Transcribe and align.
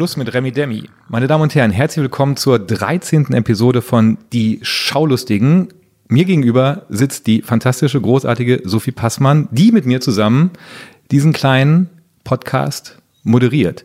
Schluss 0.00 0.16
mit 0.16 0.32
Remi 0.32 0.50
Demi. 0.50 0.88
Meine 1.08 1.26
Damen 1.26 1.42
und 1.42 1.54
Herren, 1.54 1.72
herzlich 1.72 2.02
willkommen 2.02 2.38
zur 2.38 2.58
13. 2.58 3.34
Episode 3.34 3.82
von 3.82 4.16
Die 4.32 4.58
Schaulustigen. 4.62 5.74
Mir 6.08 6.24
gegenüber 6.24 6.86
sitzt 6.88 7.26
die 7.26 7.42
fantastische, 7.42 8.00
großartige 8.00 8.62
Sophie 8.64 8.92
Passmann, 8.92 9.46
die 9.50 9.72
mit 9.72 9.84
mir 9.84 10.00
zusammen 10.00 10.52
diesen 11.10 11.34
kleinen 11.34 11.90
Podcast 12.24 12.96
moderiert. 13.24 13.84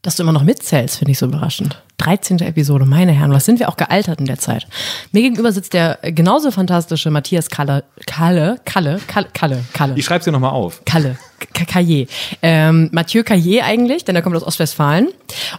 Dass 0.00 0.16
du 0.16 0.22
immer 0.22 0.32
noch 0.32 0.42
mitzählst, 0.42 0.96
finde 0.96 1.12
ich 1.12 1.18
so 1.18 1.26
überraschend. 1.26 1.82
13. 2.02 2.40
Episode, 2.40 2.84
meine 2.84 3.12
Herren, 3.12 3.32
was 3.32 3.44
sind 3.44 3.60
wir 3.60 3.68
auch 3.68 3.76
gealtert 3.76 4.18
in 4.18 4.26
der 4.26 4.38
Zeit? 4.38 4.66
Mir 5.12 5.22
gegenüber 5.22 5.52
sitzt 5.52 5.72
der 5.72 5.98
genauso 6.02 6.50
fantastische 6.50 7.10
Matthias 7.12 7.48
Kalle, 7.48 7.84
Kalle, 8.06 8.56
Kalle, 8.64 9.00
Kalle, 9.06 9.28
Kalle, 9.32 9.64
Kalle. 9.72 9.94
Ich 9.96 10.04
schreib's 10.04 10.24
dir 10.24 10.32
nochmal 10.32 10.50
auf. 10.50 10.82
Kalle, 10.84 11.16
Caillé. 11.54 12.08
Ähm, 12.42 12.88
Mathieu 12.92 13.22
Caillé 13.22 13.62
eigentlich, 13.62 14.04
denn 14.04 14.16
er 14.16 14.22
kommt 14.22 14.34
aus 14.34 14.42
Ostwestfalen. 14.42 15.10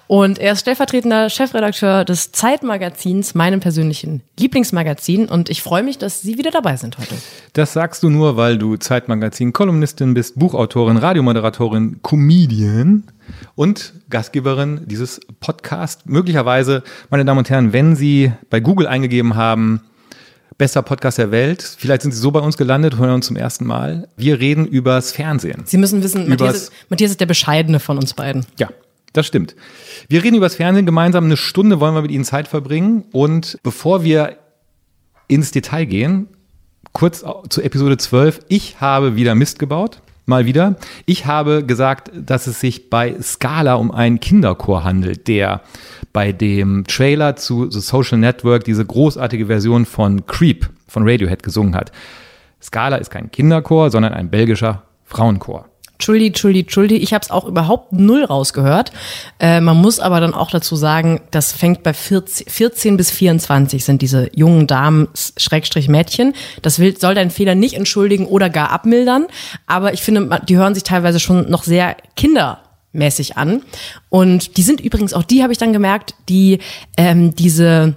Und 0.07 0.37
er 0.37 0.51
ist 0.51 0.59
stellvertretender 0.59 1.29
Chefredakteur 1.29 2.03
des 2.03 2.33
Zeitmagazins, 2.33 3.35
meinem 3.35 3.61
persönlichen 3.61 4.21
Lieblingsmagazin. 4.37 5.29
Und 5.29 5.49
ich 5.49 5.61
freue 5.61 5.83
mich, 5.83 5.97
dass 5.97 6.21
Sie 6.21 6.37
wieder 6.37 6.51
dabei 6.51 6.75
sind 6.75 6.97
heute. 6.97 7.15
Das 7.53 7.71
sagst 7.71 8.03
du 8.03 8.09
nur, 8.09 8.35
weil 8.35 8.57
du 8.57 8.75
Zeitmagazin-Kolumnistin 8.75 10.13
bist, 10.13 10.37
Buchautorin, 10.37 10.97
Radiomoderatorin, 10.97 12.01
Comedian 12.01 13.05
und 13.55 13.93
Gastgeberin 14.09 14.81
dieses 14.85 15.19
Podcasts. 15.39 16.05
Möglicherweise, 16.05 16.83
meine 17.09 17.25
Damen 17.25 17.39
und 17.39 17.49
Herren, 17.49 17.73
wenn 17.73 17.95
Sie 17.95 18.31
bei 18.49 18.59
Google 18.59 18.87
eingegeben 18.87 19.35
haben, 19.35 19.81
bester 20.57 20.81
Podcast 20.81 21.17
der 21.17 21.31
Welt, 21.31 21.61
vielleicht 21.77 22.03
sind 22.03 22.11
Sie 22.11 22.19
so 22.19 22.31
bei 22.31 22.39
uns 22.39 22.57
gelandet, 22.57 22.97
hören 22.97 23.15
uns 23.15 23.27
zum 23.27 23.35
ersten 23.35 23.65
Mal. 23.65 24.07
Wir 24.17 24.39
reden 24.39 24.65
übers 24.65 25.11
Fernsehen. 25.11 25.63
Sie 25.65 25.77
müssen 25.77 26.03
wissen, 26.03 26.29
Matthias 26.29 26.55
ist, 26.55 26.71
Matthias 26.89 27.11
ist 27.11 27.19
der 27.19 27.25
Bescheidene 27.25 27.79
von 27.79 27.97
uns 27.97 28.13
beiden. 28.13 28.45
Ja, 28.57 28.69
das 29.13 29.27
stimmt. 29.27 29.55
Wir 30.07 30.23
reden 30.23 30.35
übers 30.35 30.55
Fernsehen 30.55 30.85
gemeinsam. 30.85 31.25
Eine 31.25 31.37
Stunde 31.37 31.79
wollen 31.79 31.95
wir 31.95 32.01
mit 32.01 32.11
Ihnen 32.11 32.25
Zeit 32.25 32.47
verbringen. 32.47 33.05
Und 33.11 33.57
bevor 33.63 34.03
wir 34.03 34.37
ins 35.27 35.51
Detail 35.51 35.85
gehen, 35.85 36.27
kurz 36.93 37.23
zu 37.49 37.61
Episode 37.61 37.97
12. 37.97 38.41
Ich 38.47 38.81
habe 38.81 39.15
wieder 39.15 39.35
Mist 39.35 39.59
gebaut 39.59 40.01
mal 40.25 40.45
wieder. 40.45 40.75
Ich 41.05 41.25
habe 41.25 41.65
gesagt, 41.65 42.11
dass 42.15 42.47
es 42.47 42.59
sich 42.59 42.89
bei 42.89 43.19
Scala 43.21 43.75
um 43.75 43.91
einen 43.91 44.19
Kinderchor 44.19 44.83
handelt, 44.83 45.27
der 45.27 45.61
bei 46.11 46.31
dem 46.31 46.85
Trailer 46.85 47.35
zu 47.35 47.69
The 47.69 47.79
Social 47.79 48.17
Network 48.17 48.63
diese 48.63 48.85
großartige 48.85 49.47
Version 49.47 49.85
von 49.85 50.25
Creep 50.25 50.69
von 50.87 51.07
Radiohead 51.07 51.43
gesungen 51.43 51.75
hat. 51.75 51.91
Scala 52.61 52.97
ist 52.97 53.09
kein 53.09 53.31
Kinderchor, 53.31 53.89
sondern 53.89 54.13
ein 54.13 54.29
belgischer 54.29 54.83
Frauenchor. 55.03 55.65
Entschuldi, 55.93 56.27
Entschuldi, 56.27 56.59
Entschuldi. 56.61 56.95
Ich 56.97 57.13
habe 57.13 57.23
es 57.23 57.31
auch 57.31 57.45
überhaupt 57.45 57.93
null 57.93 58.23
rausgehört. 58.23 58.91
Äh, 59.39 59.61
man 59.61 59.77
muss 59.77 59.99
aber 59.99 60.19
dann 60.19 60.33
auch 60.33 60.49
dazu 60.49 60.75
sagen, 60.75 61.21
das 61.31 61.53
fängt 61.53 61.83
bei 61.83 61.93
14, 61.93 62.47
14 62.49 62.97
bis 62.97 63.11
24 63.11 63.85
sind 63.85 64.01
diese 64.01 64.29
jungen 64.35 64.67
Damen, 64.67 65.07
Schrägstrich 65.37 65.87
Mädchen. 65.87 66.33
Das 66.61 66.79
will, 66.79 66.97
soll 66.97 67.15
deinen 67.15 67.31
Fehler 67.31 67.55
nicht 67.55 67.75
entschuldigen 67.75 68.25
oder 68.25 68.49
gar 68.49 68.71
abmildern. 68.71 69.27
Aber 69.67 69.93
ich 69.93 70.01
finde, 70.01 70.41
die 70.47 70.57
hören 70.57 70.73
sich 70.73 70.83
teilweise 70.83 71.19
schon 71.19 71.49
noch 71.49 71.63
sehr 71.63 71.95
kindermäßig 72.15 73.37
an. 73.37 73.61
Und 74.09 74.57
die 74.57 74.63
sind 74.63 74.81
übrigens, 74.81 75.13
auch 75.13 75.23
die 75.23 75.43
habe 75.43 75.53
ich 75.53 75.59
dann 75.59 75.73
gemerkt, 75.73 76.15
die 76.27 76.59
ähm, 76.97 77.35
diese 77.35 77.95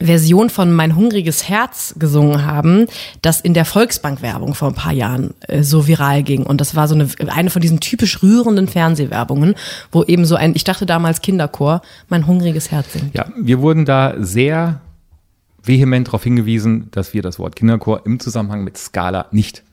Version 0.00 0.50
von 0.50 0.72
Mein 0.72 0.94
hungriges 0.94 1.48
Herz 1.48 1.94
gesungen 1.98 2.46
haben, 2.46 2.86
das 3.22 3.40
in 3.40 3.54
der 3.54 3.64
Volksbank-Werbung 3.64 4.54
vor 4.54 4.68
ein 4.68 4.74
paar 4.74 4.92
Jahren 4.92 5.34
äh, 5.40 5.62
so 5.62 5.86
viral 5.86 6.22
ging. 6.22 6.44
Und 6.44 6.60
das 6.60 6.74
war 6.74 6.88
so 6.88 6.94
eine, 6.94 7.08
eine 7.28 7.50
von 7.50 7.60
diesen 7.60 7.80
typisch 7.80 8.22
rührenden 8.22 8.68
Fernsehwerbungen, 8.68 9.54
wo 9.90 10.04
eben 10.04 10.24
so 10.24 10.36
ein, 10.36 10.54
ich 10.54 10.64
dachte 10.64 10.86
damals 10.86 11.20
Kinderchor, 11.20 11.82
Mein 12.08 12.26
hungriges 12.26 12.70
Herz 12.70 12.92
singt. 12.92 13.14
Ja, 13.14 13.26
wir 13.36 13.60
wurden 13.60 13.84
da 13.84 14.14
sehr 14.18 14.80
vehement 15.62 16.08
darauf 16.08 16.22
hingewiesen, 16.22 16.88
dass 16.92 17.12
wir 17.12 17.22
das 17.22 17.38
Wort 17.38 17.56
Kinderchor 17.56 18.06
im 18.06 18.20
Zusammenhang 18.20 18.64
mit 18.64 18.78
Skala 18.78 19.26
nicht 19.32 19.64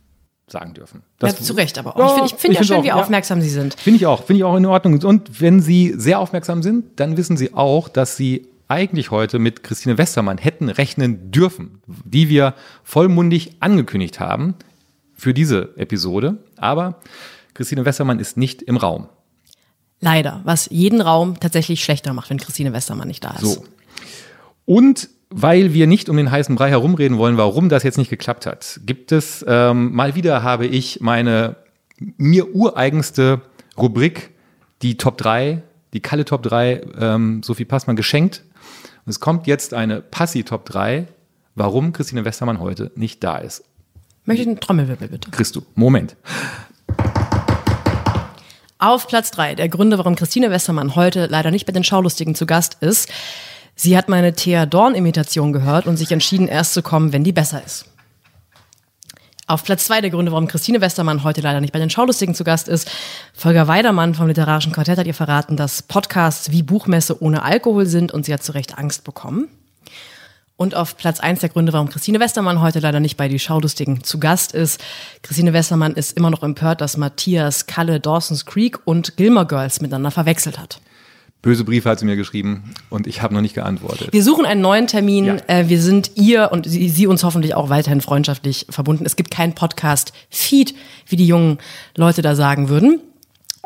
sagen 0.47 0.73
dürfen. 0.73 1.01
Das, 1.19 1.39
ja, 1.39 1.45
zu 1.45 1.53
Recht 1.53 1.77
aber 1.77 1.95
auch. 1.95 2.17
Ja, 2.17 2.25
ich 2.25 2.31
finde 2.35 2.39
find 2.39 2.53
ja 2.55 2.63
schön, 2.63 2.77
auch, 2.77 2.83
wie 2.83 2.91
aufmerksam 2.91 3.41
Sie 3.41 3.49
sind. 3.49 3.75
Finde 3.75 3.97
ich 3.97 4.05
auch, 4.05 4.25
finde 4.25 4.39
ich 4.39 4.43
auch 4.43 4.55
in 4.55 4.65
Ordnung. 4.65 4.99
Und 5.03 5.41
wenn 5.41 5.61
Sie 5.61 5.93
sehr 5.97 6.19
aufmerksam 6.19 6.61
sind, 6.61 6.99
dann 6.99 7.17
wissen 7.17 7.37
Sie 7.37 7.53
auch, 7.53 7.89
dass 7.89 8.17
Sie 8.17 8.47
eigentlich 8.67 9.11
heute 9.11 9.39
mit 9.39 9.63
Christine 9.63 9.97
Westermann 9.97 10.37
hätten 10.37 10.69
rechnen 10.69 11.31
dürfen, 11.31 11.81
die 11.87 12.29
wir 12.29 12.55
vollmundig 12.83 13.57
angekündigt 13.59 14.19
haben 14.19 14.55
für 15.15 15.33
diese 15.33 15.77
Episode. 15.77 16.37
Aber 16.57 16.99
Christine 17.53 17.85
Westermann 17.85 18.19
ist 18.19 18.37
nicht 18.37 18.61
im 18.61 18.77
Raum. 18.77 19.07
Leider, 20.01 20.41
was 20.43 20.67
jeden 20.71 21.01
Raum 21.01 21.39
tatsächlich 21.39 21.83
schlechter 21.83 22.13
macht, 22.13 22.29
wenn 22.29 22.37
Christine 22.37 22.73
Westermann 22.73 23.07
nicht 23.07 23.23
da 23.23 23.31
ist. 23.31 23.41
So. 23.41 23.65
Und 24.65 25.09
weil 25.29 25.73
wir 25.73 25.87
nicht 25.87 26.09
um 26.09 26.17
den 26.17 26.31
heißen 26.31 26.55
Brei 26.55 26.69
herumreden 26.69 27.17
wollen, 27.17 27.37
warum 27.37 27.69
das 27.69 27.83
jetzt 27.83 27.97
nicht 27.97 28.09
geklappt 28.09 28.45
hat, 28.45 28.79
gibt 28.85 29.11
es 29.11 29.43
ähm, 29.47 29.93
mal 29.93 30.15
wieder 30.15 30.43
habe 30.43 30.65
ich 30.65 31.01
meine 31.01 31.55
mir 32.17 32.53
ureigenste 32.53 33.41
Rubrik, 33.77 34.31
die 34.81 34.97
Top 34.97 35.17
3, 35.17 35.61
die 35.93 36.01
Kalle 36.01 36.25
Top 36.25 36.43
3, 36.43 36.81
ähm, 36.99 37.43
Sophie 37.43 37.65
Passmann 37.65 37.95
geschenkt 37.95 38.43
und 39.05 39.11
es 39.11 39.19
kommt 39.19 39.45
jetzt 39.45 39.73
eine 39.73 40.01
Passi-Top 40.01 40.65
3, 40.65 41.07
warum 41.53 41.93
Christine 41.93 42.25
Westermann 42.25 42.59
heute 42.59 42.91
nicht 42.95 43.23
da 43.23 43.37
ist. 43.37 43.63
Möchte 44.23 44.41
ich 44.41 44.47
einen 44.47 44.59
Trommelwirbel 44.59 45.07
bitte? 45.07 45.29
Christ 45.29 45.55
du. 45.55 45.61
Moment. 45.75 46.15
Auf 48.79 49.07
Platz 49.07 49.29
3 49.31 49.53
der 49.55 49.69
Gründe, 49.69 49.99
warum 49.99 50.15
Christine 50.15 50.49
Westermann 50.49 50.95
heute 50.95 51.27
leider 51.27 51.51
nicht 51.51 51.67
bei 51.67 51.71
den 51.71 51.83
Schaulustigen 51.83 52.33
zu 52.33 52.47
Gast 52.47 52.77
ist. 52.81 53.09
Sie 53.75 53.95
hat 53.95 54.09
meine 54.09 54.33
Thea 54.33 54.65
Dorn-Imitation 54.65 55.53
gehört 55.53 55.85
und 55.85 55.97
sich 55.97 56.11
entschieden, 56.11 56.47
erst 56.47 56.73
zu 56.73 56.81
kommen, 56.81 57.13
wenn 57.13 57.23
die 57.23 57.31
besser 57.31 57.63
ist. 57.63 57.85
Auf 59.47 59.63
Platz 59.63 59.85
zwei 59.85 60.01
der 60.01 60.09
Gründe, 60.09 60.31
warum 60.31 60.47
Christine 60.47 60.81
Westermann 60.81 61.23
heute 61.23 61.41
leider 61.41 61.61
nicht 61.61 61.71
bei 61.71 61.77
den 61.77 61.91
Schaulustigen 61.91 62.33
zu 62.33 62.43
Gast 62.43 62.67
ist. 62.67 62.89
Volker 63.31 63.67
Weidermann 63.67 64.15
vom 64.15 64.27
Literarischen 64.27 64.71
Quartett 64.71 64.97
hat 64.97 65.05
ihr 65.05 65.13
verraten, 65.13 65.55
dass 65.55 65.83
Podcasts 65.83 66.49
wie 66.49 66.63
Buchmesse 66.63 67.21
ohne 67.21 67.43
Alkohol 67.43 67.85
sind 67.85 68.11
und 68.11 68.25
sie 68.25 68.33
hat 68.33 68.41
zu 68.41 68.53
Recht 68.53 68.79
Angst 68.79 69.03
bekommen. 69.03 69.47
Und 70.57 70.73
auf 70.73 70.97
Platz 70.97 71.19
eins 71.19 71.41
der 71.41 71.49
Gründe, 71.49 71.73
warum 71.73 71.89
Christine 71.89 72.19
Westermann 72.19 72.61
heute 72.61 72.79
leider 72.79 72.99
nicht 72.99 73.17
bei 73.17 73.27
die 73.27 73.37
Schaulustigen 73.37 74.03
zu 74.03 74.19
Gast 74.19 74.51
ist. 74.51 74.83
Christine 75.21 75.53
Westermann 75.53 75.93
ist 75.93 76.17
immer 76.17 76.31
noch 76.31 76.41
empört, 76.41 76.81
dass 76.81 76.97
Matthias 76.97 77.67
Kalle 77.67 77.99
Dawson's 77.99 78.47
Creek 78.47 78.79
und 78.85 79.15
Gilmore 79.15 79.45
Girls 79.45 79.79
miteinander 79.79 80.09
verwechselt 80.09 80.57
hat. 80.57 80.81
Böse 81.41 81.63
Briefe 81.63 81.89
hat 81.89 81.99
sie 81.99 82.05
mir 82.05 82.15
geschrieben 82.15 82.73
und 82.89 83.05
ich 83.05 83.21
habe 83.21 83.33
noch 83.33 83.41
nicht 83.41 83.53
geantwortet. 83.53 84.11
Wir 84.11 84.23
suchen 84.23 84.45
einen 84.45 84.61
neuen 84.61 84.87
Termin. 84.87 85.25
Ja. 85.25 85.37
Äh, 85.45 85.69
wir 85.69 85.79
sind 85.79 86.11
ihr 86.15 86.51
und 86.51 86.67
sie, 86.67 86.89
sie, 86.89 87.05
uns 87.05 87.23
hoffentlich 87.23 87.53
auch 87.53 87.69
weiterhin 87.69 88.01
freundschaftlich 88.01 88.65
verbunden. 88.69 89.05
Es 89.05 89.15
gibt 89.15 89.29
keinen 89.29 89.53
Podcast-Feed, 89.53 90.73
wie 91.07 91.15
die 91.15 91.27
jungen 91.27 91.59
Leute 91.95 92.23
da 92.23 92.35
sagen 92.35 92.69
würden. 92.69 92.99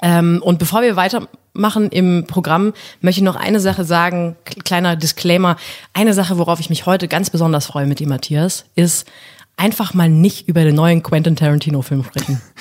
Ähm, 0.01 0.41
und 0.43 0.59
bevor 0.59 0.81
wir 0.81 0.95
weitermachen 0.97 1.89
im 1.89 2.25
Programm, 2.27 2.73
möchte 3.01 3.21
ich 3.21 3.25
noch 3.25 3.35
eine 3.35 3.59
Sache 3.59 3.85
sagen, 3.85 4.35
kleiner 4.65 4.95
Disclaimer. 4.95 5.55
Eine 5.93 6.13
Sache, 6.13 6.37
worauf 6.37 6.59
ich 6.59 6.69
mich 6.69 6.85
heute 6.85 7.07
ganz 7.07 7.29
besonders 7.29 7.65
freue 7.65 7.85
mit 7.85 7.99
dir, 7.99 8.07
Matthias, 8.07 8.65
ist 8.75 9.07
einfach 9.55 9.93
mal 9.93 10.09
nicht 10.09 10.47
über 10.47 10.63
den 10.63 10.75
neuen 10.75 11.03
Quentin 11.03 11.35
Tarantino-Film 11.35 12.03
sprechen. 12.03 12.41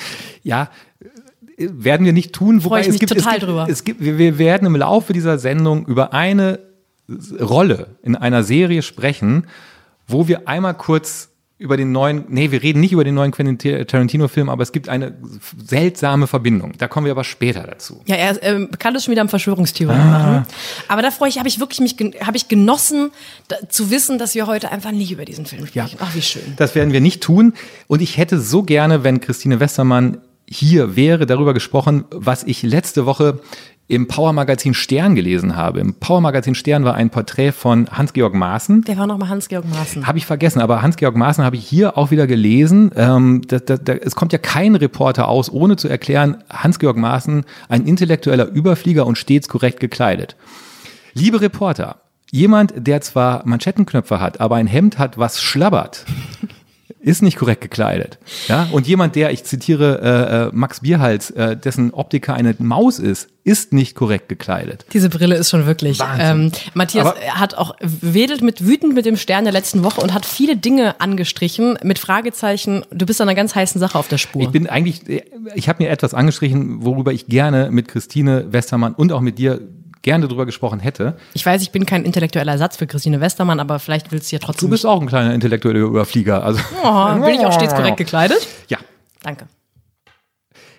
Ja, 0.41 0.69
werden 1.59 2.05
wir 2.05 2.13
nicht 2.13 2.33
tun. 2.33 2.63
Wobei 2.63 2.69
Freue 2.69 2.81
ich 2.81 2.87
mich 2.87 2.95
es 2.95 2.99
gibt, 2.99 3.13
total 3.13 3.33
es 3.33 3.39
gibt, 3.39 3.49
drüber. 3.49 3.67
Es 3.69 3.83
gibt, 3.83 4.01
wir 4.01 4.37
werden 4.37 4.65
im 4.65 4.75
Laufe 4.75 5.13
dieser 5.13 5.37
Sendung 5.37 5.85
über 5.85 6.13
eine 6.13 6.59
Rolle 7.39 7.95
in 8.03 8.15
einer 8.15 8.43
Serie 8.43 8.81
sprechen, 8.81 9.47
wo 10.07 10.27
wir 10.27 10.47
einmal 10.47 10.73
kurz 10.75 11.29
über 11.59 11.75
den 11.75 11.91
neuen, 11.91 12.23
nee, 12.29 12.51
wir 12.51 12.63
reden 12.63 12.79
nicht 12.79 12.93
über 12.93 13.03
den 13.03 13.15
neuen 13.15 13.31
Quentin 13.31 13.85
Tarantino-Film, 13.85 14.47
aber 14.47 14.63
es 14.63 14.71
gibt 14.71 14.87
eine 14.87 15.17
seltsame 15.61 16.25
Verbindung. 16.25 16.71
Da 16.77 16.87
kommen 16.87 17.05
wir 17.05 17.11
aber 17.11 17.25
später 17.25 17.63
dazu. 17.63 18.01
Ja, 18.05 18.15
er 18.15 18.41
ähm, 18.43 18.69
kann 18.79 18.93
das 18.93 19.03
schon 19.03 19.11
wieder 19.11 19.21
am 19.21 19.27
Verschwörungstheorien 19.27 19.99
ah. 19.99 20.05
machen. 20.05 20.45
Aber 20.87 21.01
da 21.01 21.11
freue 21.11 21.27
ich, 21.27 21.37
habe 21.37 21.49
ich 21.49 21.59
wirklich 21.59 21.81
mich, 21.81 21.97
habe 22.25 22.37
ich 22.37 22.47
genossen, 22.47 23.11
da, 23.49 23.57
zu 23.67 23.91
wissen, 23.91 24.17
dass 24.17 24.35
wir 24.35 24.47
heute 24.47 24.71
einfach 24.71 24.91
nicht 24.91 25.11
über 25.11 25.25
diesen 25.25 25.45
Film 25.45 25.67
sprechen. 25.67 25.97
Ja. 25.97 26.05
Ach, 26.07 26.15
wie 26.15 26.21
schön. 26.21 26.53
Das 26.55 26.75
werden 26.75 26.93
wir 26.93 27.01
nicht 27.01 27.21
tun. 27.21 27.53
Und 27.87 28.01
ich 28.01 28.15
hätte 28.15 28.39
so 28.39 28.63
gerne, 28.63 29.03
wenn 29.03 29.19
Christine 29.19 29.59
Westermann 29.59 30.19
hier 30.49 30.95
wäre, 30.95 31.25
darüber 31.25 31.53
gesprochen, 31.53 32.05
was 32.11 32.43
ich 32.43 32.63
letzte 32.63 33.05
Woche 33.05 33.39
im 33.87 34.07
Power 34.07 34.33
Magazin 34.33 34.75
Stern 34.75 35.15
gelesen 35.15 35.55
habe. 35.55 35.79
Im 35.79 35.95
Power 35.95 36.21
Magazin 36.21 36.53
Stern 36.53 36.83
war 36.85 36.93
ein 36.93 37.09
Porträt 37.09 37.51
von 37.51 37.87
Hans-Georg 37.89 38.35
Maaßen. 38.35 38.83
Der 38.83 38.97
war 38.97 39.07
nochmal 39.07 39.29
Hans-Georg 39.29 39.65
Maaßen. 39.67 40.05
Habe 40.05 40.19
ich 40.19 40.27
vergessen, 40.27 40.61
aber 40.61 40.83
Hans-Georg 40.83 41.15
Maaßen 41.15 41.43
habe 41.43 41.55
ich 41.55 41.67
hier 41.67 41.97
auch 41.97 42.11
wieder 42.11 42.27
gelesen. 42.27 42.91
Ähm, 42.95 43.41
da, 43.47 43.57
da, 43.57 43.77
da, 43.77 43.93
es 43.93 44.15
kommt 44.15 44.31
ja 44.31 44.37
kein 44.37 44.75
Reporter 44.75 45.27
aus, 45.27 45.51
ohne 45.51 45.75
zu 45.75 45.87
erklären, 45.87 46.43
Hans-Georg 46.51 46.97
Maaßen, 46.97 47.45
ein 47.67 47.85
intellektueller 47.85 48.47
Überflieger 48.47 49.07
und 49.07 49.17
stets 49.17 49.49
korrekt 49.49 49.79
gekleidet. 49.79 50.35
Liebe 51.13 51.41
Reporter, 51.41 52.01
jemand, 52.29 52.73
der 52.75 53.01
zwar 53.01 53.41
Manschettenknöpfe 53.45 54.19
hat, 54.19 54.39
aber 54.39 54.57
ein 54.57 54.67
Hemd 54.67 54.99
hat, 54.99 55.17
was 55.17 55.41
schlabbert, 55.41 56.05
ist 56.99 57.21
nicht 57.21 57.37
korrekt 57.37 57.61
gekleidet. 57.61 58.19
Ja? 58.47 58.67
Und 58.71 58.87
jemand, 58.87 59.15
der, 59.15 59.31
ich 59.31 59.43
zitiere 59.45 60.01
äh, 60.01 60.47
äh, 60.47 60.49
Max 60.53 60.81
Bierhals, 60.81 61.31
äh, 61.31 61.55
dessen 61.55 61.93
Optiker 61.93 62.33
eine 62.33 62.55
Maus 62.59 62.99
ist, 62.99 63.29
ist 63.45 63.71
nicht 63.73 63.95
korrekt 63.95 64.27
gekleidet. 64.29 64.85
Diese 64.93 65.09
Brille 65.09 65.35
ist 65.35 65.49
schon 65.49 65.65
wirklich. 65.65 65.99
Ähm, 66.19 66.51
Matthias 66.73 67.07
Aber 67.07 67.19
hat 67.19 67.55
auch 67.55 67.75
wedelt 67.79 68.41
mit 68.41 68.65
wütend 68.65 68.93
mit 68.93 69.05
dem 69.05 69.15
Stern 69.15 69.45
der 69.45 69.53
letzten 69.53 69.83
Woche 69.83 70.01
und 70.01 70.13
hat 70.13 70.25
viele 70.25 70.57
Dinge 70.57 70.99
angestrichen 70.99 71.79
mit 71.83 71.99
Fragezeichen. 71.99 72.85
Du 72.91 73.05
bist 73.05 73.21
an 73.21 73.29
einer 73.29 73.35
ganz 73.35 73.55
heißen 73.55 73.79
Sache 73.79 73.97
auf 73.97 74.07
der 74.07 74.17
Spur. 74.17 74.41
Ich 74.41 74.49
bin 74.49 74.67
eigentlich, 74.67 75.01
ich 75.55 75.69
habe 75.69 75.83
mir 75.83 75.89
etwas 75.89 76.13
angestrichen, 76.13 76.83
worüber 76.83 77.13
ich 77.13 77.27
gerne 77.27 77.71
mit 77.71 77.87
Christine 77.87 78.51
Westermann 78.51 78.93
und 78.93 79.11
auch 79.11 79.21
mit 79.21 79.39
dir 79.39 79.61
gerne 80.01 80.27
drüber 80.27 80.45
gesprochen 80.45 80.79
hätte. 80.79 81.17
Ich 81.33 81.45
weiß, 81.45 81.61
ich 81.61 81.71
bin 81.71 81.85
kein 81.85 82.05
intellektueller 82.05 82.53
Ersatz 82.53 82.77
für 82.77 82.87
Christine 82.87 83.21
Westermann, 83.21 83.59
aber 83.59 83.79
vielleicht 83.79 84.11
willst 84.11 84.31
du 84.31 84.35
ja 84.35 84.39
trotzdem. 84.39 84.67
Du 84.67 84.71
bist 84.71 84.85
auch 84.85 85.01
ein 85.01 85.07
kleiner 85.07 85.33
intellektueller 85.33 85.79
Überflieger. 85.79 86.43
Also. 86.43 86.61
Oh, 86.83 87.13
bin 87.25 87.35
ich 87.35 87.45
auch 87.45 87.53
stets 87.53 87.73
korrekt 87.73 87.97
gekleidet? 87.97 88.47
Ja. 88.67 88.77
Danke. 89.21 89.47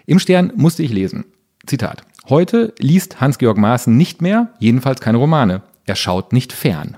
Im 0.06 0.18
Stern 0.18 0.52
musste 0.56 0.82
ich 0.82 0.92
lesen. 0.92 1.24
Zitat. 1.66 2.02
Heute 2.28 2.74
liest 2.78 3.20
Hans-Georg 3.20 3.58
Maaßen 3.58 3.96
nicht 3.96 4.22
mehr, 4.22 4.54
jedenfalls 4.58 5.00
keine 5.00 5.18
Romane. 5.18 5.62
Er 5.84 5.96
schaut 5.96 6.32
nicht 6.32 6.52
fern. 6.52 6.96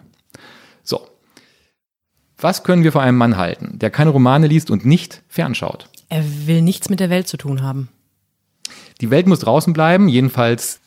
So. 0.82 1.06
Was 2.38 2.64
können 2.64 2.84
wir 2.84 2.92
vor 2.92 3.02
einem 3.02 3.18
Mann 3.18 3.36
halten, 3.36 3.78
der 3.78 3.90
keine 3.90 4.10
Romane 4.10 4.46
liest 4.46 4.70
und 4.70 4.84
nicht 4.84 5.22
fernschaut? 5.28 5.88
Er 6.08 6.24
will 6.46 6.60
nichts 6.60 6.90
mit 6.90 7.00
der 7.00 7.08
Welt 7.08 7.28
zu 7.28 7.36
tun 7.36 7.62
haben. 7.62 7.88
Die 9.00 9.10
Welt 9.10 9.26
muss 9.26 9.40
draußen 9.40 9.72
bleiben, 9.72 10.08
jedenfalls 10.08 10.81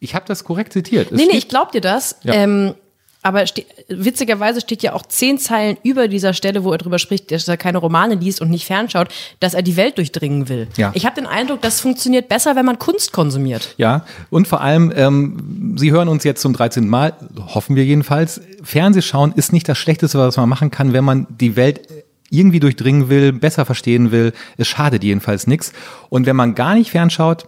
ich 0.00 0.14
habe 0.14 0.24
das 0.26 0.44
korrekt 0.44 0.72
zitiert. 0.72 1.10
Es 1.10 1.18
nee, 1.18 1.26
nee, 1.30 1.38
ich 1.38 1.48
glaub 1.48 1.72
dir 1.72 1.80
das. 1.80 2.16
Ja. 2.22 2.34
Ähm, 2.34 2.74
aber 3.22 3.46
ste 3.46 3.64
witzigerweise 3.88 4.60
steht 4.60 4.82
ja 4.82 4.94
auch 4.94 5.06
zehn 5.06 5.38
Zeilen 5.38 5.76
über 5.84 6.08
dieser 6.08 6.34
Stelle, 6.34 6.64
wo 6.64 6.72
er 6.72 6.78
drüber 6.78 6.98
spricht, 6.98 7.30
dass 7.30 7.46
er 7.46 7.56
keine 7.56 7.78
Romane 7.78 8.16
liest 8.16 8.40
und 8.40 8.50
nicht 8.50 8.66
fernschaut, 8.66 9.08
dass 9.38 9.54
er 9.54 9.62
die 9.62 9.76
Welt 9.76 9.96
durchdringen 9.98 10.48
will. 10.48 10.66
Ja. 10.76 10.90
Ich 10.94 11.06
habe 11.06 11.14
den 11.14 11.26
Eindruck, 11.26 11.62
das 11.62 11.80
funktioniert 11.80 12.28
besser, 12.28 12.56
wenn 12.56 12.66
man 12.66 12.80
Kunst 12.80 13.12
konsumiert. 13.12 13.74
Ja, 13.76 14.04
und 14.30 14.48
vor 14.48 14.60
allem, 14.60 14.92
ähm, 14.96 15.76
Sie 15.78 15.92
hören 15.92 16.08
uns 16.08 16.24
jetzt 16.24 16.42
zum 16.42 16.52
13. 16.52 16.88
Mal, 16.88 17.14
hoffen 17.54 17.76
wir 17.76 17.84
jedenfalls. 17.84 18.40
Fernsehschauen 18.62 19.32
ist 19.32 19.52
nicht 19.52 19.68
das 19.68 19.78
Schlechteste, 19.78 20.18
was 20.18 20.36
man 20.36 20.48
machen 20.48 20.70
kann, 20.70 20.92
wenn 20.92 21.04
man 21.04 21.26
die 21.30 21.54
Welt 21.54 21.88
irgendwie 22.28 22.60
durchdringen 22.60 23.08
will, 23.08 23.32
besser 23.32 23.64
verstehen 23.64 24.10
will. 24.10 24.32
Es 24.56 24.66
schadet 24.66 25.04
jedenfalls 25.04 25.46
nichts. 25.46 25.72
Und 26.08 26.26
wenn 26.26 26.34
man 26.34 26.54
gar 26.54 26.74
nicht 26.74 26.90
fernschaut, 26.90 27.46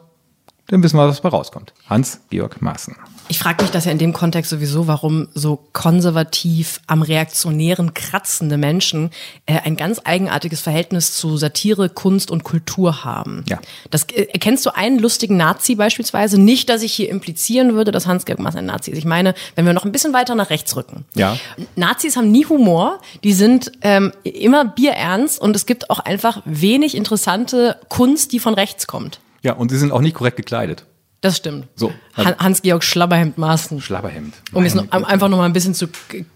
dann 0.68 0.82
wissen 0.82 0.96
wir, 0.96 1.06
was 1.06 1.20
dabei 1.20 1.36
rauskommt. 1.36 1.72
Hans-Georg 1.88 2.62
Maaßen. 2.62 2.96
Ich 3.28 3.38
frage 3.38 3.62
mich 3.62 3.70
das 3.70 3.86
ja 3.86 3.92
in 3.92 3.98
dem 3.98 4.12
Kontext 4.12 4.50
sowieso, 4.50 4.86
warum 4.86 5.28
so 5.34 5.64
konservativ 5.72 6.80
am 6.86 7.00
Reaktionären 7.00 7.94
kratzende 7.94 8.58
Menschen 8.58 9.10
äh, 9.46 9.60
ein 9.64 9.76
ganz 9.76 10.02
eigenartiges 10.04 10.60
Verhältnis 10.60 11.16
zu 11.16 11.38
Satire, 11.38 11.88
Kunst 11.88 12.30
und 12.30 12.44
Kultur 12.44 13.04
haben. 13.04 13.44
Ja. 13.48 13.60
Das, 13.90 14.04
äh, 14.12 14.26
kennst 14.38 14.66
du 14.66 14.74
einen 14.74 14.98
lustigen 14.98 15.38
Nazi 15.38 15.74
beispielsweise? 15.74 16.38
Nicht, 16.38 16.68
dass 16.68 16.82
ich 16.82 16.92
hier 16.92 17.08
implizieren 17.08 17.74
würde, 17.74 17.92
dass 17.92 18.06
Hans-Georg 18.06 18.40
Maaßen 18.40 18.58
ein 18.58 18.66
Nazi 18.66 18.90
ist. 18.90 18.98
Ich 18.98 19.06
meine, 19.06 19.34
wenn 19.54 19.64
wir 19.64 19.72
noch 19.72 19.86
ein 19.86 19.92
bisschen 19.92 20.12
weiter 20.12 20.34
nach 20.34 20.50
rechts 20.50 20.76
rücken. 20.76 21.06
Ja. 21.14 21.38
Nazis 21.76 22.16
haben 22.16 22.30
nie 22.30 22.44
Humor, 22.44 23.00
die 23.22 23.32
sind 23.32 23.72
ähm, 23.80 24.12
immer 24.22 24.66
bierernst 24.66 25.40
und 25.40 25.56
es 25.56 25.64
gibt 25.64 25.88
auch 25.88 26.00
einfach 26.00 26.42
wenig 26.44 26.94
interessante 26.94 27.78
Kunst, 27.88 28.32
die 28.32 28.38
von 28.38 28.52
rechts 28.52 28.86
kommt. 28.86 29.20
Ja, 29.44 29.52
und 29.52 29.70
sie 29.70 29.78
sind 29.78 29.92
auch 29.92 30.00
nicht 30.00 30.14
korrekt 30.16 30.38
gekleidet. 30.38 30.86
Das 31.20 31.36
stimmt. 31.36 31.68
So. 31.76 31.92
Also 32.14 32.36
Hans-Georg 32.38 32.82
Schlabberhemd 32.82 33.38
Maaßen. 33.38 33.80
Schlabberhemd. 33.80 34.34
Um 34.52 34.64
jetzt 34.64 34.74
noch, 34.74 34.90
einfach 34.90 35.28
noch 35.28 35.36
mal 35.38 35.44
ein 35.44 35.52
bisschen 35.52 35.74
zu 35.74 35.86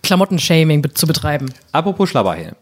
Klamottenshaming 0.02 0.86
zu 0.94 1.06
betreiben. 1.06 1.52
Apropos 1.72 2.10
Schlabberhemd. 2.10 2.56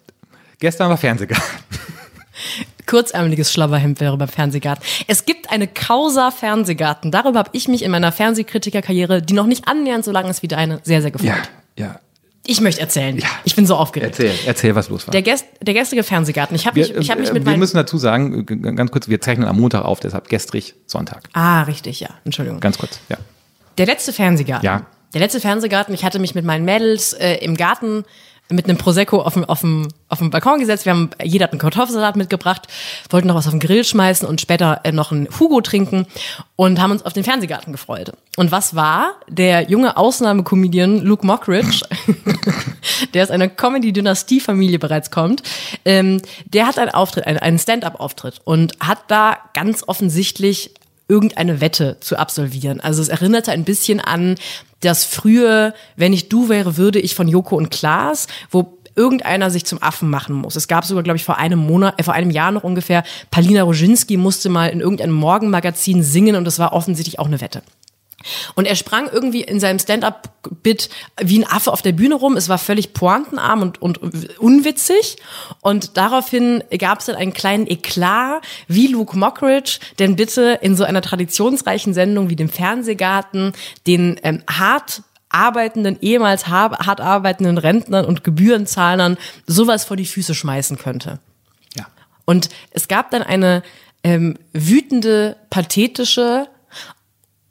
Gestern 0.59 0.89
war 0.89 0.97
Fernsehgarten. 0.97 1.45
Kurzärmeliges 2.87 3.53
Schlabberhemd 3.53 4.01
wäre 4.01 4.17
beim 4.17 4.29
Fernsehgarten. 4.29 4.85
Es 5.09 5.25
gibt 5.25 5.51
eine 5.51 5.67
Causa 5.67 6.31
Fernsehgarten. 6.31 7.11
Darüber 7.11 7.41
habe 7.41 7.51
ich 7.53 7.67
mich 7.67 7.83
in 7.83 7.91
meiner 7.91 8.13
Fernsehkritikerkarriere, 8.13 9.23
die 9.23 9.35
noch 9.35 9.47
nicht 9.47 9.67
annähernd 9.67 10.05
so 10.05 10.13
lang 10.13 10.29
ist 10.29 10.43
wie 10.43 10.49
deine, 10.49 10.81
sehr, 10.85 11.03
sehr 11.03 11.11
gefreut. 11.11 11.29
Ja, 11.77 11.87
ja. 11.87 12.01
Ich 12.47 12.61
möchte 12.61 12.81
erzählen. 12.81 13.19
Ja. 13.19 13.29
Ich 13.45 13.57
bin 13.57 13.67
so 13.67 13.77
aufgeregt. 13.77 14.19
Erzähl, 14.19 14.35
erzähl, 14.47 14.75
was 14.75 14.89
los 14.89 15.07
war. 15.07 15.13
Der, 15.13 15.23
Gäst, 15.23 15.47
der 15.61 15.75
gestrige 15.75 16.03
Fernsehgarten. 16.03 16.55
Ich 16.55 16.67
habe 16.67 16.79
mich, 16.79 16.95
ich 16.95 17.11
hab 17.11 17.19
mich 17.19 17.33
mit 17.33 17.45
Wir 17.45 17.57
müssen 17.57 17.77
dazu 17.77 17.99
sagen, 17.99 18.47
ganz 18.47 18.91
kurz, 18.91 19.09
wir 19.09 19.21
zeichnen 19.21 19.49
am 19.49 19.61
Montag 19.61 19.85
auf, 19.85 20.01
deshalb 20.01 20.29
gestrig 20.29 20.75
Sonntag. 20.87 21.29
Ah, 21.33 21.63
richtig, 21.63 22.01
ja. 22.01 22.11
Entschuldigung. 22.25 22.61
Ganz 22.61 22.79
kurz, 22.79 23.01
ja. 23.09 23.19
Der 23.79 23.87
letzte 23.87 24.13
Fernsehgarten. 24.13 24.65
Ja. 24.65 24.87
Der 25.13 25.21
letzte 25.21 25.41
Fernsehgarten, 25.41 25.95
ich 25.95 26.05
hatte 26.05 26.19
mich 26.19 26.35
mit 26.35 26.45
meinen 26.45 26.65
Mädels 26.65 27.13
äh, 27.13 27.37
im 27.37 27.57
Garten 27.57 28.05
mit 28.49 28.69
einem 28.69 28.79
Prosecco 28.79 29.21
auf 29.23 29.35
dem, 29.35 29.45
auf 29.45 29.61
dem, 29.61 29.89
auf 30.09 30.19
dem 30.19 30.31
Balkon 30.31 30.61
gesetzt. 30.61 30.85
Wir 30.85 30.93
haben, 30.93 31.11
jeder 31.23 31.45
hat 31.45 31.53
einen 31.53 31.59
Kartoffelsalat 31.59 32.17
mitgebracht, 32.17 32.69
wollten 33.11 33.29
noch 33.29 33.35
was 33.35 33.47
auf 33.47 33.53
den 33.53 33.61
Grill 33.61 33.85
schmeißen 33.85 34.27
und 34.27 34.41
später 34.41 34.81
äh, 34.85 34.93
noch 34.93 35.11
einen 35.11 35.29
Hugo 35.39 35.61
trinken 35.61 36.07
und 36.55 36.81
haben 36.81 36.93
uns 36.93 37.05
auf 37.05 37.13
den 37.13 37.25
Fernsehgarten 37.25 37.73
gefreut. 37.73 38.13
Und 38.37 38.53
was 38.53 38.75
war? 38.77 39.15
Der 39.29 39.69
junge 39.69 39.97
Ausnahmecomedian 39.97 40.99
Luke 40.99 41.27
Mockridge, 41.27 41.83
der 43.15 43.25
aus 43.25 43.31
einer 43.31 43.49
Comedy-Dynastie-Familie 43.49 44.79
bereits 44.79 45.11
kommt, 45.11 45.43
ähm, 45.85 46.23
der 46.45 46.67
hat 46.67 46.79
einen 46.79 46.91
Auftritt, 46.91 47.27
einen 47.27 47.59
Stand-up-Auftritt 47.59 48.41
und 48.45 48.75
hat 48.81 48.99
da 49.09 49.39
ganz 49.55 49.83
offensichtlich 49.87 50.73
irgendeine 51.09 51.61
Wette 51.61 51.99
zu 52.01 52.19
absolvieren. 52.19 52.81
Also 52.81 53.01
es 53.01 53.09
erinnerte 53.09 53.53
ein 53.53 53.65
bisschen 53.65 54.01
an 54.01 54.37
das 54.81 55.05
frühe, 55.05 55.75
wenn 55.97 56.13
ich 56.13 56.29
du 56.29 56.49
wäre, 56.49 56.77
würde 56.77 57.01
ich 57.01 57.15
von 57.15 57.29
Joko 57.29 57.57
und 57.57 57.71
Klaas, 57.71 58.27
wo 58.51 58.77
irgendeiner 58.97 59.51
sich 59.51 59.65
zum 59.67 59.83
Affen 59.83 60.09
machen 60.09 60.35
muss. 60.35 60.57
Es 60.57 60.69
gab 60.69 60.85
sogar, 60.85 61.03
glaube 61.03 61.19
ich, 61.19 61.25
vor 61.25 61.37
einem 61.37 61.59
Monat, 61.59 61.95
äh, 61.99 62.03
vor 62.03 62.15
einem 62.15 62.31
Jahr 62.31 62.51
noch 62.51 62.65
ungefähr, 62.65 63.05
Palina 63.31 63.63
Roginski 63.63 64.17
musste 64.17 64.49
mal 64.49 64.69
in 64.69 64.81
irgendeinem 64.81 65.15
Morgenmagazin 65.15 66.03
singen 66.03 66.35
und 66.35 66.45
das 66.45 66.59
war 66.59 66.73
offensichtlich 66.73 67.19
auch 67.19 67.27
eine 67.27 67.41
Wette. 67.41 67.63
Und 68.55 68.67
er 68.67 68.77
sprang 68.77 69.09
irgendwie 69.11 69.43
in 69.43 69.61
seinem 69.61 69.79
Stand-up-Bit 69.79 70.89
wie 71.21 71.39
ein 71.39 71.47
Affe 71.47 71.73
auf 71.73 71.83
der 71.83 71.93
Bühne 71.93 72.15
rum. 72.15 72.37
Es 72.37 72.49
war 72.49 72.59
völlig 72.59 72.93
pointenarm 72.93 73.63
und, 73.63 73.83
und 73.83 74.01
unwitzig. 74.39 75.17
Und 75.61 75.97
daraufhin 75.97 76.63
gab 76.79 77.01
es 77.01 77.07
dann 77.07 77.17
einen 77.17 77.33
kleinen 77.33 77.67
Eklat, 77.67 78.43
wie 78.69 78.89
Luke 78.89 79.17
Mockridge 79.17 79.79
denn 79.99 80.17
bitte 80.17 80.59
in 80.63 80.77
so 80.77 80.85
einer 80.85 81.03
traditionsreichen 81.03 81.95
Sendung 81.95 82.31
wie 82.31 82.37
dem 82.37 82.49
Fernsehgarten 82.49 83.53
den 83.87 84.19
ähm, 84.23 84.43
hart 84.49 85.03
arbeitenden, 85.29 85.99
ehemals 86.01 86.47
hart 86.49 87.01
arbeitenden 87.01 87.59
Rentnern 87.59 88.05
und 88.05 88.25
Gebührenzahlern 88.25 89.19
sowas 89.47 89.85
vor 89.85 89.97
die 89.97 90.07
Füße 90.07 90.35
schmeißen 90.35 90.79
könnte. 90.79 91.19
Ja. 91.75 91.87
Und 92.25 92.49
es 92.71 92.89
gab 92.89 93.11
dann 93.11 93.23
eine 93.23 93.63
ähm, 94.03 94.39
wütende, 94.53 95.37
pathetische 95.51 96.49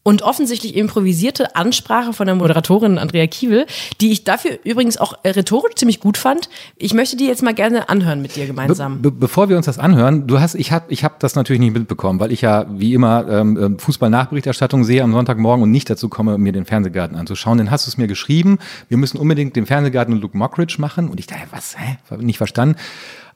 und 0.07 0.21
offensichtlich 0.21 0.75
improvisierte 0.75 1.55
Ansprache 1.55 2.13
von 2.13 2.27
der 2.27 2.35
Moderatorin 2.35 2.99
Andrea 2.99 3.25
Kiewel, 3.25 3.65
die 3.99 4.11
ich 4.11 4.23
dafür 4.23 4.59
übrigens 4.63 4.97
auch 4.97 5.15
äh, 5.23 5.29
rhetorisch 5.29 5.73
ziemlich 5.75 5.99
gut 5.99 6.19
fand. 6.19 6.47
Ich 6.77 6.93
möchte 6.93 7.17
die 7.17 7.25
jetzt 7.25 7.41
mal 7.41 7.55
gerne 7.55 7.89
anhören 7.89 8.21
mit 8.21 8.35
dir 8.35 8.45
gemeinsam. 8.45 9.01
Be 9.01 9.09
be 9.09 9.17
bevor 9.21 9.49
wir 9.49 9.57
uns 9.57 9.65
das 9.65 9.79
anhören, 9.79 10.27
du 10.27 10.39
hast, 10.39 10.53
ich 10.53 10.71
habe 10.71 10.85
ich 10.89 11.03
hab 11.03 11.19
das 11.19 11.33
natürlich 11.33 11.59
nicht 11.59 11.73
mitbekommen, 11.73 12.19
weil 12.19 12.31
ich 12.31 12.41
ja 12.41 12.67
wie 12.69 12.93
immer 12.93 13.27
ähm, 13.27 13.57
ähm, 13.59 13.79
Fußball-Nachberichterstattung 13.79 14.83
sehe 14.83 15.01
am 15.01 15.11
Sonntagmorgen 15.11 15.63
und 15.63 15.71
nicht 15.71 15.89
dazu 15.89 16.07
komme, 16.07 16.37
mir 16.37 16.51
den 16.51 16.65
Fernsehgarten 16.65 17.17
anzuschauen. 17.17 17.57
Dann 17.57 17.71
hast 17.71 17.87
du 17.87 17.89
es 17.89 17.97
mir 17.97 18.05
geschrieben, 18.05 18.59
wir 18.87 18.97
müssen 18.97 19.17
unbedingt 19.17 19.55
den 19.55 19.65
Fernsehgarten 19.65 20.13
und 20.13 20.21
Luke 20.21 20.37
Mockridge 20.37 20.75
machen. 20.77 21.09
Und 21.09 21.19
ich 21.19 21.25
dachte, 21.25 21.47
was, 21.49 21.75
hä? 21.79 21.97
Nicht 22.17 22.37
verstanden. 22.37 22.75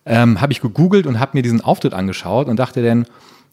Ähm, 0.05 0.39
habe 0.39 0.53
ich 0.53 0.61
gegoogelt 0.61 1.07
und 1.07 1.19
habe 1.19 1.31
mir 1.33 1.41
diesen 1.41 1.61
Auftritt 1.61 1.95
angeschaut 1.95 2.47
und 2.47 2.57
dachte 2.57 2.83
dann, 2.83 3.07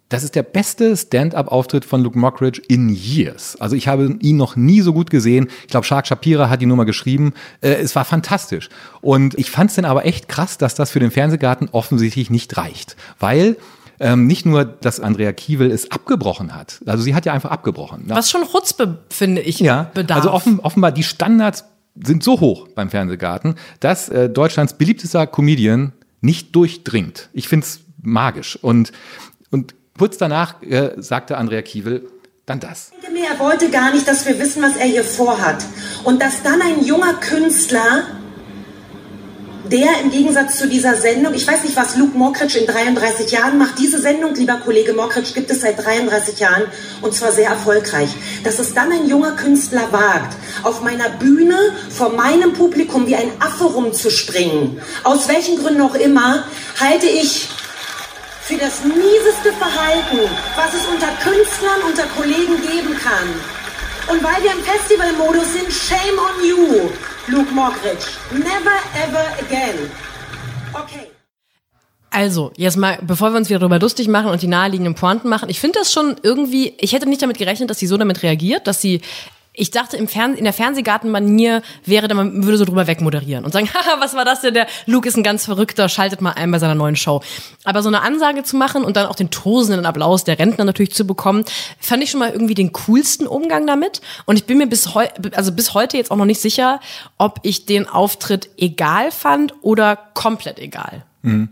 das 0.08 0.22
ist 0.22 0.36
der 0.36 0.44
beste 0.44 0.96
Stand-up-Auftritt 0.96 1.84
von 1.84 2.02
Luke 2.02 2.18
Mockridge 2.18 2.62
in 2.68 2.88
years. 2.88 3.56
Also 3.60 3.74
ich 3.74 3.88
habe 3.88 4.16
ihn 4.20 4.36
noch 4.36 4.54
nie 4.54 4.80
so 4.80 4.92
gut 4.92 5.10
gesehen. 5.10 5.48
Ich 5.62 5.68
glaube, 5.68 5.84
Shark 5.84 6.06
Shapira 6.06 6.48
hat 6.48 6.60
die 6.60 6.66
Nummer 6.66 6.84
geschrieben. 6.84 7.34
Äh, 7.60 7.74
es 7.74 7.96
war 7.96 8.04
fantastisch. 8.04 8.68
Und 9.00 9.36
ich 9.36 9.50
fand 9.50 9.70
es 9.70 9.76
dann 9.76 9.84
aber 9.84 10.06
echt 10.06 10.28
krass, 10.28 10.58
dass 10.58 10.76
das 10.76 10.90
für 10.90 11.00
den 11.00 11.10
Fernsehgarten 11.10 11.68
offensichtlich 11.72 12.30
nicht 12.30 12.56
reicht. 12.56 12.96
Weil 13.18 13.56
ähm, 13.98 14.26
nicht 14.26 14.46
nur, 14.46 14.64
dass 14.64 15.00
Andrea 15.00 15.32
Kiewel 15.32 15.70
es 15.70 15.90
abgebrochen 15.90 16.54
hat. 16.54 16.80
Also 16.86 17.02
sie 17.02 17.14
hat 17.14 17.26
ja 17.26 17.32
einfach 17.32 17.50
abgebrochen. 17.50 18.04
Was 18.06 18.30
schon 18.30 18.42
Chutzpe, 18.44 18.98
finde 19.10 19.40
ich, 19.40 19.58
ja, 19.58 19.90
bedarf. 19.94 20.18
Also 20.18 20.32
offen, 20.32 20.60
offenbar 20.60 20.92
die 20.92 21.02
Standards 21.02 21.64
sind 22.00 22.22
so 22.22 22.40
hoch 22.40 22.68
beim 22.74 22.90
Fernsehgarten, 22.90 23.54
dass 23.80 24.08
äh, 24.08 24.28
Deutschlands 24.28 24.74
beliebtester 24.74 25.26
Comedian 25.26 25.92
nicht 26.20 26.54
durchdringt. 26.54 27.30
Ich 27.32 27.48
finde 27.48 27.64
es 27.64 27.80
magisch. 28.02 28.56
Und, 28.62 28.92
und 29.50 29.74
Kurz 29.98 30.18
danach 30.18 30.62
äh, 30.62 30.90
sagte 30.96 31.36
Andrea 31.36 31.62
Kiewel 31.62 32.08
dann 32.44 32.60
das. 32.60 32.92
Er 33.28 33.38
wollte 33.40 33.70
gar 33.70 33.92
nicht, 33.92 34.06
dass 34.06 34.24
wir 34.24 34.38
wissen, 34.38 34.62
was 34.62 34.76
er 34.76 34.86
hier 34.86 35.02
vorhat. 35.02 35.64
Und 36.04 36.22
dass 36.22 36.42
dann 36.42 36.62
ein 36.62 36.84
junger 36.84 37.14
Künstler 37.14 38.04
der 39.70 40.00
im 40.02 40.10
Gegensatz 40.10 40.58
zu 40.58 40.68
dieser 40.68 40.94
Sendung, 40.94 41.34
ich 41.34 41.46
weiß 41.46 41.64
nicht, 41.64 41.76
was 41.76 41.96
Luke 41.96 42.16
Mockridge 42.16 42.58
in 42.58 42.66
33 42.66 43.30
Jahren 43.30 43.58
macht. 43.58 43.78
Diese 43.78 44.00
Sendung, 44.00 44.34
lieber 44.34 44.60
Kollege 44.64 44.92
Mockridge, 44.92 45.32
gibt 45.34 45.50
es 45.50 45.60
seit 45.60 45.84
33 45.84 46.38
Jahren 46.38 46.62
und 47.02 47.14
zwar 47.14 47.32
sehr 47.32 47.48
erfolgreich. 47.48 48.10
Dass 48.44 48.58
es 48.58 48.74
dann 48.74 48.92
ein 48.92 49.08
junger 49.08 49.32
Künstler 49.32 49.92
wagt, 49.92 50.36
auf 50.62 50.82
meiner 50.82 51.08
Bühne 51.10 51.56
vor 51.90 52.10
meinem 52.12 52.52
Publikum 52.52 53.06
wie 53.06 53.16
ein 53.16 53.30
Affe 53.40 53.64
rumzuspringen, 53.64 54.80
aus 55.02 55.28
welchen 55.28 55.56
Gründen 55.56 55.80
auch 55.80 55.94
immer, 55.94 56.44
halte 56.80 57.06
ich 57.06 57.48
für 58.46 58.56
das 58.58 58.84
mieseste 58.84 59.52
Verhalten, 59.58 60.20
was 60.54 60.72
es 60.72 60.86
unter 60.86 61.08
Künstlern, 61.20 61.82
unter 61.84 62.04
Kollegen 62.16 62.62
geben 62.62 62.96
kann. 62.96 63.28
Und 64.08 64.22
weil 64.22 64.40
wir 64.40 64.52
im 64.52 64.62
Festivalmodus 64.62 65.52
sind, 65.52 65.72
shame 65.72 66.16
on 66.16 66.44
you, 66.46 66.88
Luke 67.26 67.52
Mockridge. 67.52 68.06
Never 68.30 68.78
ever 69.04 69.26
again. 69.40 69.90
Okay. 70.72 71.10
Also, 72.10 72.52
jetzt 72.56 72.76
mal, 72.76 73.00
bevor 73.02 73.30
wir 73.30 73.36
uns 73.36 73.48
wieder 73.48 73.58
darüber 73.58 73.80
lustig 73.80 74.06
machen 74.06 74.30
und 74.30 74.40
die 74.40 74.46
naheliegenden 74.46 74.94
Pointen 74.94 75.28
machen, 75.28 75.48
ich 75.48 75.58
finde 75.58 75.80
das 75.80 75.92
schon 75.92 76.14
irgendwie, 76.22 76.74
ich 76.78 76.92
hätte 76.92 77.08
nicht 77.08 77.22
damit 77.22 77.38
gerechnet, 77.38 77.68
dass 77.68 77.80
sie 77.80 77.88
so 77.88 77.96
damit 77.96 78.22
reagiert, 78.22 78.68
dass 78.68 78.80
sie 78.80 79.00
ich 79.58 79.70
dachte, 79.70 79.96
im 79.96 80.06
Fern 80.06 80.34
in 80.34 80.44
der 80.44 80.52
Fernsehgartenmanier 80.52 81.62
wäre, 81.84 82.14
man 82.14 82.44
würde 82.44 82.58
so 82.58 82.66
drüber 82.66 82.86
wegmoderieren 82.86 83.44
und 83.44 83.52
sagen, 83.52 83.68
haha, 83.74 84.00
was 84.00 84.14
war 84.14 84.24
das 84.24 84.42
denn? 84.42 84.54
Der 84.54 84.66
Luke 84.84 85.08
ist 85.08 85.16
ein 85.16 85.22
ganz 85.22 85.46
Verrückter, 85.46 85.88
schaltet 85.88 86.20
mal 86.20 86.32
ein 86.32 86.50
bei 86.50 86.58
seiner 86.58 86.74
neuen 86.74 86.94
Show. 86.94 87.22
Aber 87.64 87.82
so 87.82 87.88
eine 87.88 88.02
Ansage 88.02 88.44
zu 88.44 88.56
machen 88.56 88.84
und 88.84 88.96
dann 88.96 89.06
auch 89.06 89.16
den 89.16 89.30
tosenden 89.30 89.86
Applaus 89.86 90.24
der 90.24 90.38
Rentner 90.38 90.64
natürlich 90.64 90.92
zu 90.92 91.06
bekommen, 91.06 91.44
fand 91.80 92.02
ich 92.02 92.10
schon 92.10 92.20
mal 92.20 92.30
irgendwie 92.30 92.54
den 92.54 92.72
coolsten 92.72 93.26
Umgang 93.26 93.66
damit. 93.66 94.02
Und 94.26 94.36
ich 94.36 94.44
bin 94.44 94.58
mir 94.58 94.66
bis, 94.66 94.94
heu 94.94 95.06
also 95.34 95.52
bis 95.52 95.72
heute 95.72 95.96
jetzt 95.96 96.10
auch 96.10 96.16
noch 96.16 96.26
nicht 96.26 96.40
sicher, 96.40 96.80
ob 97.16 97.40
ich 97.42 97.64
den 97.64 97.88
Auftritt 97.88 98.50
egal 98.58 99.10
fand 99.10 99.54
oder 99.62 99.96
komplett 99.96 100.58
egal. 100.58 101.04
Mhm. 101.22 101.48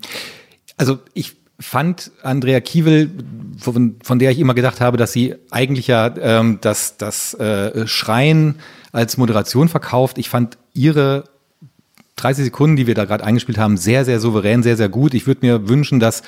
Also 0.77 0.99
ich 1.15 1.37
fand 1.59 2.11
Andrea 2.23 2.61
Kiewel, 2.61 3.11
von, 3.59 3.97
von 4.03 4.19
der 4.19 4.31
ich 4.31 4.39
immer 4.39 4.55
gedacht 4.55 4.81
habe, 4.81 4.97
dass 4.97 5.13
sie 5.13 5.35
eigentlich 5.51 5.87
ja 5.87 6.13
ähm, 6.21 6.59
das, 6.61 6.97
das 6.97 7.35
äh, 7.35 7.87
Schreien 7.87 8.57
als 8.93 9.17
Moderation 9.17 9.69
verkauft. 9.69 10.19
Ich 10.19 10.29
fand 10.29 10.59
ihre 10.73 11.25
30 12.17 12.45
Sekunden, 12.45 12.77
die 12.77 12.87
wir 12.87 12.95
da 12.95 13.05
gerade 13.05 13.25
eingespielt 13.25 13.59
haben, 13.59 13.77
sehr, 13.77 14.05
sehr 14.05 14.21
souverän, 14.21 14.63
sehr, 14.63 14.77
sehr 14.77 14.89
gut. 14.89 15.15
Ich 15.15 15.27
würde 15.27 15.47
mir 15.47 15.69
wünschen, 15.69 16.01
dass 16.01 16.23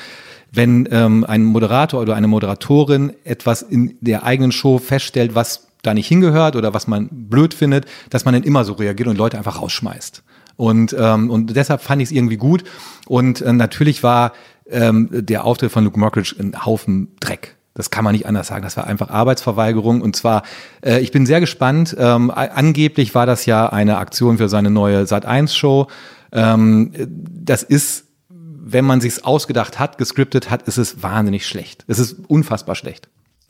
wenn 0.53 0.89
ähm, 0.91 1.25
ein 1.25 1.45
Moderator 1.45 2.01
oder 2.01 2.15
eine 2.15 2.29
Moderatorin 2.29 3.13
etwas 3.25 3.63
in 3.63 3.97
der 4.01 4.25
eigenen 4.25 4.53
Show 4.53 4.79
feststellt, 4.79 5.35
was 5.35 5.69
da 5.83 5.95
nicht 5.95 6.09
hingehört 6.09 6.57
oder 6.57 6.75
was 6.75 6.87
man 6.87 7.09
blöd 7.11 7.55
findet, 7.55 7.87
dass 8.11 8.25
man 8.25 8.35
dann 8.35 8.43
immer 8.43 8.65
so 8.65 8.73
reagiert 8.75 9.09
und 9.09 9.19
Leute 9.19 9.39
einfach 9.39 9.61
rausschmeißt. 9.61 10.23
Und, 10.57 10.97
ähm, 10.99 11.31
und 11.31 11.55
deshalb 11.55 11.83
fand 11.83 12.01
ich 12.01 12.09
es 12.09 12.13
irgendwie 12.13 12.39
gut. 12.39 12.65
Und 13.07 13.43
äh, 13.43 13.53
natürlich 13.53 14.03
war 14.03 14.33
ähm, 14.71 15.09
der 15.13 15.45
Auftritt 15.45 15.73
von 15.73 15.85
Luke 15.85 15.99
Mockridge 15.99 16.35
ein 16.39 16.65
Haufen 16.65 17.17
Dreck. 17.21 17.57
Das 17.77 17.91
kann 17.91 18.05
man 18.05 18.15
nicht 18.15 18.27
anders 18.27 18.47
sagen. 18.47 18.63
Das 18.63 18.77
war 18.77 18.87
einfach 18.87 19.11
Arbeitsverweigerung. 19.11 20.01
Und 20.01 20.17
zwar, 20.17 20.43
äh, 20.81 21.01
ich 21.01 21.13
bin 21.13 21.27
sehr 21.27 21.41
gespannt. 21.41 21.95
Ähm, 21.99 22.31
angeblich 22.31 23.15
war 23.15 23.27
das 23.27 23.45
ja 23.47 23.69
eine 23.69 23.99
Aktion 23.99 24.39
für 24.39 24.49
seine 24.49 24.71
neue 24.71 25.03
Sat1-Show. 25.03 25.87
Ähm, 26.33 26.93
das 26.99 27.63
ist, 27.63 28.07
wenn 28.29 28.85
man 28.87 29.01
sich's 29.03 29.23
ausgedacht 29.23 29.79
hat, 29.79 29.99
gescriptet 29.99 30.51
hat, 30.51 30.63
ist 30.63 30.79
es 30.79 31.03
wahnsinnig 31.03 31.47
schlecht. 31.47 31.85
Es 31.87 31.99
ist 31.99 32.17
unfassbar 32.29 32.75
schlecht. 32.75 33.09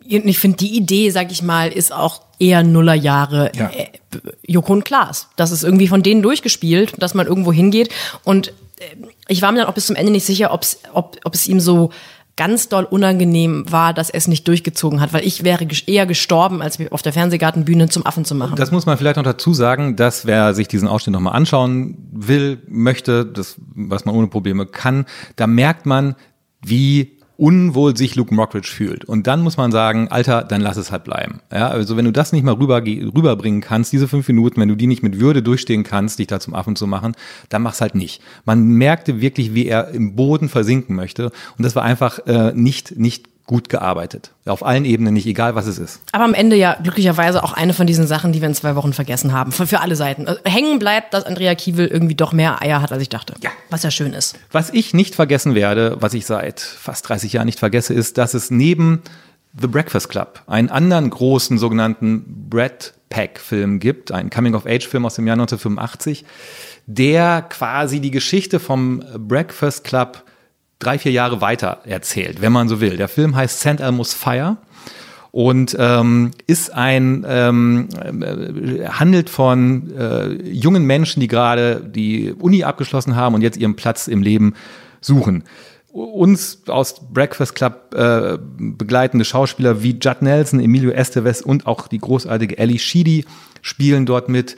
Ich 0.08 0.38
finde, 0.38 0.56
die 0.56 0.76
Idee, 0.76 1.10
sag 1.10 1.32
ich 1.32 1.42
mal, 1.42 1.70
ist 1.70 1.92
auch 1.92 2.22
eher 2.38 2.62
Nullerjahre 2.62 3.50
ja. 3.54 3.70
äh, 3.70 3.86
Joko 4.46 4.72
und 4.72 4.84
Klaas. 4.84 5.28
Das 5.36 5.52
ist 5.52 5.62
irgendwie 5.62 5.88
von 5.88 6.02
denen 6.02 6.22
durchgespielt, 6.22 6.94
dass 6.98 7.14
man 7.14 7.26
irgendwo 7.26 7.52
hingeht 7.52 7.90
und 8.24 8.52
ich 9.28 9.42
war 9.42 9.52
mir 9.52 9.60
dann 9.60 9.68
auch 9.68 9.74
bis 9.74 9.86
zum 9.86 9.96
Ende 9.96 10.12
nicht 10.12 10.26
sicher, 10.26 10.52
ob's, 10.52 10.80
ob, 10.92 11.16
ob 11.24 11.34
es 11.34 11.46
ihm 11.46 11.60
so 11.60 11.90
ganz 12.36 12.68
doll 12.68 12.84
unangenehm 12.84 13.64
war, 13.72 13.94
dass 13.94 14.10
er 14.10 14.18
es 14.18 14.28
nicht 14.28 14.46
durchgezogen 14.46 15.00
hat, 15.00 15.14
weil 15.14 15.26
ich 15.26 15.42
wäre 15.42 15.66
eher 15.86 16.04
gestorben, 16.04 16.60
als 16.60 16.78
auf 16.90 17.00
der 17.00 17.14
Fernsehgartenbühne 17.14 17.88
zum 17.88 18.04
Affen 18.04 18.26
zu 18.26 18.34
machen. 18.34 18.56
Das 18.56 18.70
muss 18.70 18.84
man 18.84 18.98
vielleicht 18.98 19.16
noch 19.16 19.24
dazu 19.24 19.54
sagen, 19.54 19.96
dass 19.96 20.26
wer 20.26 20.52
sich 20.52 20.68
diesen 20.68 20.86
Ausschnitt 20.86 21.14
nochmal 21.14 21.34
anschauen 21.34 21.96
will, 22.12 22.62
möchte, 22.68 23.24
das, 23.24 23.56
was 23.74 24.04
man 24.04 24.14
ohne 24.14 24.26
Probleme 24.26 24.66
kann, 24.66 25.06
da 25.36 25.46
merkt 25.46 25.86
man, 25.86 26.14
wie 26.60 27.15
unwohl 27.36 27.96
sich 27.96 28.14
Luke 28.14 28.34
Mockridge 28.34 28.70
fühlt. 28.72 29.04
Und 29.04 29.26
dann 29.26 29.42
muss 29.42 29.56
man 29.56 29.70
sagen, 29.70 30.08
Alter, 30.08 30.42
dann 30.42 30.60
lass 30.60 30.76
es 30.76 30.90
halt 30.90 31.04
bleiben. 31.04 31.40
Ja, 31.52 31.68
also 31.68 31.96
wenn 31.96 32.04
du 32.04 32.12
das 32.12 32.32
nicht 32.32 32.44
mal 32.44 32.54
rüber, 32.54 32.82
rüberbringen 32.82 33.60
kannst, 33.60 33.92
diese 33.92 34.08
fünf 34.08 34.26
Minuten, 34.28 34.60
wenn 34.60 34.68
du 34.68 34.74
die 34.74 34.86
nicht 34.86 35.02
mit 35.02 35.20
Würde 35.20 35.42
durchstehen 35.42 35.84
kannst, 35.84 36.18
dich 36.18 36.26
da 36.26 36.40
zum 36.40 36.54
Affen 36.54 36.76
zu 36.76 36.86
machen, 36.86 37.14
dann 37.48 37.62
mach's 37.62 37.80
halt 37.80 37.94
nicht. 37.94 38.22
Man 38.44 38.64
merkte 38.68 39.20
wirklich, 39.20 39.54
wie 39.54 39.66
er 39.66 39.88
im 39.88 40.16
Boden 40.16 40.48
versinken 40.48 40.96
möchte. 40.96 41.26
Und 41.58 41.64
das 41.64 41.76
war 41.76 41.82
einfach 41.82 42.20
äh, 42.26 42.52
nicht, 42.54 42.98
nicht 42.98 43.28
gut 43.46 43.68
gearbeitet. 43.68 44.32
Auf 44.44 44.64
allen 44.64 44.84
Ebenen 44.84 45.14
nicht, 45.14 45.26
egal 45.26 45.54
was 45.54 45.66
es 45.66 45.78
ist. 45.78 46.00
Aber 46.12 46.24
am 46.24 46.34
Ende 46.34 46.56
ja 46.56 46.76
glücklicherweise 46.82 47.42
auch 47.44 47.52
eine 47.52 47.74
von 47.74 47.86
diesen 47.86 48.06
Sachen, 48.06 48.32
die 48.32 48.40
wir 48.40 48.48
in 48.48 48.54
zwei 48.54 48.74
Wochen 48.74 48.92
vergessen 48.92 49.32
haben. 49.32 49.52
Für, 49.52 49.66
für 49.66 49.80
alle 49.80 49.94
Seiten. 49.94 50.26
Also 50.26 50.40
hängen 50.44 50.78
bleibt, 50.78 51.14
dass 51.14 51.24
Andrea 51.24 51.54
Kiewel 51.54 51.86
irgendwie 51.86 52.16
doch 52.16 52.32
mehr 52.32 52.60
Eier 52.60 52.82
hat, 52.82 52.92
als 52.92 53.02
ich 53.02 53.08
dachte. 53.08 53.34
Ja. 53.42 53.50
Was 53.70 53.84
ja 53.84 53.90
schön 53.90 54.12
ist. 54.12 54.36
Was 54.50 54.70
ich 54.70 54.94
nicht 54.94 55.14
vergessen 55.14 55.54
werde, 55.54 55.96
was 56.00 56.14
ich 56.14 56.26
seit 56.26 56.60
fast 56.60 57.08
30 57.08 57.34
Jahren 57.34 57.46
nicht 57.46 57.60
vergesse, 57.60 57.94
ist, 57.94 58.18
dass 58.18 58.34
es 58.34 58.50
neben 58.50 59.02
The 59.58 59.68
Breakfast 59.68 60.08
Club 60.08 60.42
einen 60.46 60.68
anderen 60.68 61.08
großen 61.08 61.56
sogenannten 61.56 62.48
Brad 62.50 62.92
Pack-Film 63.08 63.78
gibt, 63.78 64.10
einen 64.10 64.30
Coming-of-Age-Film 64.30 65.06
aus 65.06 65.14
dem 65.14 65.26
Jahr 65.26 65.34
1985, 65.34 66.24
der 66.86 67.42
quasi 67.42 68.00
die 68.00 68.10
Geschichte 68.10 68.58
vom 68.60 69.02
Breakfast 69.16 69.84
Club 69.84 70.24
drei, 70.78 70.98
vier 70.98 71.12
Jahre 71.12 71.40
weiter 71.40 71.80
erzählt, 71.84 72.40
wenn 72.40 72.52
man 72.52 72.68
so 72.68 72.80
will. 72.80 72.96
Der 72.96 73.08
Film 73.08 73.34
heißt 73.34 73.60
St. 73.60 73.80
Elmo's 73.80 74.14
Fire 74.14 74.56
und 75.36 75.76
ähm, 75.78 76.30
ist 76.46 76.72
ein 76.72 77.24
ähm, 77.28 77.88
äh, 78.00 78.88
handelt 78.88 79.28
von 79.28 79.92
äh, 79.96 80.32
jungen 80.48 80.84
Menschen, 80.84 81.20
die 81.20 81.28
gerade 81.28 81.82
die 81.84 82.32
Uni 82.32 82.64
abgeschlossen 82.64 83.16
haben 83.16 83.34
und 83.34 83.42
jetzt 83.42 83.58
ihren 83.58 83.76
Platz 83.76 84.08
im 84.08 84.22
Leben 84.22 84.54
suchen. 85.00 85.44
Uns 85.92 86.62
aus 86.68 87.12
Breakfast 87.12 87.54
Club 87.54 87.94
äh, 87.94 88.38
begleitende 88.58 89.24
Schauspieler 89.24 89.82
wie 89.82 89.98
Judd 89.98 90.20
Nelson, 90.20 90.60
Emilio 90.60 90.90
Estevez 90.90 91.40
und 91.40 91.66
auch 91.66 91.88
die 91.88 91.98
großartige 91.98 92.58
Ellie 92.58 92.78
Sheedy 92.78 93.24
spielen 93.62 94.06
dort 94.06 94.28
mit 94.28 94.56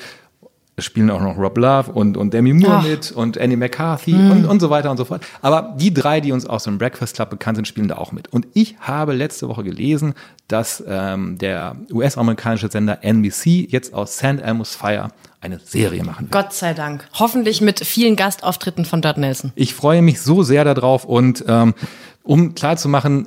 spielen 0.79 1.11
auch 1.11 1.21
noch 1.21 1.37
Rob 1.37 1.57
Love 1.59 1.93
und, 1.93 2.17
und 2.17 2.35
Demi 2.35 2.53
Moore 2.53 2.79
Ach. 2.79 2.87
mit 2.87 3.13
und 3.13 3.39
Annie 3.39 3.57
McCarthy 3.57 4.13
mm. 4.13 4.31
und, 4.31 4.47
und 4.47 4.61
so 4.61 4.71
weiter 4.71 4.91
und 4.91 4.97
so 4.97 5.05
fort. 5.05 5.23
Aber 5.43 5.75
die 5.79 5.93
drei, 5.93 6.21
die 6.21 6.33
uns 6.33 6.47
aus 6.47 6.65
dem 6.65 6.79
Breakfast 6.79 7.17
Club 7.17 7.31
bekannt 7.31 7.57
sind, 7.57 7.67
spielen 7.67 7.89
da 7.89 7.97
auch 7.97 8.13
mit. 8.13 8.33
Und 8.33 8.47
ich 8.55 8.77
habe 8.81 9.13
letzte 9.13 9.49
Woche 9.49 9.65
gelesen, 9.65 10.15
dass 10.47 10.83
ähm, 10.87 11.39
der 11.39 11.77
US-amerikanische 11.93 12.71
Sender 12.71 13.03
NBC 13.03 13.67
jetzt 13.69 13.93
aus 13.93 14.17
St. 14.17 14.41
Elmo's 14.43 14.75
Fire 14.75 15.09
eine 15.41 15.61
Serie 15.65 16.03
machen 16.05 16.31
wird. 16.31 16.33
Gott 16.33 16.53
sei 16.53 16.75
Dank. 16.75 17.09
Hoffentlich 17.15 17.61
mit 17.61 17.81
vielen 17.81 18.17
Gastauftritten 18.17 18.85
von 18.85 19.03
Dot 19.03 19.19
Nelson. 19.19 19.53
Ich 19.55 19.75
freue 19.75 20.03
mich 20.03 20.21
so 20.21 20.43
sehr 20.43 20.65
darauf 20.65 21.05
und 21.05 21.45
ähm, 21.47 21.75
um 22.23 22.55
klarzumachen, 22.55 23.27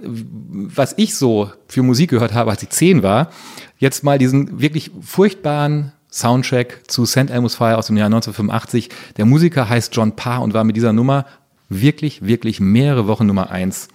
was 0.73 0.93
ich 0.97 1.15
so 1.15 1.51
für 1.67 1.81
Musik 1.81 2.11
gehört 2.11 2.33
habe, 2.33 2.51
als 2.51 2.61
ich 2.61 2.69
zehn 2.69 3.01
war, 3.01 3.29
jetzt 3.77 4.03
mal 4.03 4.19
diesen 4.19 4.61
wirklich 4.61 4.91
furchtbaren 5.01 5.93
Soundtrack 6.11 6.83
zu 6.87 7.05
St. 7.05 7.29
Elmo's 7.29 7.55
Fire 7.55 7.77
aus 7.77 7.87
dem 7.87 7.97
Jahr 7.97 8.07
1985. 8.07 8.89
Der 9.17 9.25
Musiker 9.25 9.69
heißt 9.69 9.95
John 9.95 10.15
Parr 10.15 10.41
und 10.41 10.53
war 10.53 10.63
mit 10.63 10.75
dieser 10.75 10.93
Nummer 10.93 11.25
wirklich, 11.69 12.25
wirklich 12.25 12.59
mehrere 12.59 13.07
Wochen 13.07 13.25
Nummer 13.25 13.49
eins 13.49 13.87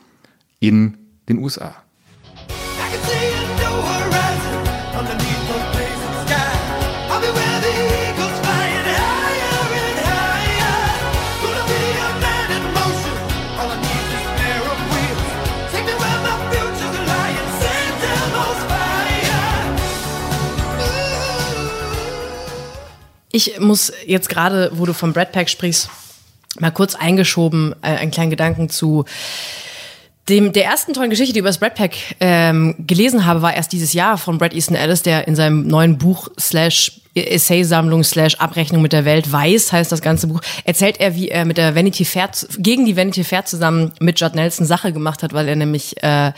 in 0.58 0.96
den 1.28 1.38
USA. 1.38 1.76
Ich 23.37 23.61
muss 23.61 23.93
jetzt 24.07 24.31
gerade, 24.31 24.71
wo 24.73 24.87
du 24.87 24.95
vom 24.95 25.12
Brad 25.12 25.31
Pack 25.31 25.50
sprichst, 25.50 25.90
mal 26.59 26.71
kurz 26.71 26.95
eingeschoben, 26.95 27.75
äh, 27.83 27.88
einen 27.88 28.11
kleinen 28.11 28.31
Gedanken 28.31 28.71
zu 28.71 29.05
dem, 30.31 30.55
der 30.55 30.64
ersten 30.64 30.95
tollen 30.95 31.11
Geschichte, 31.11 31.35
die 31.35 31.40
über 31.40 31.50
das 31.50 31.59
Brad 31.59 31.78
ähm, 32.19 32.76
gelesen 32.78 33.26
habe, 33.26 33.43
war 33.43 33.52
erst 33.52 33.73
dieses 33.73 33.93
Jahr 33.93 34.16
von 34.16 34.38
Brad 34.38 34.55
Easton 34.55 34.75
Ellis, 34.75 35.02
der 35.02 35.28
in 35.28 35.37
seinem 35.37 35.66
neuen 35.66 35.99
Buch 35.99 36.28
slash 36.40 37.02
Essaysammlung 37.25 38.04
slash 38.04 38.37
Abrechnung 38.37 38.82
mit 38.82 38.92
der 38.92 39.04
Welt, 39.04 39.30
Weiß 39.32 39.73
heißt 39.73 39.90
das 39.90 40.02
ganze 40.02 40.26
Buch, 40.26 40.40
erzählt 40.64 41.00
er, 41.00 41.14
wie 41.14 41.28
er 41.28 41.44
mit 41.44 41.56
der 41.56 41.75
Vanity 41.75 42.04
Fair, 42.04 42.30
gegen 42.58 42.85
die 42.85 42.96
Vanity 42.96 43.25
Fair 43.25 43.44
zusammen 43.44 43.92
mit 44.00 44.20
Judd 44.20 44.35
Nelson 44.35 44.66
Sache 44.66 44.92
gemacht 44.92 45.23
hat, 45.23 45.32
weil 45.32 45.49
er 45.49 45.56
nämlich 45.56 46.02
äh, 46.02 46.32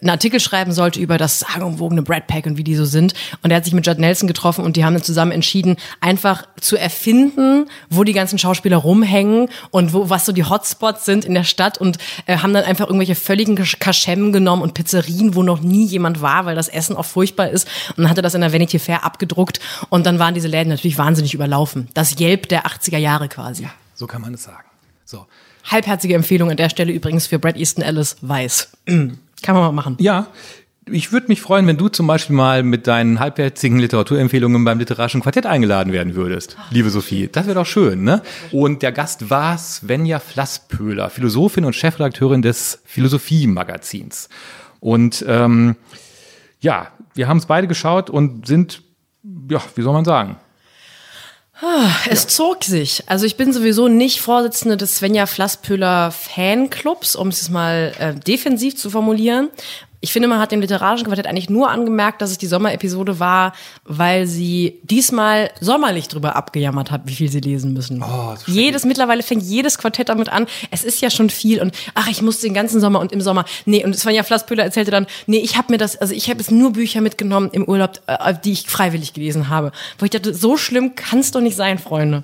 einen 0.00 0.10
Artikel 0.10 0.40
schreiben 0.40 0.72
sollte 0.72 1.00
über 1.00 1.18
das 1.18 1.40
sagenumwogene 1.40 2.02
Brad 2.02 2.26
Pack 2.26 2.46
und 2.46 2.56
wie 2.56 2.64
die 2.64 2.74
so 2.74 2.84
sind. 2.84 3.14
Und 3.42 3.50
er 3.50 3.56
hat 3.56 3.64
sich 3.64 3.74
mit 3.74 3.86
Judd 3.86 3.98
Nelson 3.98 4.28
getroffen 4.28 4.64
und 4.64 4.76
die 4.76 4.84
haben 4.84 4.94
dann 4.94 5.02
zusammen 5.02 5.32
entschieden, 5.32 5.76
einfach 6.00 6.44
zu 6.60 6.76
erfinden, 6.76 7.66
wo 7.90 8.04
die 8.04 8.12
ganzen 8.12 8.38
Schauspieler 8.38 8.76
rumhängen 8.76 9.48
und 9.70 9.92
wo 9.92 10.10
was 10.10 10.26
so 10.26 10.32
die 10.32 10.44
Hotspots 10.44 11.04
sind 11.04 11.24
in 11.24 11.34
der 11.34 11.44
Stadt 11.44 11.78
und 11.78 11.98
äh, 12.26 12.38
haben 12.38 12.54
dann 12.54 12.64
einfach 12.64 12.86
irgendwelche 12.86 13.14
völligen 13.14 13.56
Kaschemmen 13.56 14.32
genommen 14.32 14.62
und 14.62 14.74
Pizzerien, 14.74 15.34
wo 15.34 15.42
noch 15.42 15.60
nie 15.60 15.86
jemand 15.86 16.22
war, 16.22 16.46
weil 16.46 16.54
das 16.54 16.68
Essen 16.68 16.96
auch 16.96 17.04
furchtbar 17.04 17.48
ist. 17.48 17.66
Und 17.90 18.04
dann 18.04 18.10
hat 18.10 18.16
er 18.16 18.22
das 18.22 18.34
in 18.34 18.40
der 18.40 18.52
Vanity 18.52 18.78
Fair 18.78 19.04
abgedruckt 19.04 19.60
und 19.90 20.06
dann 20.06 20.18
waren 20.18 20.34
diese 20.34 20.48
Läden 20.48 20.68
natürlich 20.68 20.98
wahnsinnig 20.98 21.34
überlaufen. 21.34 21.88
Das 21.94 22.18
Yelp 22.18 22.48
der 22.48 22.66
80er 22.66 22.98
Jahre 22.98 23.28
quasi. 23.28 23.64
Ja, 23.64 23.70
so 23.94 24.06
kann 24.06 24.22
man 24.22 24.34
es 24.34 24.44
sagen. 24.44 24.68
So. 25.04 25.26
Halbherzige 25.64 26.14
Empfehlung 26.14 26.50
an 26.50 26.56
der 26.56 26.68
Stelle 26.68 26.92
übrigens 26.92 27.26
für 27.26 27.38
Brad 27.38 27.56
Easton 27.56 27.82
Ellis 27.82 28.16
Weiß. 28.20 28.70
Kann 28.86 29.54
man 29.54 29.62
mal 29.62 29.72
machen. 29.72 29.96
Ja, 30.00 30.28
ich 30.90 31.12
würde 31.12 31.28
mich 31.28 31.40
freuen, 31.40 31.66
wenn 31.66 31.76
du 31.76 31.88
zum 31.88 32.06
Beispiel 32.06 32.34
mal 32.34 32.62
mit 32.62 32.86
deinen 32.86 33.20
halbherzigen 33.20 33.78
Literaturempfehlungen 33.78 34.64
beim 34.64 34.78
literarischen 34.78 35.20
Quartett 35.20 35.46
eingeladen 35.46 35.92
werden 35.92 36.14
würdest, 36.14 36.56
liebe 36.70 36.90
Sophie. 36.90 37.28
Das 37.30 37.46
wäre 37.46 37.54
doch 37.54 37.66
schön, 37.66 38.02
ne? 38.02 38.22
Und 38.52 38.82
der 38.82 38.92
Gast 38.92 39.30
war 39.30 39.58
Svenja 39.58 40.18
Flasspöhler, 40.18 41.10
Philosophin 41.10 41.64
und 41.64 41.74
Chefredakteurin 41.74 42.42
des 42.42 42.80
Philosophie-Magazins. 42.84 44.28
Und 44.80 45.24
ähm, 45.28 45.76
ja, 46.60 46.88
wir 47.14 47.28
haben 47.28 47.38
es 47.38 47.46
beide 47.46 47.68
geschaut 47.68 48.10
und 48.10 48.46
sind, 48.46 48.82
ja, 49.22 49.62
wie 49.74 49.82
soll 49.82 49.92
man 49.92 50.04
sagen, 50.04 50.36
Ah, 51.60 51.90
es 52.08 52.22
ja. 52.22 52.28
zog 52.28 52.62
sich. 52.62 53.02
Also 53.06 53.26
ich 53.26 53.36
bin 53.36 53.52
sowieso 53.52 53.88
nicht 53.88 54.20
Vorsitzende 54.20 54.76
des 54.76 54.96
Svenja 54.96 55.26
Flasspöhler 55.26 56.12
Fanclubs, 56.12 57.16
um 57.16 57.28
es 57.28 57.48
mal 57.50 57.92
äh, 57.98 58.14
defensiv 58.14 58.76
zu 58.76 58.90
formulieren, 58.90 59.50
ich 60.00 60.12
finde, 60.12 60.28
man 60.28 60.38
hat 60.38 60.52
dem 60.52 60.60
literarischen 60.60 61.06
Quartett 61.06 61.26
eigentlich 61.26 61.50
nur 61.50 61.70
angemerkt, 61.70 62.22
dass 62.22 62.30
es 62.30 62.38
die 62.38 62.46
Sommerepisode 62.46 63.18
war, 63.18 63.52
weil 63.84 64.26
sie 64.26 64.78
diesmal 64.84 65.50
sommerlich 65.60 66.06
drüber 66.06 66.36
abgejammert 66.36 66.90
hat, 66.90 67.02
wie 67.06 67.14
viel 67.14 67.30
sie 67.30 67.40
lesen 67.40 67.72
müssen. 67.72 68.02
Oh, 68.02 68.34
jedes, 68.46 68.84
mittlerweile 68.84 69.22
fängt 69.24 69.42
jedes 69.42 69.76
Quartett 69.78 70.08
damit 70.08 70.28
an. 70.28 70.46
Es 70.70 70.84
ist 70.84 71.00
ja 71.00 71.10
schon 71.10 71.30
viel 71.30 71.60
und 71.60 71.74
ach, 71.94 72.08
ich 72.08 72.22
muss 72.22 72.40
den 72.40 72.54
ganzen 72.54 72.80
Sommer 72.80 73.00
und 73.00 73.10
im 73.10 73.20
Sommer. 73.20 73.44
Nee, 73.64 73.84
und 73.84 73.96
Svenja 73.98 74.22
Flasspöhler 74.22 74.62
erzählte 74.62 74.92
dann, 74.92 75.06
nee, 75.26 75.38
ich 75.38 75.56
habe 75.56 75.72
mir 75.72 75.78
das, 75.78 75.96
also 75.96 76.14
ich 76.14 76.30
habe 76.30 76.38
jetzt 76.38 76.52
nur 76.52 76.72
Bücher 76.72 77.00
mitgenommen 77.00 77.50
im 77.52 77.64
Urlaub, 77.64 78.00
äh, 78.06 78.34
die 78.44 78.52
ich 78.52 78.68
freiwillig 78.68 79.14
gelesen 79.14 79.48
habe. 79.48 79.72
Wo 79.98 80.04
ich 80.04 80.10
dachte, 80.12 80.32
so 80.32 80.56
schlimm 80.56 80.94
kann 80.94 81.18
es 81.18 81.32
doch 81.32 81.40
nicht 81.40 81.56
sein, 81.56 81.78
Freunde. 81.78 82.22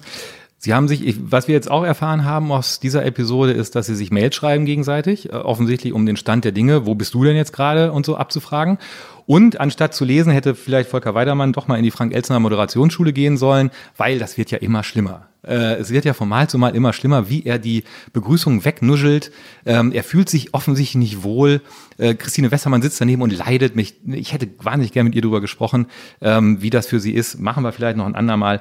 Sie 0.64 0.72
haben 0.72 0.88
sich, 0.88 1.16
was 1.30 1.46
wir 1.46 1.54
jetzt 1.54 1.70
auch 1.70 1.84
erfahren 1.84 2.24
haben 2.24 2.50
aus 2.50 2.80
dieser 2.80 3.04
Episode, 3.04 3.52
ist, 3.52 3.74
dass 3.74 3.84
sie 3.84 3.94
sich 3.94 4.10
Mails 4.10 4.34
schreiben 4.34 4.64
gegenseitig, 4.64 5.28
äh, 5.28 5.34
offensichtlich 5.34 5.92
um 5.92 6.06
den 6.06 6.16
Stand 6.16 6.46
der 6.46 6.52
Dinge, 6.52 6.86
wo 6.86 6.94
bist 6.94 7.12
du 7.12 7.22
denn 7.22 7.36
jetzt 7.36 7.52
gerade 7.52 7.92
und 7.92 8.06
so 8.06 8.16
abzufragen. 8.16 8.78
Und 9.26 9.60
anstatt 9.60 9.92
zu 9.92 10.06
lesen, 10.06 10.32
hätte 10.32 10.54
vielleicht 10.54 10.88
Volker 10.88 11.14
Weidermann 11.14 11.52
doch 11.52 11.68
mal 11.68 11.76
in 11.76 11.82
die 11.82 11.90
Frank-Elzener 11.90 12.40
Moderationsschule 12.40 13.12
gehen 13.12 13.36
sollen, 13.36 13.72
weil 13.98 14.18
das 14.18 14.38
wird 14.38 14.50
ja 14.52 14.56
immer 14.56 14.82
schlimmer. 14.82 15.28
Äh, 15.46 15.74
es 15.74 15.90
wird 15.90 16.04
ja 16.04 16.14
von 16.14 16.28
Mal 16.28 16.48
zu 16.48 16.58
Mal 16.58 16.74
immer 16.74 16.92
schlimmer, 16.92 17.28
wie 17.28 17.44
er 17.44 17.58
die 17.58 17.84
Begrüßung 18.12 18.64
wegnuschelt. 18.64 19.30
Ähm, 19.66 19.92
er 19.92 20.04
fühlt 20.04 20.28
sich 20.28 20.54
offensichtlich 20.54 20.96
nicht 20.96 21.22
wohl. 21.22 21.60
Äh, 21.98 22.14
Christine 22.14 22.50
Wessermann 22.50 22.82
sitzt 22.82 23.00
daneben 23.00 23.22
und 23.22 23.36
leidet 23.36 23.76
mich. 23.76 23.94
Ich 24.06 24.32
hätte 24.32 24.48
wahnsinnig 24.58 24.92
gerne 24.92 25.08
mit 25.08 25.14
ihr 25.14 25.22
darüber 25.22 25.40
gesprochen, 25.40 25.86
ähm, 26.20 26.60
wie 26.62 26.70
das 26.70 26.86
für 26.86 27.00
sie 27.00 27.12
ist. 27.12 27.38
Machen 27.40 27.62
wir 27.62 27.72
vielleicht 27.72 27.96
noch 27.96 28.06
ein 28.06 28.14
andermal. 28.14 28.60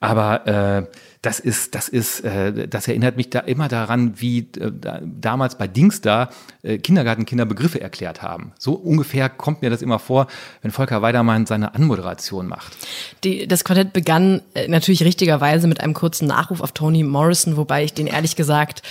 Aber 0.00 0.46
äh, 0.48 0.86
das 1.22 1.38
ist, 1.38 1.76
das 1.76 1.88
ist, 1.88 2.20
äh, 2.24 2.66
das 2.66 2.88
erinnert 2.88 3.16
mich 3.16 3.30
da 3.30 3.38
immer 3.38 3.68
daran, 3.68 4.20
wie 4.20 4.40
äh, 4.58 4.72
da, 4.72 5.00
damals 5.00 5.56
bei 5.56 5.68
Dings 5.68 6.00
da 6.00 6.30
äh, 6.62 6.78
Kindergartenkinder 6.78 7.44
Begriffe 7.44 7.80
erklärt 7.80 8.22
haben. 8.22 8.52
So 8.58 8.72
ungefähr 8.72 9.28
kommt 9.28 9.62
mir 9.62 9.70
das 9.70 9.82
immer 9.82 10.00
vor, 10.00 10.26
wenn 10.62 10.72
Volker 10.72 11.00
Weidermann 11.00 11.46
seine 11.46 11.76
Anmoderation 11.76 12.48
macht. 12.48 12.76
Die, 13.22 13.46
das 13.46 13.62
Quartett 13.62 13.92
begann 13.92 14.42
äh, 14.54 14.66
natürlich 14.66 15.04
richtigerweise 15.04 15.68
mit 15.68 15.78
einem 15.78 15.94
kurzen 15.94 16.21
Nachruf 16.26 16.60
auf 16.60 16.72
Toni 16.72 17.02
Morrison, 17.02 17.56
wobei 17.56 17.84
ich 17.84 17.94
den 17.94 18.06
ehrlich 18.06 18.36
gesagt 18.36 18.82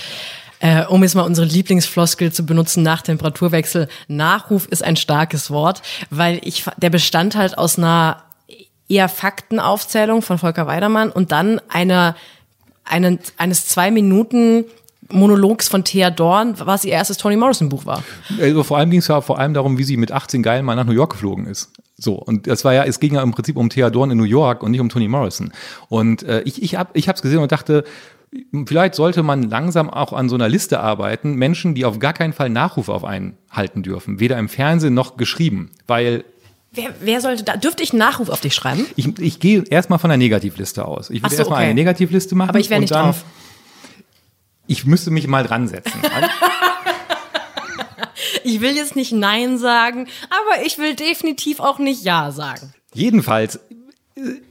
äh, 0.61 0.85
um 0.85 1.01
jetzt 1.01 1.15
mal 1.15 1.23
unsere 1.23 1.47
Lieblingsfloskel 1.47 2.31
zu 2.31 2.45
benutzen 2.45 2.83
nach 2.83 3.01
Temperaturwechsel, 3.01 3.87
Nachruf 4.07 4.67
ist 4.67 4.83
ein 4.83 4.95
starkes 4.95 5.49
Wort, 5.49 5.81
weil 6.11 6.39
ich, 6.43 6.65
der 6.77 6.91
bestand 6.91 7.35
halt 7.35 7.57
aus 7.57 7.77
einer 7.77 8.23
eher 8.87 9.09
Faktenaufzählung 9.09 10.21
von 10.21 10.37
Volker 10.37 10.67
Weidermann 10.67 11.09
und 11.09 11.31
dann 11.31 11.59
einer, 11.69 12.15
einen, 12.83 13.19
eines 13.37 13.67
zwei 13.67 13.89
Minuten 13.89 14.65
Monologs 15.09 15.67
von 15.67 15.83
Thea 15.83 16.11
Dorn, 16.11 16.55
was 16.59 16.85
ihr 16.85 16.93
erstes 16.93 17.17
Toni 17.17 17.35
Morrison 17.35 17.69
Buch 17.69 17.85
war. 17.85 18.03
Also 18.39 18.63
vor 18.63 18.77
allem 18.77 18.91
ging 18.91 18.99
es 18.99 19.07
ja 19.07 19.19
vor 19.21 19.39
allem 19.39 19.53
darum, 19.53 19.77
wie 19.77 19.83
sie 19.83 19.97
mit 19.97 20.11
18 20.11 20.43
Geilen 20.43 20.63
mal 20.63 20.75
nach 20.75 20.85
New 20.85 20.93
York 20.93 21.13
geflogen 21.13 21.47
ist. 21.47 21.71
So, 22.01 22.15
und 22.15 22.47
das 22.47 22.65
war 22.65 22.73
ja, 22.73 22.83
es 22.83 22.99
ging 22.99 23.13
ja 23.13 23.21
im 23.21 23.31
Prinzip 23.31 23.57
um 23.57 23.69
Thea 23.69 23.89
Dorn 23.89 24.11
in 24.11 24.17
New 24.17 24.23
York 24.23 24.63
und 24.63 24.71
nicht 24.71 24.79
um 24.79 24.89
Toni 24.89 25.07
Morrison. 25.07 25.53
Und 25.87 26.23
äh, 26.23 26.41
ich, 26.41 26.61
ich 26.61 26.75
habe 26.75 26.89
ich 26.93 27.07
hab's 27.07 27.21
gesehen 27.21 27.39
und 27.39 27.51
dachte, 27.51 27.83
vielleicht 28.65 28.95
sollte 28.95 29.23
man 29.23 29.43
langsam 29.43 29.89
auch 29.89 30.13
an 30.13 30.27
so 30.27 30.35
einer 30.35 30.49
Liste 30.49 30.79
arbeiten, 30.79 31.35
Menschen, 31.35 31.75
die 31.75 31.85
auf 31.85 31.99
gar 31.99 32.13
keinen 32.13 32.33
Fall 32.33 32.49
Nachrufe 32.49 32.91
auf 32.91 33.03
einen 33.03 33.37
halten 33.51 33.83
dürfen, 33.83 34.19
weder 34.19 34.37
im 34.39 34.49
Fernsehen 34.49 34.93
noch 34.93 35.17
geschrieben, 35.17 35.71
weil 35.87 36.23
Wer, 36.73 36.93
wer 37.01 37.19
sollte 37.19 37.43
da, 37.43 37.57
dürfte 37.57 37.83
ich 37.83 37.91
einen 37.91 37.99
Nachruf 37.99 38.29
auf 38.29 38.39
dich 38.39 38.55
schreiben? 38.55 38.85
Ich, 38.95 39.19
ich 39.19 39.41
gehe 39.41 39.61
erstmal 39.69 39.99
von 39.99 40.09
der 40.09 40.15
Negativliste 40.15 40.85
aus. 40.85 41.09
Ich 41.09 41.21
würde 41.21 41.35
so, 41.35 41.39
erstmal 41.39 41.57
okay. 41.57 41.65
eine 41.65 41.73
Negativliste 41.73 42.33
machen. 42.33 42.47
Aber 42.47 42.59
ich 42.59 42.69
wäre 42.69 42.79
nicht 42.79 42.93
dann, 42.93 43.07
drauf. 43.07 43.25
Ich 44.67 44.85
müsste 44.85 45.11
mich 45.11 45.27
mal 45.27 45.43
dran 45.43 45.67
setzen. 45.67 45.99
ich 48.43 48.61
will 48.61 48.75
jetzt 48.75 48.95
nicht 48.95 49.11
Nein 49.11 49.57
sagen, 49.57 50.07
aber 50.29 50.65
ich 50.65 50.77
will 50.77 50.95
definitiv 50.95 51.59
auch 51.59 51.79
nicht 51.79 52.03
Ja 52.03 52.31
sagen. 52.31 52.73
Jedenfalls, 52.93 53.59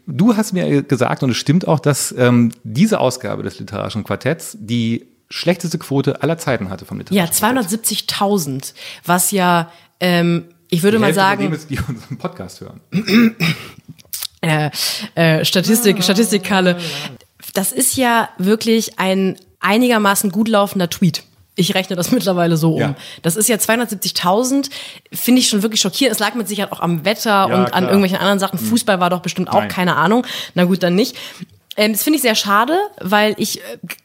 du 0.07 0.37
hast 0.37 0.53
mir 0.53 0.83
gesagt, 0.83 1.23
und 1.23 1.31
es 1.31 1.37
stimmt 1.37 1.69
auch, 1.69 1.81
dass 1.81 2.15
ähm, 2.17 2.53
diese 2.65 3.01
Ausgabe 3.01 3.43
des 3.43 3.59
literarischen 3.59 4.05
Quartetts 4.05 4.57
die 4.59 5.07
schlechteste 5.29 5.79
Quote 5.79 6.23
aller 6.23 6.39
Zeiten 6.39 6.71
hatte 6.71 6.85
vom 6.85 6.99
literarischen 6.99 7.45
Ja, 7.45 7.61
270.000, 7.61 8.75
was 9.05 9.31
ja 9.31 9.71
ähm, 10.01 10.47
ich 10.71 10.83
würde 10.83 10.97
die 10.97 11.01
mal 11.01 11.15
sagen. 11.15 11.43
Dem 11.43 11.53
ist, 11.53 11.69
die 11.69 11.79
unseren 11.79 12.17
Podcast 12.17 12.61
hören. 12.61 12.81
äh, 14.41 14.71
äh, 15.15 15.45
Statistik, 15.45 16.03
Statistikkalle. 16.03 16.79
Das 17.55 17.73
ist 17.73 17.97
ja 17.97 18.29
wirklich 18.39 18.99
ein 18.99 19.37
einigermaßen 19.59 20.31
gut 20.31 20.49
laufender 20.49 20.89
Tweet. 20.89 21.25
Ich 21.61 21.75
rechne 21.75 21.97
das 21.97 22.11
mittlerweile 22.13 22.57
so 22.57 22.75
um. 22.75 22.81
Ja. 22.81 22.95
Das 23.23 23.37
ist 23.37 23.49
ja 23.49 23.57
270.000, 23.57 24.71
finde 25.13 25.41
ich 25.41 25.49
schon 25.49 25.63
wirklich 25.63 25.81
schockierend. 25.81 26.15
Es 26.15 26.19
lag 26.19 26.35
mit 26.35 26.49
Sicherheit 26.49 26.73
auch 26.73 26.81
am 26.81 27.05
Wetter 27.05 27.31
ja, 27.31 27.45
und 27.45 27.67
klar. 27.67 27.75
an 27.75 27.85
irgendwelchen 27.85 28.19
anderen 28.19 28.39
Sachen. 28.39 28.59
Hm. 28.59 28.67
Fußball 28.67 29.01
war 29.01 29.11
doch 29.11 29.21
bestimmt 29.21 29.49
auch 29.49 29.61
Nein. 29.61 29.69
keine 29.69 29.97
Ahnung. 29.97 30.27
Na 30.55 30.65
gut, 30.65 30.83
dann 30.83 30.95
nicht. 30.95 31.17
Ähm, 31.77 31.93
das 31.93 32.03
finde 32.03 32.17
ich 32.17 32.23
sehr 32.23 32.35
schade, 32.35 32.77
weil 33.01 33.35
ich 33.39 33.61
äh, 33.61 33.63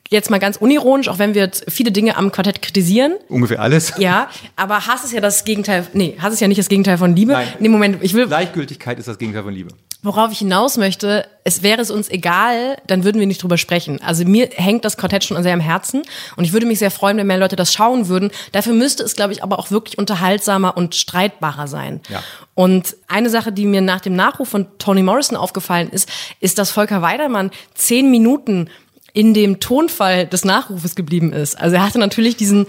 jetzt 0.09 0.29
mal 0.29 0.39
ganz 0.39 0.57
unironisch, 0.57 1.09
auch 1.09 1.17
wenn 1.17 1.33
wir 1.33 1.49
viele 1.67 1.91
Dinge 1.91 2.15
am 2.15 2.31
Quartett 2.31 2.61
kritisieren. 2.61 3.15
Ungefähr 3.27 3.59
alles. 3.59 3.93
Ja, 3.97 4.29
aber 4.55 4.85
Hass 4.85 5.03
ist 5.03 5.13
ja 5.13 5.21
das 5.21 5.43
Gegenteil, 5.45 5.85
nee, 5.93 6.15
Hass 6.19 6.33
ist 6.33 6.39
ja 6.39 6.47
nicht 6.47 6.59
das 6.59 6.69
Gegenteil 6.69 6.97
von 6.97 7.15
Liebe. 7.15 7.33
Nein. 7.33 7.47
Nee, 7.59 7.69
Moment, 7.69 7.97
ich 8.01 8.13
will. 8.13 8.27
Gleichgültigkeit 8.27 8.99
ist 8.99 9.07
das 9.07 9.17
Gegenteil 9.17 9.43
von 9.43 9.53
Liebe. 9.53 9.69
Worauf 10.05 10.31
ich 10.31 10.37
hinaus 10.37 10.77
möchte, 10.77 11.27
es 11.43 11.63
wäre 11.63 11.81
es 11.81 11.89
uns 11.89 12.09
egal, 12.09 12.77
dann 12.85 13.03
würden 13.03 13.19
wir 13.19 13.25
nicht 13.25 13.41
drüber 13.41 13.57
sprechen. 13.57 13.99
Also 14.03 14.23
mir 14.23 14.49
hängt 14.53 14.85
das 14.85 14.97
Quartett 14.97 15.23
schon 15.23 15.41
sehr 15.41 15.51
am 15.51 15.59
Herzen 15.59 16.03
und 16.35 16.43
ich 16.43 16.53
würde 16.53 16.67
mich 16.67 16.77
sehr 16.77 16.91
freuen, 16.91 17.17
wenn 17.17 17.25
mehr 17.25 17.39
Leute 17.39 17.55
das 17.55 17.73
schauen 17.73 18.07
würden. 18.07 18.29
Dafür 18.51 18.73
müsste 18.73 19.01
es, 19.01 19.15
glaube 19.15 19.33
ich, 19.33 19.41
aber 19.41 19.57
auch 19.57 19.71
wirklich 19.71 19.97
unterhaltsamer 19.97 20.77
und 20.77 20.93
streitbarer 20.93 21.67
sein. 21.67 22.01
Ja. 22.07 22.21
Und 22.53 22.95
eine 23.07 23.31
Sache, 23.31 23.51
die 23.51 23.65
mir 23.65 23.81
nach 23.81 23.99
dem 23.99 24.15
Nachruf 24.15 24.47
von 24.47 24.67
Toni 24.77 25.01
Morrison 25.01 25.37
aufgefallen 25.37 25.89
ist, 25.89 26.07
ist, 26.39 26.59
dass 26.59 26.69
Volker 26.69 27.01
Weidermann 27.01 27.49
zehn 27.73 28.11
Minuten 28.11 28.69
in 29.11 29.33
dem 29.33 29.59
Tonfall 29.59 30.27
des 30.27 30.45
Nachrufes 30.45 30.93
geblieben 30.93 31.33
ist. 31.33 31.59
Also 31.59 31.77
er 31.77 31.83
hatte 31.83 31.97
natürlich 31.97 32.37
diesen 32.37 32.67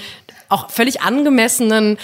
auch 0.49 0.71
völlig 0.71 1.03
angemessenen 1.03 1.99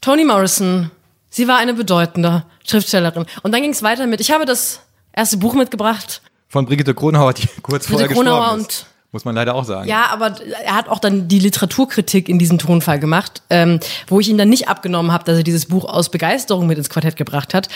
Toni 0.00 0.24
Morrison, 0.24 0.90
sie 1.34 1.48
war 1.48 1.58
eine 1.58 1.74
bedeutende 1.74 2.44
Schriftstellerin. 2.66 3.26
Und 3.42 3.52
dann 3.52 3.60
ging 3.60 3.72
es 3.72 3.82
weiter 3.82 4.06
mit, 4.06 4.20
ich 4.20 4.30
habe 4.30 4.44
das 4.44 4.80
erste 5.12 5.36
Buch 5.36 5.54
mitgebracht. 5.54 6.22
Von 6.48 6.64
Brigitte 6.64 6.94
Kronauer, 6.94 7.34
die 7.34 7.48
kurz 7.62 7.86
Brigitte 7.86 7.88
vorher 7.88 8.08
Kronauer 8.08 8.40
gestorben 8.40 8.66
ist. 8.68 8.86
Muss 9.10 9.24
man 9.24 9.36
leider 9.36 9.54
auch 9.54 9.64
sagen. 9.64 9.88
Ja, 9.88 10.06
aber 10.06 10.34
er 10.64 10.74
hat 10.74 10.88
auch 10.88 10.98
dann 10.98 11.28
die 11.28 11.38
Literaturkritik 11.38 12.28
in 12.28 12.40
diesem 12.40 12.58
Tonfall 12.58 12.98
gemacht, 12.98 13.42
ähm, 13.48 13.78
wo 14.08 14.18
ich 14.18 14.28
ihn 14.28 14.38
dann 14.38 14.48
nicht 14.48 14.66
abgenommen 14.66 15.12
habe, 15.12 15.22
dass 15.22 15.36
er 15.36 15.44
dieses 15.44 15.66
Buch 15.66 15.84
aus 15.84 16.08
Begeisterung 16.08 16.66
mit 16.66 16.78
ins 16.78 16.90
Quartett 16.90 17.16
gebracht 17.16 17.54
hat. 17.54 17.68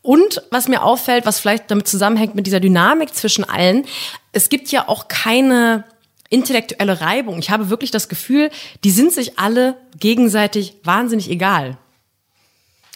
Und 0.00 0.42
was 0.50 0.68
mir 0.68 0.82
auffällt, 0.82 1.26
was 1.26 1.38
vielleicht 1.38 1.70
damit 1.70 1.86
zusammenhängt 1.86 2.34
mit 2.34 2.46
dieser 2.46 2.60
Dynamik 2.60 3.14
zwischen 3.14 3.44
allen, 3.44 3.84
es 4.32 4.48
gibt 4.48 4.72
ja 4.72 4.88
auch 4.88 5.08
keine 5.08 5.84
intellektuelle 6.30 7.02
Reibung. 7.02 7.38
Ich 7.40 7.50
habe 7.50 7.68
wirklich 7.68 7.90
das 7.90 8.08
Gefühl, 8.08 8.50
die 8.82 8.90
sind 8.90 9.12
sich 9.12 9.38
alle 9.38 9.76
gegenseitig 9.98 10.76
wahnsinnig 10.82 11.30
egal. 11.30 11.76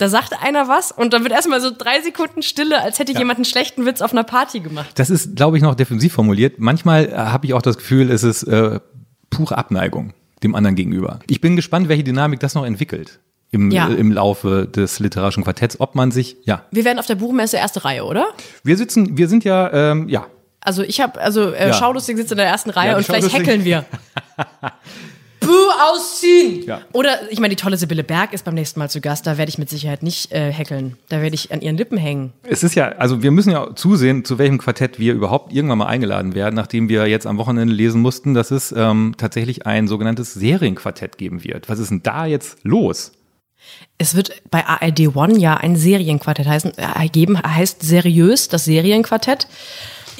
Da 0.01 0.09
sagt 0.09 0.33
einer 0.43 0.67
was 0.67 0.93
und 0.93 1.13
dann 1.13 1.25
wird 1.25 1.33
erstmal 1.35 1.61
so 1.61 1.71
drei 1.77 2.01
Sekunden 2.01 2.43
Stille, 2.43 2.81
als 2.81 2.99
hätte 2.99 3.13
jemand 3.13 3.37
einen 3.37 3.45
schlechten 3.45 3.85
Witz 3.85 4.01
auf 4.01 4.13
einer 4.13 4.25
Party 4.25 4.61
gemacht. 4.61 4.89
Das 4.95 5.11
ist, 5.11 5.37
glaube 5.37 5.59
ich, 5.59 5.63
noch 5.63 5.75
defensiv 5.75 6.15
formuliert. 6.15 6.55
Manchmal 6.59 7.07
äh, 7.11 7.13
habe 7.15 7.45
ich 7.45 7.53
auch 7.53 7.61
das 7.61 7.77
Gefühl, 7.77 8.11
es 8.11 8.23
ist 8.23 8.45
äh, 8.45 8.81
pure 9.29 9.59
Abneigung 9.59 10.15
dem 10.43 10.55
anderen 10.55 10.75
gegenüber. 10.75 11.19
Ich 11.29 11.43
bin 11.43 11.55
gespannt, 11.55 11.91
welche 11.91 12.03
Dynamik 12.03 12.41
das 12.41 12.55
noch 12.55 12.65
entwickelt 12.65 13.21
im, 13.51 13.71
Ja. 13.71 13.91
äh, 13.91 13.93
im 13.95 14.11
Laufe 14.11 14.67
des 14.67 15.01
literarischen 15.01 15.45
Quartetts, 15.45 15.79
ob 15.81 15.95
man 15.95 16.11
sich, 16.13 16.39
ja. 16.45 16.65
Wir 16.71 16.87
werden 16.87 16.99
auf 16.99 17.07
der 17.07 17.17
Buchmesse 17.17 17.59
erste 17.59 17.85
Reihe, 17.85 18.05
oder? 18.05 18.27
Wir 18.65 18.79
sitzen, 18.79 19.19
wir 19.19 19.29
sind 19.29 19.45
ja, 19.45 19.71
ähm, 19.71 20.09
ja, 20.09 20.25
Also 20.63 20.83
ich 20.83 21.03
habe, 21.03 21.21
also 21.21 21.51
äh, 21.53 21.69
Ja. 21.69 21.75
Schaulustig 21.75 22.17
sitzt 22.17 22.33
in 22.33 22.39
der 22.39 22.47
ersten 22.47 22.71
Reihe 22.71 22.93
Ja, 22.93 22.97
und 22.97 23.05
vielleicht 23.05 23.33
heckeln 23.35 23.65
wir. 23.67 23.85
Buh, 25.41 25.71
ausziehen! 25.91 26.65
Ja. 26.67 26.83
Oder, 26.93 27.31
ich 27.31 27.41
meine, 27.41 27.55
die 27.55 27.61
tolle 27.61 27.77
Sibylle 27.77 28.05
Berg 28.05 28.33
ist 28.33 28.45
beim 28.45 28.55
nächsten 28.55 28.79
Mal 28.79 28.91
zu 28.91 29.01
Gast, 29.01 29.27
da 29.27 29.39
werde 29.39 29.49
ich 29.49 29.59
mit 29.59 29.71
Sicherheit 29.71 30.03
nicht 30.03 30.33
äh, 30.33 30.53
heckeln. 30.53 30.97
Da 31.09 31.23
werde 31.23 31.35
ich 31.35 31.53
an 31.53 31.61
ihren 31.63 31.77
Lippen 31.77 31.97
hängen. 31.97 32.33
Es 32.43 32.63
ist 32.63 32.75
ja, 32.75 32.91
also 32.91 33.23
wir 33.23 33.31
müssen 33.31 33.51
ja 33.51 33.75
zusehen, 33.75 34.25
zu 34.25 34.39
welchem 34.39 34.59
Quartett 34.59 34.99
wir 34.99 35.15
überhaupt 35.15 35.53
irgendwann 35.53 35.79
mal 35.79 35.87
eingeladen 35.87 36.35
werden, 36.35 36.55
nachdem 36.55 36.89
wir 36.89 37.07
jetzt 37.07 37.27
am 37.27 37.39
Wochenende 37.39 37.75
lesen 37.75 38.03
mussten, 38.03 38.35
dass 38.35 38.51
es 38.51 38.73
ähm, 38.77 39.15
tatsächlich 39.17 39.67
ein 39.67 39.89
sogenanntes 39.89 40.35
Serienquartett 40.35 41.19
geben 41.19 41.43
wird. 41.43 41.69
Was 41.69 41.79
ist 41.79 41.91
denn 41.91 42.03
da 42.03 42.27
jetzt 42.27 42.59
los? 42.63 43.13
Es 43.99 44.15
wird 44.15 44.43
bei 44.51 44.65
ARD 44.65 45.15
One 45.15 45.39
ja 45.39 45.57
ein 45.57 45.77
Serienquartett 45.77 46.47
heißen, 46.47 46.73
äh, 46.77 47.09
geben, 47.09 47.41
heißt 47.41 47.83
seriös, 47.83 48.49
das 48.49 48.65
Serienquartett. 48.65 49.47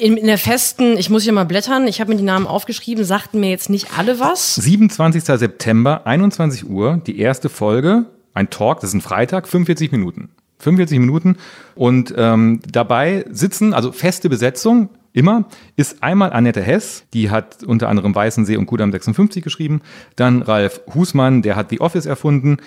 In, 0.01 0.17
in 0.17 0.25
der 0.25 0.39
festen, 0.39 0.97
ich 0.97 1.11
muss 1.11 1.25
hier 1.25 1.31
mal 1.31 1.43
blättern, 1.43 1.85
ich 1.85 2.01
habe 2.01 2.09
mir 2.09 2.17
die 2.17 2.23
Namen 2.23 2.47
aufgeschrieben, 2.47 3.05
sagten 3.05 3.39
mir 3.39 3.51
jetzt 3.51 3.69
nicht 3.69 3.99
alle 3.99 4.19
was. 4.19 4.55
27. 4.55 5.23
September, 5.23 6.07
21 6.07 6.67
Uhr, 6.67 6.99
die 7.05 7.19
erste 7.19 7.49
Folge, 7.49 8.05
ein 8.33 8.49
Talk, 8.49 8.79
das 8.79 8.89
ist 8.89 8.93
ein 8.95 9.01
Freitag, 9.01 9.47
45 9.47 9.91
Minuten. 9.91 10.29
45 10.57 10.97
Minuten 10.97 11.37
und 11.75 12.15
ähm, 12.17 12.61
dabei 12.67 13.25
sitzen, 13.29 13.75
also 13.75 13.91
feste 13.91 14.27
Besetzung, 14.27 14.89
immer, 15.13 15.45
ist 15.75 16.01
einmal 16.01 16.33
Annette 16.33 16.63
Hess, 16.63 17.03
die 17.13 17.29
hat 17.29 17.63
unter 17.63 17.87
anderem 17.87 18.15
Weißensee 18.15 18.57
und 18.57 18.65
Kudam 18.65 18.91
56 18.91 19.43
geschrieben, 19.43 19.81
dann 20.15 20.41
Ralf 20.41 20.81
Husmann, 20.95 21.43
der 21.43 21.55
hat 21.55 21.69
The 21.69 21.79
Office 21.79 22.07
erfunden, 22.07 22.57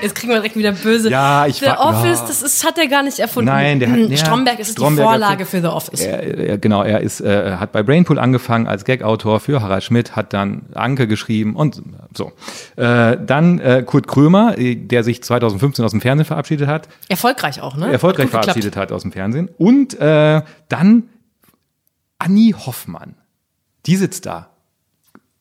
Jetzt 0.00 0.14
kriegen 0.14 0.28
wir 0.32 0.36
direkt 0.36 0.56
wieder 0.56 0.72
böse. 0.72 1.10
Ja, 1.10 1.46
ich 1.46 1.58
The 1.60 1.66
Office, 1.70 2.20
ja. 2.20 2.26
das 2.26 2.42
ist, 2.42 2.64
hat 2.64 2.78
er 2.78 2.86
gar 2.88 3.02
nicht 3.02 3.18
erfunden. 3.18 3.50
Nein, 3.50 3.78
der 3.80 3.90
hat- 3.90 3.96
Hm, 3.96 4.10
ja, 4.10 4.16
Stromberg 4.16 4.58
ist 4.58 4.72
Stromberg 4.72 5.06
die 5.06 5.10
Vorlage 5.10 5.46
für 5.46 5.60
The 5.60 5.66
Office. 5.68 6.00
Er, 6.00 6.22
er, 6.38 6.58
genau, 6.58 6.82
er 6.82 7.00
ist, 7.00 7.20
äh, 7.20 7.56
hat 7.56 7.72
bei 7.72 7.82
Brainpool 7.82 8.18
angefangen 8.18 8.66
als 8.66 8.84
Gag-Autor 8.84 9.40
für 9.40 9.60
Harald 9.62 9.84
Schmidt, 9.84 10.16
hat 10.16 10.32
dann 10.32 10.62
Anke 10.74 11.06
geschrieben 11.06 11.54
und 11.56 11.82
so. 12.16 12.32
Äh, 12.76 13.16
dann 13.24 13.58
äh, 13.60 13.82
Kurt 13.86 14.08
Krömer, 14.08 14.56
äh, 14.58 14.74
der 14.76 15.04
sich 15.04 15.22
2015 15.22 15.84
aus 15.84 15.90
dem 15.92 16.00
Fernsehen 16.00 16.26
verabschiedet 16.26 16.66
hat, 16.68 16.88
Erfolgreich 17.08 17.60
auch, 17.60 17.76
ne? 17.76 17.92
erfolgreich 17.92 18.30
verabschiedet 18.30 18.76
hat 18.76 18.92
aus 18.92 19.02
dem 19.02 19.12
Fernsehen. 19.12 19.48
Und 19.58 19.98
äh, 20.00 20.42
dann 20.68 21.04
Annie 22.18 22.54
Hoffmann. 22.54 23.14
Die 23.86 23.96
sitzt 23.96 24.26
da. 24.26 24.48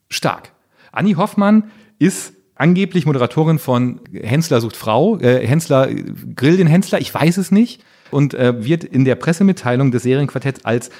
Stark. 0.10 0.52
Annie 0.92 1.16
Hoffmann 1.16 1.72
ist 2.00 2.34
angeblich 2.62 3.06
Moderatorin 3.06 3.60
von 3.60 4.00
Hensler 4.13 4.62
sucht 4.62 4.78
Frau. 4.78 5.17
Äh, 5.19 5.45
Hensler 5.45 5.89
äh, 5.89 6.04
grill 6.36 6.58
den 6.58 6.67
Hensler, 6.67 7.02
ich 7.02 7.13
weiß 7.13 7.38
es 7.38 7.52
nicht. 7.52 7.84
Und 8.12 8.34
äh, 8.34 8.63
wird 8.63 8.84
in 8.84 9.06
der 9.06 9.15
Pressemitteilung 9.15 9.91
des 9.91 10.04
Serienquartetts 10.04 10.65
als 10.65 10.91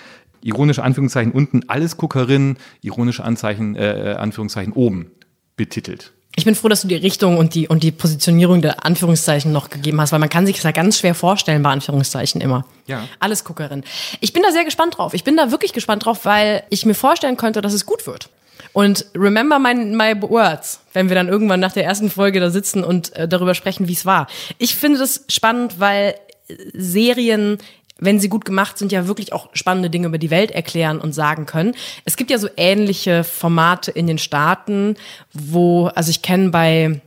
ironische 0.41 0.84
Anführungszeichen 0.84 1.32
unten 1.34 1.62
alles 1.67 1.97
Guckerin, 1.97 2.58
ironische 2.82 3.24
Anzeichen, 3.24 3.76
äh, 3.76 4.15
Anführungszeichen 4.17 4.74
oben 4.74 5.12
betitelt. 5.56 6.13
Ich 6.38 6.45
bin 6.45 6.56
froh, 6.56 6.69
dass 6.69 6.82
du 6.82 6.88
die 6.88 6.95
Richtung 6.95 7.38
und 7.38 7.54
die, 7.56 7.67
und 7.67 7.84
die 7.84 7.91
Positionierung 7.91 8.62
der 8.62 8.86
Anführungszeichen 8.86 9.52
noch 9.52 9.69
gegeben 9.69 10.00
hast, 10.00 10.13
weil 10.13 10.19
man 10.19 10.30
kann 10.30 10.45
sich 10.45 10.56
das 10.56 10.63
ja 10.63 10.71
ganz 10.71 10.97
schwer 10.97 11.13
vorstellen 11.13 11.62
bei 11.62 11.69
Anführungszeichen 11.69 12.39
immer. 12.39 12.65
Ja. 12.88 13.04
Alles 13.19 13.43
Guckerin. 13.43 13.84
Ich 14.21 14.32
bin 14.32 14.41
da 14.41 14.52
sehr 14.52 14.63
gespannt 14.63 14.97
drauf. 14.97 15.13
Ich 15.13 15.26
bin 15.26 15.36
da 15.36 15.52
wirklich 15.52 15.74
gespannt 15.74 16.06
drauf, 16.06 16.24
weil 16.24 16.63
ich 16.69 16.86
mir 16.86 16.93
vorstellen 16.93 17.36
könnte, 17.36 17.62
dass 17.62 17.74
es 17.74 17.86
gut 17.86 18.08
wird. 18.08 18.30
Und 18.74 19.06
remember 19.16 19.60
my, 19.60 19.74
my 19.74 20.22
words, 20.22 20.80
wenn 20.94 21.10
wir 21.10 21.16
dann 21.16 21.28
irgendwann 21.28 21.60
nach 21.60 21.74
der 21.74 21.86
ersten 21.86 22.10
Folge 22.10 22.40
da 22.40 22.50
sitzen 22.50 22.84
und 22.84 23.16
äh, 23.16 23.28
darüber 23.28 23.54
sprechen, 23.54 23.88
wie 23.88 23.94
es 23.94 24.06
war. 24.06 24.28
Ich 24.58 24.76
finde 24.76 25.00
das 25.00 25.26
spannend, 25.28 25.80
weil 25.80 26.16
äh, 26.48 26.56
Serien 26.74 27.58
wenn 28.04 28.20
sie 28.20 28.30
gut 28.30 28.46
gemacht 28.46 28.78
sind, 28.80 28.92
ja 28.92 29.08
wirklich 29.08 29.32
auch 29.32 29.50
spannende 29.54 29.90
Dinge 29.90 30.08
über 30.08 30.18
die 30.18 30.32
Welt 30.32 30.52
erklären 30.52 31.00
und 31.00 31.14
sagen 31.14 31.46
können. 31.46 31.76
Es 32.04 32.18
gibt 32.18 32.32
ja 32.32 32.40
so 32.40 32.50
ähnliche 32.58 33.24
Formate 33.24 33.92
in 33.92 34.08
den 34.08 34.18
Staaten, 34.18 34.96
wo, 35.34 35.86
also 35.86 36.10
ich 36.10 36.24
kenne 36.24 36.50
bei 36.50 37.00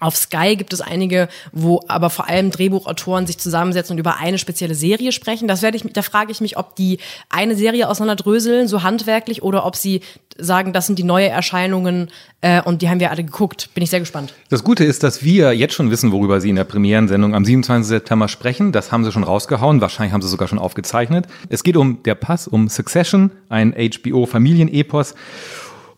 auf 0.00 0.16
Sky 0.16 0.56
gibt 0.56 0.72
es 0.72 0.80
einige, 0.80 1.28
wo 1.52 1.80
aber 1.88 2.10
vor 2.10 2.28
allem 2.28 2.50
Drehbuchautoren 2.50 3.26
sich 3.26 3.38
zusammensetzen 3.38 3.94
und 3.94 3.98
über 3.98 4.18
eine 4.18 4.38
spezielle 4.38 4.74
Serie 4.74 5.12
sprechen. 5.12 5.48
Das 5.48 5.62
werde 5.62 5.76
ich, 5.76 5.84
da 5.92 6.02
frage 6.02 6.32
ich 6.32 6.40
mich, 6.40 6.56
ob 6.56 6.76
die 6.76 6.98
eine 7.30 7.54
Serie 7.54 7.88
auseinanderdröseln, 7.88 8.68
so 8.68 8.82
handwerklich, 8.82 9.42
oder 9.42 9.64
ob 9.64 9.76
sie 9.76 10.00
sagen, 10.36 10.72
das 10.72 10.86
sind 10.86 10.98
die 10.98 11.04
neue 11.04 11.28
Erscheinungen 11.28 12.08
äh, 12.40 12.60
und 12.60 12.82
die 12.82 12.88
haben 12.88 13.00
wir 13.00 13.10
alle 13.10 13.24
geguckt. 13.24 13.70
Bin 13.74 13.82
ich 13.84 13.90
sehr 13.90 14.00
gespannt. 14.00 14.34
Das 14.48 14.64
Gute 14.64 14.84
ist, 14.84 15.02
dass 15.02 15.22
wir 15.22 15.52
jetzt 15.52 15.74
schon 15.74 15.90
wissen, 15.90 16.12
worüber 16.12 16.40
Sie 16.40 16.50
in 16.50 16.56
der 16.56 16.64
Premierensendung 16.64 17.34
am 17.34 17.44
27. 17.44 17.88
September 17.88 18.28
sprechen. 18.28 18.72
Das 18.72 18.90
haben 18.90 19.04
Sie 19.04 19.12
schon 19.12 19.24
rausgehauen. 19.24 19.80
Wahrscheinlich 19.80 20.12
haben 20.12 20.22
Sie 20.22 20.28
sogar 20.28 20.48
schon 20.48 20.58
aufgezeichnet. 20.58 21.26
Es 21.48 21.62
geht 21.62 21.76
um 21.76 22.02
Der 22.02 22.14
Pass, 22.14 22.48
um 22.48 22.68
Succession, 22.68 23.30
ein 23.48 23.72
HBO-Familienepos, 23.72 25.14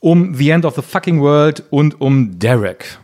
um 0.01 0.35
The 0.35 0.51
End 0.51 0.65
of 0.65 0.75
the 0.77 0.83
Fucking 0.83 1.21
World 1.21 1.65
und 1.71 2.01
um 2.01 2.39
Derek. 2.39 2.99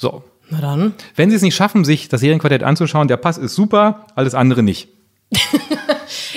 So. 0.00 0.24
Na 0.48 0.60
dann. 0.62 0.94
Wenn 1.14 1.28
Sie 1.28 1.36
es 1.36 1.42
nicht 1.42 1.54
schaffen, 1.54 1.84
sich 1.84 2.08
das 2.08 2.22
Serienquartett 2.22 2.62
anzuschauen, 2.62 3.06
der 3.06 3.18
Pass 3.18 3.36
ist 3.36 3.54
super, 3.54 4.06
alles 4.14 4.34
andere 4.34 4.62
nicht. 4.62 4.88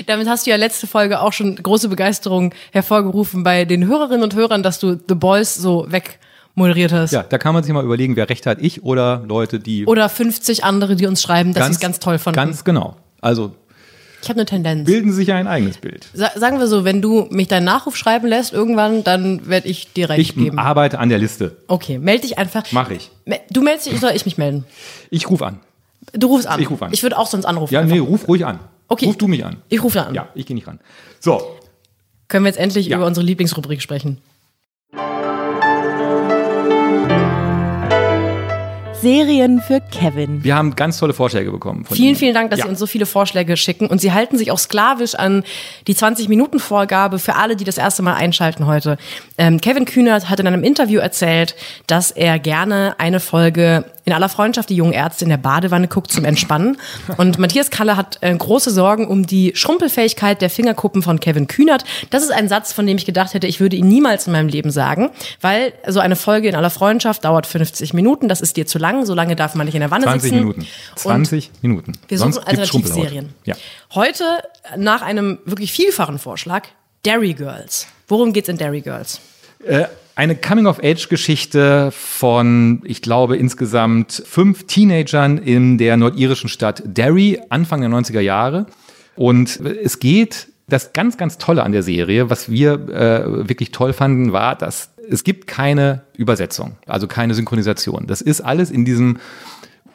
Damit 0.06 0.28
hast 0.28 0.46
du 0.46 0.52
ja 0.52 0.58
letzte 0.58 0.86
Folge 0.86 1.22
auch 1.22 1.32
schon 1.32 1.56
große 1.56 1.88
Begeisterung 1.88 2.54
hervorgerufen 2.72 3.44
bei 3.44 3.64
den 3.64 3.88
Hörerinnen 3.88 4.22
und 4.22 4.36
Hörern, 4.36 4.64
dass 4.64 4.80
du 4.80 5.00
The 5.08 5.16
Boys 5.16 5.56
so 5.56 5.88
wegmoderiert 5.90 6.92
hast. 6.92 7.12
Ja, 7.12 7.24
da 7.24 7.38
kann 7.38 7.54
man 7.54 7.64
sich 7.64 7.74
mal 7.74 7.86
überlegen, 7.86 8.18
wer 8.18 8.30
recht 8.30 8.46
hat, 8.46 8.60
ich 8.62 8.84
oder 8.84 9.24
Leute, 9.26 9.60
die 9.60 9.86
Oder 9.86 10.10
50 10.10 10.66
andere, 10.66 10.98
die 10.98 11.08
uns 11.08 11.22
schreiben, 11.22 11.54
dass 11.54 11.68
sie 11.68 11.72
es 11.72 11.80
ganz 11.80 12.00
toll 12.00 12.20
fanden. 12.20 12.36
Ganz 12.36 12.66
genau. 12.66 12.98
Also 13.22 13.56
ich 14.24 14.30
habe 14.30 14.40
eine 14.40 14.46
Tendenz. 14.46 14.86
bilden 14.86 15.12
Sie 15.12 15.18
sich 15.18 15.32
ein 15.34 15.48
eigenes 15.48 15.78
Bild. 15.78 16.08
Sa 16.14 16.32
sagen 16.36 16.58
wir 16.60 16.68
so, 16.68 16.84
wenn 16.86 17.02
du 17.02 17.28
mich 17.30 17.48
deinen 17.50 17.66
Nachruf 17.66 17.96
schreiben 17.96 18.28
lässt 18.28 18.54
irgendwann, 18.54 19.04
dann 19.04 19.48
werde 19.48 19.68
ich 19.68 19.94
dir 19.94 20.10
recht 20.10 20.20
Ich 20.22 20.36
geben. 20.36 20.58
arbeite 20.58 20.98
an 21.00 21.10
der 21.10 21.20
Liste. 21.20 21.58
Okay, 21.68 21.98
melde 22.00 22.22
dich 22.24 22.38
einfach. 22.38 22.64
Mach 22.72 22.90
ich. 22.90 23.12
Du 23.52 23.62
meldest 23.62 23.86
dich, 23.88 24.00
soll 24.00 24.12
ich 24.16 24.26
mich 24.26 24.38
melden? 24.38 24.66
Ich 25.10 25.30
rufe 25.30 25.46
an. 25.46 25.60
Du 26.14 26.28
rufst 26.28 26.48
an. 26.48 26.60
Ich 26.60 26.70
ruf 26.70 26.82
an. 26.82 26.92
Ich 26.94 27.04
würde 27.04 27.18
auch 27.18 27.28
sonst 27.28 27.46
anrufen. 27.46 27.74
Ja, 27.74 27.82
einfach. 27.82 27.94
nee, 27.94 28.00
ruf 28.00 28.28
ruhig 28.28 28.46
an. 28.46 28.60
Okay. 28.88 29.06
Ruf 29.06 29.18
du 29.18 29.28
mich 29.28 29.44
an. 29.46 29.58
Ich 29.70 29.82
rufe 29.84 30.06
an. 30.06 30.14
Ja, 30.14 30.28
ich 30.36 30.46
gehe 30.46 30.56
nicht 30.56 30.68
ran. 30.68 30.80
So, 31.20 31.42
Können 32.28 32.46
wir 32.46 32.50
jetzt 32.50 32.60
endlich 32.60 32.88
Ja. 32.88 32.98
über 32.98 33.06
unsere 33.06 33.26
Lieblingsrubrik 33.26 33.82
sprechen? 33.82 34.18
Serien 39.04 39.62
für 39.62 39.82
Kevin. 39.92 40.44
wir 40.46 40.56
haben 40.56 40.76
ganz 40.76 40.98
tolle 40.98 41.14
Vorschläge 41.14 41.52
bekommen. 41.52 41.84
Von 41.84 41.98
Vielen, 41.98 42.10
Ihnen. 42.10 42.18
vielen 42.18 42.34
Dank, 42.34 42.50
dass 42.52 42.60
ja. 42.60 42.66
Sie 42.66 42.70
uns 42.70 42.80
so 42.80 42.88
viele 42.88 43.06
Vorschläge 43.06 43.58
schicken. 43.58 43.88
Und 43.88 44.00
Sie 44.00 44.14
halten 44.14 44.38
sich 44.38 44.50
auch 44.50 44.58
sklavisch 44.58 45.14
an 45.16 45.44
die 45.88 45.94
20-Minuten-Vorgabe 45.94 47.20
für 47.20 47.36
alle, 47.36 47.58
die 47.58 47.66
das 47.66 47.78
erste 47.78 48.02
Mal 48.02 48.14
einschalten 48.14 48.66
heute. 48.66 48.98
Ähm, 49.44 49.60
Kevin 49.60 49.84
Kühnert 49.84 50.30
hat 50.30 50.40
in 50.40 50.48
einem 50.48 50.64
Interview 50.64 51.02
erzählt, 51.02 51.54
dass 51.86 52.12
er 52.12 52.40
gerne 52.40 52.96
eine 52.98 53.20
Folge 53.20 53.84
in 54.06 54.14
aller 54.14 54.30
Freundschaft 54.30 54.70
die 54.70 54.76
jungen 54.78 54.94
Ärzte 54.94 55.26
in 55.26 55.30
der 55.30 55.38
Badewanne 55.38 55.90
guckt 55.90 56.14
zum 56.14 56.24
Entspannen. 56.24 56.78
Und 57.18 57.40
Matthias 57.40 57.70
Kalle 57.70 57.98
hat 57.98 58.20
äh, 58.22 58.34
große 58.34 58.72
Sorgen 58.72 59.06
um 59.06 59.28
die 59.28 59.52
Schrumpelfähigkeit 59.54 60.42
der 60.42 60.50
Fingerkuppen 60.50 61.02
von 61.02 61.20
Kevin 61.20 61.48
Kühnert. 61.48 61.84
Das 62.10 62.24
ist 62.24 62.32
ein 62.32 62.48
Satz, 62.48 62.72
von 62.72 62.88
dem 62.88 62.96
ich 62.96 63.06
gedacht 63.06 63.34
hätte, 63.34 63.46
ich 63.46 63.60
würde 63.60 63.76
ihn 63.76 63.90
niemals 63.90 64.28
in 64.28 64.32
meinem 64.32 64.48
Leben 64.48 64.72
sagen, 64.72 65.10
weil 65.42 65.74
so 65.90 66.00
eine 66.00 66.16
Folge 66.16 66.48
in 66.48 66.56
aller 66.56 66.70
Freundschaft 66.70 67.26
dauert 67.26 67.46
50 67.46 67.94
Minuten. 67.94 68.30
Das 68.30 68.40
ist 68.40 68.56
dir 68.56 68.66
zu 68.66 68.80
lang. 68.80 69.06
So 69.06 69.14
lange 69.14 69.36
darf 69.36 69.56
man 69.56 69.66
nicht 69.66 69.76
in 69.76 69.82
der 69.82 69.92
Wanne 69.92 70.06
20 70.06 70.22
sitzen. 70.22 70.36
Minuten. 70.40 70.68
20 70.96 71.52
Minuten. 71.62 71.92
Wir 72.08 72.18
suchen 72.18 72.32
Sonst. 72.32 72.48
Alternativserien. 72.48 73.34
Ja. 73.44 73.56
Heute, 73.94 74.24
nach 74.78 75.02
einem 75.02 75.40
wirklich 75.44 75.74
vielfachen 75.74 76.18
Vorschlag, 76.18 76.64
Dairy 77.04 77.34
Girls. 77.34 77.88
Worum 78.08 78.32
geht's 78.32 78.48
in 78.48 78.58
Dairy 78.58 78.80
Girls? 78.80 79.20
Äh, 79.66 79.86
eine 80.16 80.36
Coming-of-Age-Geschichte 80.36 81.90
von, 81.92 82.82
ich 82.84 83.02
glaube, 83.02 83.36
insgesamt 83.36 84.24
fünf 84.26 84.68
Teenagern 84.68 85.40
in 85.40 85.80
der 85.80 85.98
nordirischen 85.98 86.50
Stadt 86.50 86.84
Derry, 86.86 87.42
Anfang 87.50 87.82
der 87.82 87.90
90er 87.90 88.20
Jahre. 88.20 88.68
Und 89.16 89.60
es 89.60 89.98
geht, 90.00 90.50
das 90.68 90.94
ganz, 90.94 91.18
ganz 91.18 91.40
Tolle 91.40 91.64
an 91.64 91.72
der 91.72 91.84
Serie, 91.84 92.30
was 92.30 92.50
wir 92.50 92.74
äh, 92.90 93.50
wirklich 93.50 93.72
toll 93.72 93.92
fanden, 93.92 94.34
war, 94.34 94.56
dass 94.56 94.92
es 95.10 95.24
gibt 95.24 95.48
keine 95.48 96.04
Übersetzung, 96.16 96.78
also 96.86 97.08
keine 97.08 97.34
Synchronisation. 97.34 98.08
Das 98.08 98.22
ist 98.22 98.42
alles 98.42 98.72
in 98.72 98.86
diesem 98.86 99.18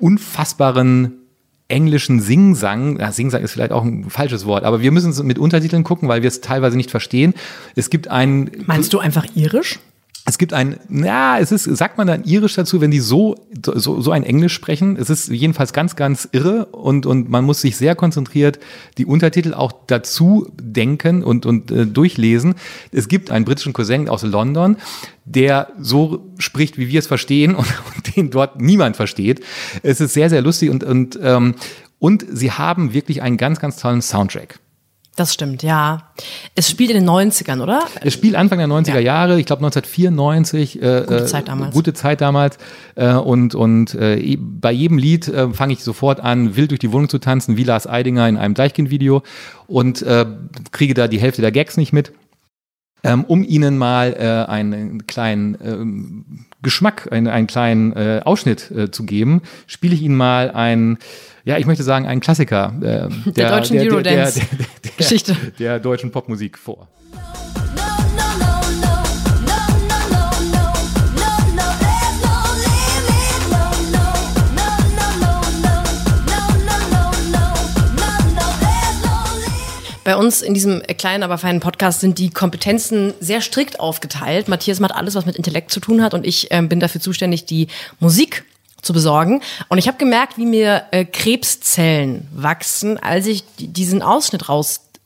unfassbaren 0.01 1.28
englischen 1.69 2.21
Singsang, 2.21 2.99
ja, 2.99 3.13
Singsang 3.13 3.43
ist 3.43 3.53
vielleicht 3.53 3.73
auch 3.73 3.85
ein 3.85 4.09
falsches 4.09 4.47
Wort, 4.47 4.65
aber 4.65 4.81
wir 4.81 4.91
müssen 4.91 5.11
es 5.11 5.23
mit 5.23 5.39
Untertiteln 5.39 5.85
gucken, 5.85 6.09
weil 6.09 6.23
wir 6.23 6.29
es 6.29 6.41
teilweise 6.41 6.77
nicht 6.77 6.91
verstehen. 6.91 7.35
Es 7.77 7.91
gibt 7.91 8.09
einen 8.09 8.51
Meinst 8.67 8.93
du 8.95 8.99
einfach 8.99 9.27
irisch? 9.35 9.79
Es 10.29 10.39
gibt 10.39 10.53
ein, 10.53 10.79
na, 10.89 11.39
es 11.39 11.53
ist, 11.53 11.65
sagt 11.65 11.97
man 11.97 12.07
dann 12.07 12.25
irisch 12.25 12.55
dazu, 12.55 12.81
wenn 12.81 12.91
die 12.91 13.01
so, 13.01 13.37
so, 13.65 14.01
so 14.01 14.11
ein 14.11 14.25
Englisch 14.25 14.53
sprechen. 14.53 14.97
Es 14.97 15.11
ist 15.11 15.29
jedenfalls 15.29 15.73
ganz, 15.73 15.97
ganz 15.97 16.29
irre 16.33 16.67
und, 16.67 17.07
und 17.07 17.31
man 17.31 17.45
muss 17.45 17.61
sich 17.61 17.77
sehr 17.77 17.95
konzentriert 17.95 18.59
die 18.99 19.07
Untertitel 19.07 19.55
auch 19.55 19.73
dazu 19.87 20.51
denken 20.61 21.23
und, 21.23 21.47
und 21.47 21.71
äh, 21.71 21.87
durchlesen. 21.87 22.57
Es 22.93 23.09
gibt 23.09 23.31
einen 23.31 23.45
britischen 23.45 23.73
Cousin 23.73 24.09
aus 24.09 24.23
London, 24.23 24.77
der 25.25 25.69
so 25.81 26.27
spricht, 26.39 26.79
wie 26.79 26.89
wir 26.89 26.99
es 26.99 27.07
verstehen 27.07 27.55
und, 27.55 27.67
und 27.97 28.17
den 28.17 28.31
dort 28.31 28.61
niemand 28.61 28.97
versteht. 28.97 29.41
Es 29.83 30.01
ist 30.01 30.13
sehr, 30.13 30.29
sehr 30.29 30.43
lustig 30.43 30.71
und, 30.71 30.85
und, 30.85 31.19
ähm, 31.23 31.55
und 31.99 32.27
sie 32.31 32.53
haben 32.53 32.93
wirklich 32.93 33.23
einen 33.23 33.39
ganz, 33.39 33.61
ganz 33.61 33.77
tollen 33.77 34.03
Soundtrack. 34.03 34.61
Das 35.19 35.35
stimmt, 35.35 35.65
ja. 35.65 36.13
Es 36.55 36.71
spielt 36.71 36.91
in 36.91 36.99
den 36.99 37.09
90ern, 37.11 37.61
oder? 37.61 37.83
Es 38.03 38.15
spielt 38.15 38.37
Anfang 38.37 38.59
der 38.59 38.69
90er 38.69 38.95
ja. 38.95 39.01
Jahre, 39.01 39.41
ich 39.41 39.47
glaube 39.47 39.67
1994. 39.67 40.81
Äh, 40.81 41.05
gute 41.09 41.27
Zeit 41.27 41.49
damals. 41.49 41.75
Gute 41.75 41.93
Zeit 41.93 42.21
damals. 42.21 42.57
Äh, 42.95 43.15
und 43.15 43.57
und 43.57 43.97
äh, 43.97 44.39
bei 44.39 44.71
jedem 44.71 44.97
Lied 44.97 45.27
äh, 45.27 45.53
fange 45.53 45.73
ich 45.73 45.83
sofort 45.83 46.21
an, 46.21 46.55
wild 46.55 46.71
durch 46.71 46.79
die 46.79 46.93
Wohnung 46.93 47.09
zu 47.09 47.19
tanzen, 47.19 47.57
wie 47.57 47.65
Lars 47.65 47.89
Eidinger 47.89 48.29
in 48.29 48.37
einem 48.37 48.55
Deichkind-Video 48.55 49.25
und 49.67 50.03
äh, 50.03 50.25
kriege 50.71 50.95
da 50.95 51.09
die 51.09 51.19
Hälfte 51.19 51.43
der 51.43 51.51
Gags 51.51 51.77
nicht 51.77 51.93
mit. 51.93 52.13
Ähm, 53.03 53.25
um 53.25 53.43
Ihnen 53.43 53.77
mal 53.77 54.15
äh, 54.17 54.49
einen 54.49 55.05
kleinen 55.09 55.59
ähm, 55.65 56.47
Geschmack, 56.63 57.09
einen, 57.11 57.27
einen 57.27 57.49
kleinen 57.49 57.93
äh, 57.93 58.21
Ausschnitt 58.25 58.71
äh, 58.71 58.93
zu 58.93 59.05
geben, 59.05 59.43
spiele 59.67 59.95
ich 59.95 60.03
Ihnen 60.03 60.17
mal 60.17 60.53
ein 60.53 60.99
ja, 61.49 61.57
ich 61.57 61.65
möchte 61.65 61.83
sagen, 61.83 62.07
ein 62.07 62.21
Klassiker 62.21 62.75
äh, 62.77 62.83
der, 62.83 63.09
der, 63.33 63.51
deutschen 63.51 63.79
Eurodance-Geschichte. 63.79 64.67
Der, 64.99 65.51
der, 65.59 65.79
deutschen 65.81 66.11
Popmusik 66.11 66.59
vor. 66.59 66.89
Bei 80.05 80.17
uns 80.17 80.41
in 80.41 80.55
diesem 80.55 80.83
kleinen, 80.97 81.23
aber 81.23 81.37
feinen 81.37 81.61
Podcast 81.61 82.01
sind 82.01 82.19
die 82.19 82.31
Kompetenzen 82.31 83.13
sehr 83.21 83.43
strikt 83.43 83.79
aufgeteilt. 83.79 84.49
Matthias 84.49 84.81
macht 84.81 84.95
alles, 84.95 85.15
was 85.15 85.27
mit 85.27 85.37
Intellekt 85.37 85.71
zu 85.71 85.81
tun 85.81 86.03
hat 86.03 86.15
und 86.15 86.27
ich 86.27 86.51
äh, 86.51 86.63
bin 86.63 86.81
dafür 86.81 87.01
zuständig, 87.01 87.45
die 87.45 87.69
Musik 88.01 88.45
zu 88.81 88.93
besorgen. 88.93 89.43
Und 89.69 89.79
ich 89.79 89.87
habe 89.87 89.99
gemerkt, 89.99 90.39
wie 90.39 90.47
mir 90.47 90.85
äh, 90.93 91.05
Krebszellen 91.05 92.27
wachsen, 92.33 92.99
als 92.99 93.27
ich 93.27 93.45
diesen 93.59 94.03
Ausschnitt 94.03 94.49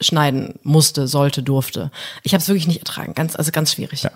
rausschneiden 0.03 0.55
musste, 0.63 1.07
sollte, 1.07 1.43
durfte. 1.43 1.91
Ich 2.23 2.35
habe 2.35 2.43
es 2.43 2.49
wirklich 2.49 2.67
nicht 2.67 2.81
ertragen, 2.81 3.15
ganz, 3.15 3.37
also 3.37 3.53
ganz 3.53 3.73
schwierig. 3.73 4.03
Ja. 4.03 4.11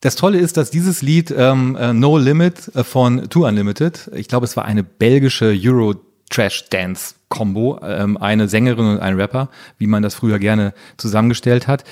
Das 0.00 0.16
Tolle 0.16 0.38
ist, 0.38 0.56
dass 0.56 0.70
dieses 0.70 1.00
Lied 1.00 1.32
ähm, 1.36 1.76
äh, 1.76 1.92
No 1.92 2.18
Limit 2.18 2.74
äh, 2.74 2.84
von 2.84 3.28
Two 3.30 3.46
Unlimited, 3.46 4.10
ich 4.14 4.28
glaube, 4.28 4.44
es 4.44 4.56
war 4.56 4.64
eine 4.64 4.82
belgische 4.82 5.56
Euro 5.64 5.94
Trash 6.28 6.64
Dance 6.70 7.14
Combo, 7.32 7.80
ähm, 7.82 8.16
eine 8.16 8.48
Sängerin 8.48 8.86
und 8.86 9.00
ein 9.00 9.18
Rapper, 9.18 9.48
wie 9.78 9.86
man 9.86 10.02
das 10.02 10.14
früher 10.14 10.38
gerne 10.38 10.74
zusammengestellt 10.96 11.66
hat 11.66 11.84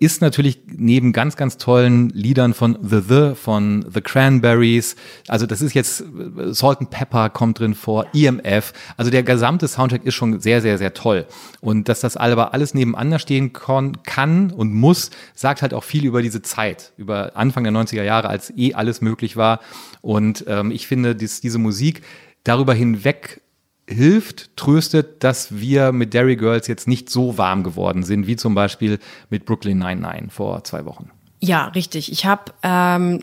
ist 0.00 0.20
natürlich 0.20 0.60
neben 0.66 1.12
ganz, 1.12 1.36
ganz 1.36 1.56
tollen 1.56 2.10
Liedern 2.10 2.52
von 2.52 2.78
The 2.82 3.00
The, 3.00 3.34
von 3.34 3.86
The 3.92 4.00
Cranberries, 4.00 4.96
also 5.28 5.46
das 5.46 5.62
ist 5.62 5.72
jetzt 5.74 6.00
äh, 6.00 6.52
Salt 6.52 6.80
and 6.80 6.90
Pepper 6.90 7.30
kommt 7.30 7.60
drin 7.60 7.74
vor, 7.74 8.06
EMF, 8.12 8.72
also 8.96 9.10
der 9.10 9.22
gesamte 9.22 9.68
Soundtrack 9.68 10.04
ist 10.04 10.14
schon 10.14 10.40
sehr, 10.40 10.60
sehr, 10.60 10.78
sehr 10.78 10.94
toll. 10.94 11.26
Und 11.60 11.88
dass 11.88 12.00
das 12.00 12.16
aber 12.16 12.52
alles 12.52 12.74
nebeneinander 12.74 13.18
stehen 13.18 13.52
kann 13.52 14.50
und 14.50 14.74
muss, 14.74 15.10
sagt 15.34 15.62
halt 15.62 15.72
auch 15.74 15.84
viel 15.84 16.04
über 16.04 16.22
diese 16.22 16.42
Zeit, 16.42 16.92
über 16.96 17.32
Anfang 17.36 17.64
der 17.64 17.72
90er 17.72 18.02
Jahre, 18.02 18.28
als 18.28 18.52
eh 18.56 18.74
alles 18.74 19.00
möglich 19.00 19.36
war. 19.36 19.60
Und 20.00 20.44
ähm, 20.48 20.70
ich 20.70 20.86
finde, 20.86 21.14
dies, 21.14 21.40
diese 21.40 21.58
Musik 21.58 22.02
darüber 22.42 22.74
hinweg 22.74 23.40
hilft, 23.86 24.56
tröstet, 24.56 25.22
dass 25.22 25.58
wir 25.58 25.92
mit 25.92 26.14
Derry 26.14 26.36
Girls 26.36 26.66
jetzt 26.66 26.88
nicht 26.88 27.10
so 27.10 27.36
warm 27.36 27.62
geworden 27.64 28.02
sind, 28.02 28.26
wie 28.26 28.36
zum 28.36 28.54
Beispiel 28.54 28.98
mit 29.30 29.44
Brooklyn 29.44 29.78
99 29.78 30.32
vor 30.32 30.64
zwei 30.64 30.84
Wochen. 30.84 31.10
Ja, 31.40 31.66
richtig. 31.68 32.10
Ich 32.10 32.24
habe, 32.24 32.52
ähm, 32.62 33.22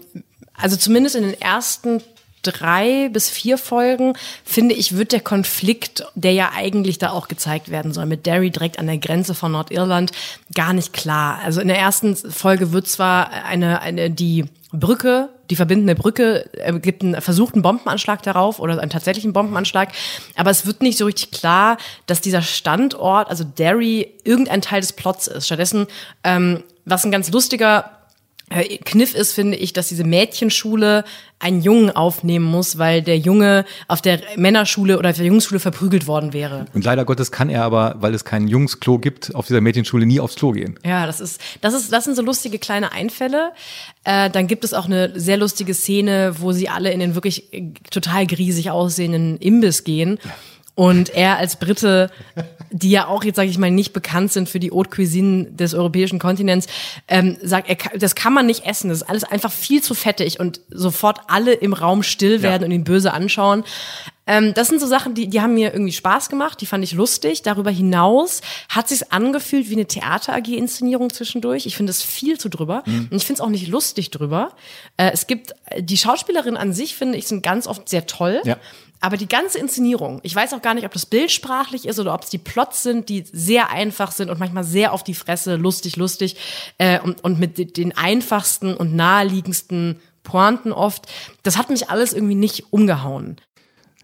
also 0.53 0.77
zumindest 0.77 1.15
in 1.15 1.23
den 1.23 1.41
ersten 1.41 2.01
drei 2.43 3.09
bis 3.09 3.29
vier 3.29 3.57
Folgen, 3.57 4.13
finde 4.43 4.75
ich, 4.75 4.97
wird 4.97 5.11
der 5.11 5.21
Konflikt, 5.21 6.03
der 6.15 6.33
ja 6.33 6.51
eigentlich 6.55 6.97
da 6.97 7.11
auch 7.11 7.27
gezeigt 7.27 7.69
werden 7.69 7.93
soll, 7.93 8.05
mit 8.05 8.25
Derry 8.25 8.49
direkt 8.49 8.79
an 8.79 8.87
der 8.87 8.97
Grenze 8.97 9.33
von 9.33 9.51
Nordirland, 9.51 10.11
gar 10.53 10.73
nicht 10.73 10.93
klar. 10.93 11.39
Also 11.43 11.61
in 11.61 11.67
der 11.67 11.79
ersten 11.79 12.15
Folge 12.15 12.71
wird 12.71 12.87
zwar 12.87 13.31
eine, 13.31 13.81
eine, 13.81 14.09
die 14.09 14.45
Brücke, 14.71 15.29
die 15.51 15.57
verbindende 15.57 15.95
Brücke, 15.95 16.49
äh, 16.53 16.73
gibt 16.79 17.03
einen 17.03 17.21
versuchten 17.21 17.61
Bombenanschlag 17.61 18.23
darauf 18.23 18.59
oder 18.59 18.79
einen 18.79 18.89
tatsächlichen 18.89 19.33
Bombenanschlag. 19.33 19.89
Aber 20.37 20.49
es 20.49 20.65
wird 20.65 20.81
nicht 20.81 20.97
so 20.97 21.05
richtig 21.05 21.31
klar, 21.31 21.77
dass 22.07 22.21
dieser 22.21 22.41
Standort, 22.41 23.29
also 23.29 23.43
Derry, 23.43 24.15
irgendein 24.23 24.61
Teil 24.61 24.79
des 24.79 24.93
Plots 24.93 25.27
ist. 25.27 25.45
Stattdessen, 25.45 25.87
ähm, 26.23 26.63
was 26.85 27.03
ein 27.03 27.11
ganz 27.11 27.29
lustiger 27.31 28.00
Kniff 28.85 29.15
ist, 29.15 29.33
finde 29.33 29.57
ich, 29.57 29.73
dass 29.73 29.87
diese 29.87 30.03
Mädchenschule 30.03 31.05
einen 31.39 31.61
Jungen 31.61 31.89
aufnehmen 31.89 32.45
muss, 32.45 32.77
weil 32.77 33.01
der 33.01 33.17
Junge 33.17 33.65
auf 33.87 34.01
der 34.01 34.21
Männerschule 34.35 34.99
oder 34.99 35.09
auf 35.09 35.15
der 35.15 35.25
Jungsschule 35.25 35.59
verprügelt 35.59 36.05
worden 36.05 36.33
wäre. 36.33 36.65
Und 36.73 36.83
leider 36.83 37.03
Gottes 37.05 37.31
kann 37.31 37.49
er 37.49 37.63
aber, 37.63 37.95
weil 37.99 38.13
es 38.13 38.25
kein 38.25 38.47
Jungsklo 38.47 38.99
gibt, 38.99 39.33
auf 39.33 39.47
dieser 39.47 39.61
Mädchenschule 39.61 40.05
nie 40.05 40.19
aufs 40.19 40.35
Klo 40.35 40.51
gehen. 40.51 40.77
Ja, 40.85 41.05
das 41.05 41.19
ist, 41.19 41.41
das 41.61 41.73
ist, 41.73 41.91
das 41.91 42.03
sind 42.03 42.15
so 42.15 42.21
lustige 42.21 42.59
kleine 42.59 42.91
Einfälle. 42.91 43.51
Äh, 44.03 44.29
dann 44.29 44.47
gibt 44.47 44.63
es 44.63 44.73
auch 44.73 44.85
eine 44.85 45.19
sehr 45.19 45.37
lustige 45.37 45.73
Szene, 45.73 46.35
wo 46.39 46.51
sie 46.51 46.69
alle 46.69 46.91
in 46.91 46.99
den 46.99 47.15
wirklich 47.15 47.51
äh, 47.53 47.71
total 47.89 48.27
griesig 48.27 48.69
aussehenden 48.69 49.37
Imbiss 49.37 49.83
gehen. 49.83 50.19
Ja 50.23 50.31
und 50.75 51.09
er 51.09 51.37
als 51.37 51.57
Brite, 51.57 52.09
die 52.71 52.91
ja 52.91 53.07
auch 53.07 53.23
jetzt, 53.23 53.35
sage 53.35 53.49
ich 53.49 53.57
mal, 53.57 53.71
nicht 53.71 53.93
bekannt 53.93 54.31
sind 54.31 54.47
für 54.47 54.59
die 54.59 54.71
Haute 54.71 54.89
Cuisine 54.89 55.45
des 55.51 55.73
europäischen 55.73 56.17
Kontinents, 56.17 56.67
ähm, 57.07 57.37
sagt, 57.41 57.69
er, 57.69 57.77
das 57.97 58.15
kann 58.15 58.33
man 58.33 58.45
nicht 58.45 58.65
essen. 58.65 58.89
Das 58.89 58.99
ist 58.99 59.09
alles 59.09 59.23
einfach 59.23 59.51
viel 59.51 59.83
zu 59.83 59.93
fettig 59.93 60.39
und 60.39 60.61
sofort 60.69 61.19
alle 61.27 61.53
im 61.53 61.73
Raum 61.73 62.03
still 62.03 62.41
werden 62.41 62.63
ja. 62.63 62.65
und 62.67 62.71
ihn 62.71 62.83
böse 62.83 63.11
anschauen. 63.13 63.63
Ähm, 64.27 64.53
das 64.53 64.67
sind 64.67 64.79
so 64.79 64.87
Sachen, 64.87 65.13
die, 65.13 65.27
die 65.27 65.41
haben 65.41 65.55
mir 65.55 65.73
irgendwie 65.73 65.91
Spaß 65.91 66.29
gemacht, 66.29 66.61
die 66.61 66.65
fand 66.65 66.83
ich 66.83 66.93
lustig. 66.93 67.41
Darüber 67.41 67.71
hinaus 67.71 68.41
hat 68.69 68.89
sich's 68.89 69.03
angefühlt 69.03 69.69
wie 69.69 69.73
eine 69.73 69.87
Theater-AG-Inszenierung 69.87 71.11
zwischendurch. 71.11 71.65
Ich 71.65 71.75
finde 71.75 71.91
es 71.91 72.03
viel 72.03 72.39
zu 72.39 72.49
drüber 72.49 72.83
mhm. 72.85 73.07
und 73.11 73.17
ich 73.17 73.25
finde 73.25 73.41
es 73.41 73.41
auch 73.41 73.49
nicht 73.49 73.67
lustig 73.67 74.11
drüber. 74.11 74.53
Äh, 74.97 75.11
es 75.13 75.27
gibt 75.27 75.53
die 75.77 75.97
Schauspielerin 75.97 76.57
an 76.57 76.73
sich 76.73 76.95
finde 76.95 77.17
ich 77.17 77.27
sind 77.27 77.43
ganz 77.43 77.67
oft 77.67 77.89
sehr 77.89 78.05
toll. 78.05 78.41
Ja. 78.43 78.57
Aber 79.03 79.17
die 79.17 79.27
ganze 79.27 79.57
Inszenierung, 79.57 80.19
ich 80.21 80.35
weiß 80.35 80.53
auch 80.53 80.61
gar 80.61 80.75
nicht, 80.75 80.85
ob 80.85 80.93
das 80.93 81.07
bildsprachlich 81.07 81.87
ist 81.87 81.99
oder 81.99 82.13
ob 82.13 82.23
es 82.23 82.29
die 82.29 82.37
Plots 82.37 82.83
sind, 82.83 83.09
die 83.09 83.23
sehr 83.31 83.71
einfach 83.71 84.11
sind 84.11 84.29
und 84.29 84.39
manchmal 84.39 84.63
sehr 84.63 84.93
auf 84.93 85.03
die 85.03 85.15
Fresse, 85.15 85.55
lustig, 85.55 85.95
lustig 85.95 86.35
äh, 86.77 86.99
und, 86.99 87.23
und 87.23 87.39
mit 87.39 87.77
den 87.77 87.97
einfachsten 87.97 88.75
und 88.75 88.95
naheliegendsten 88.95 89.99
Pointen 90.21 90.71
oft. 90.71 91.07
Das 91.41 91.57
hat 91.57 91.71
mich 91.71 91.89
alles 91.89 92.13
irgendwie 92.13 92.35
nicht 92.35 92.71
umgehauen. 92.71 93.37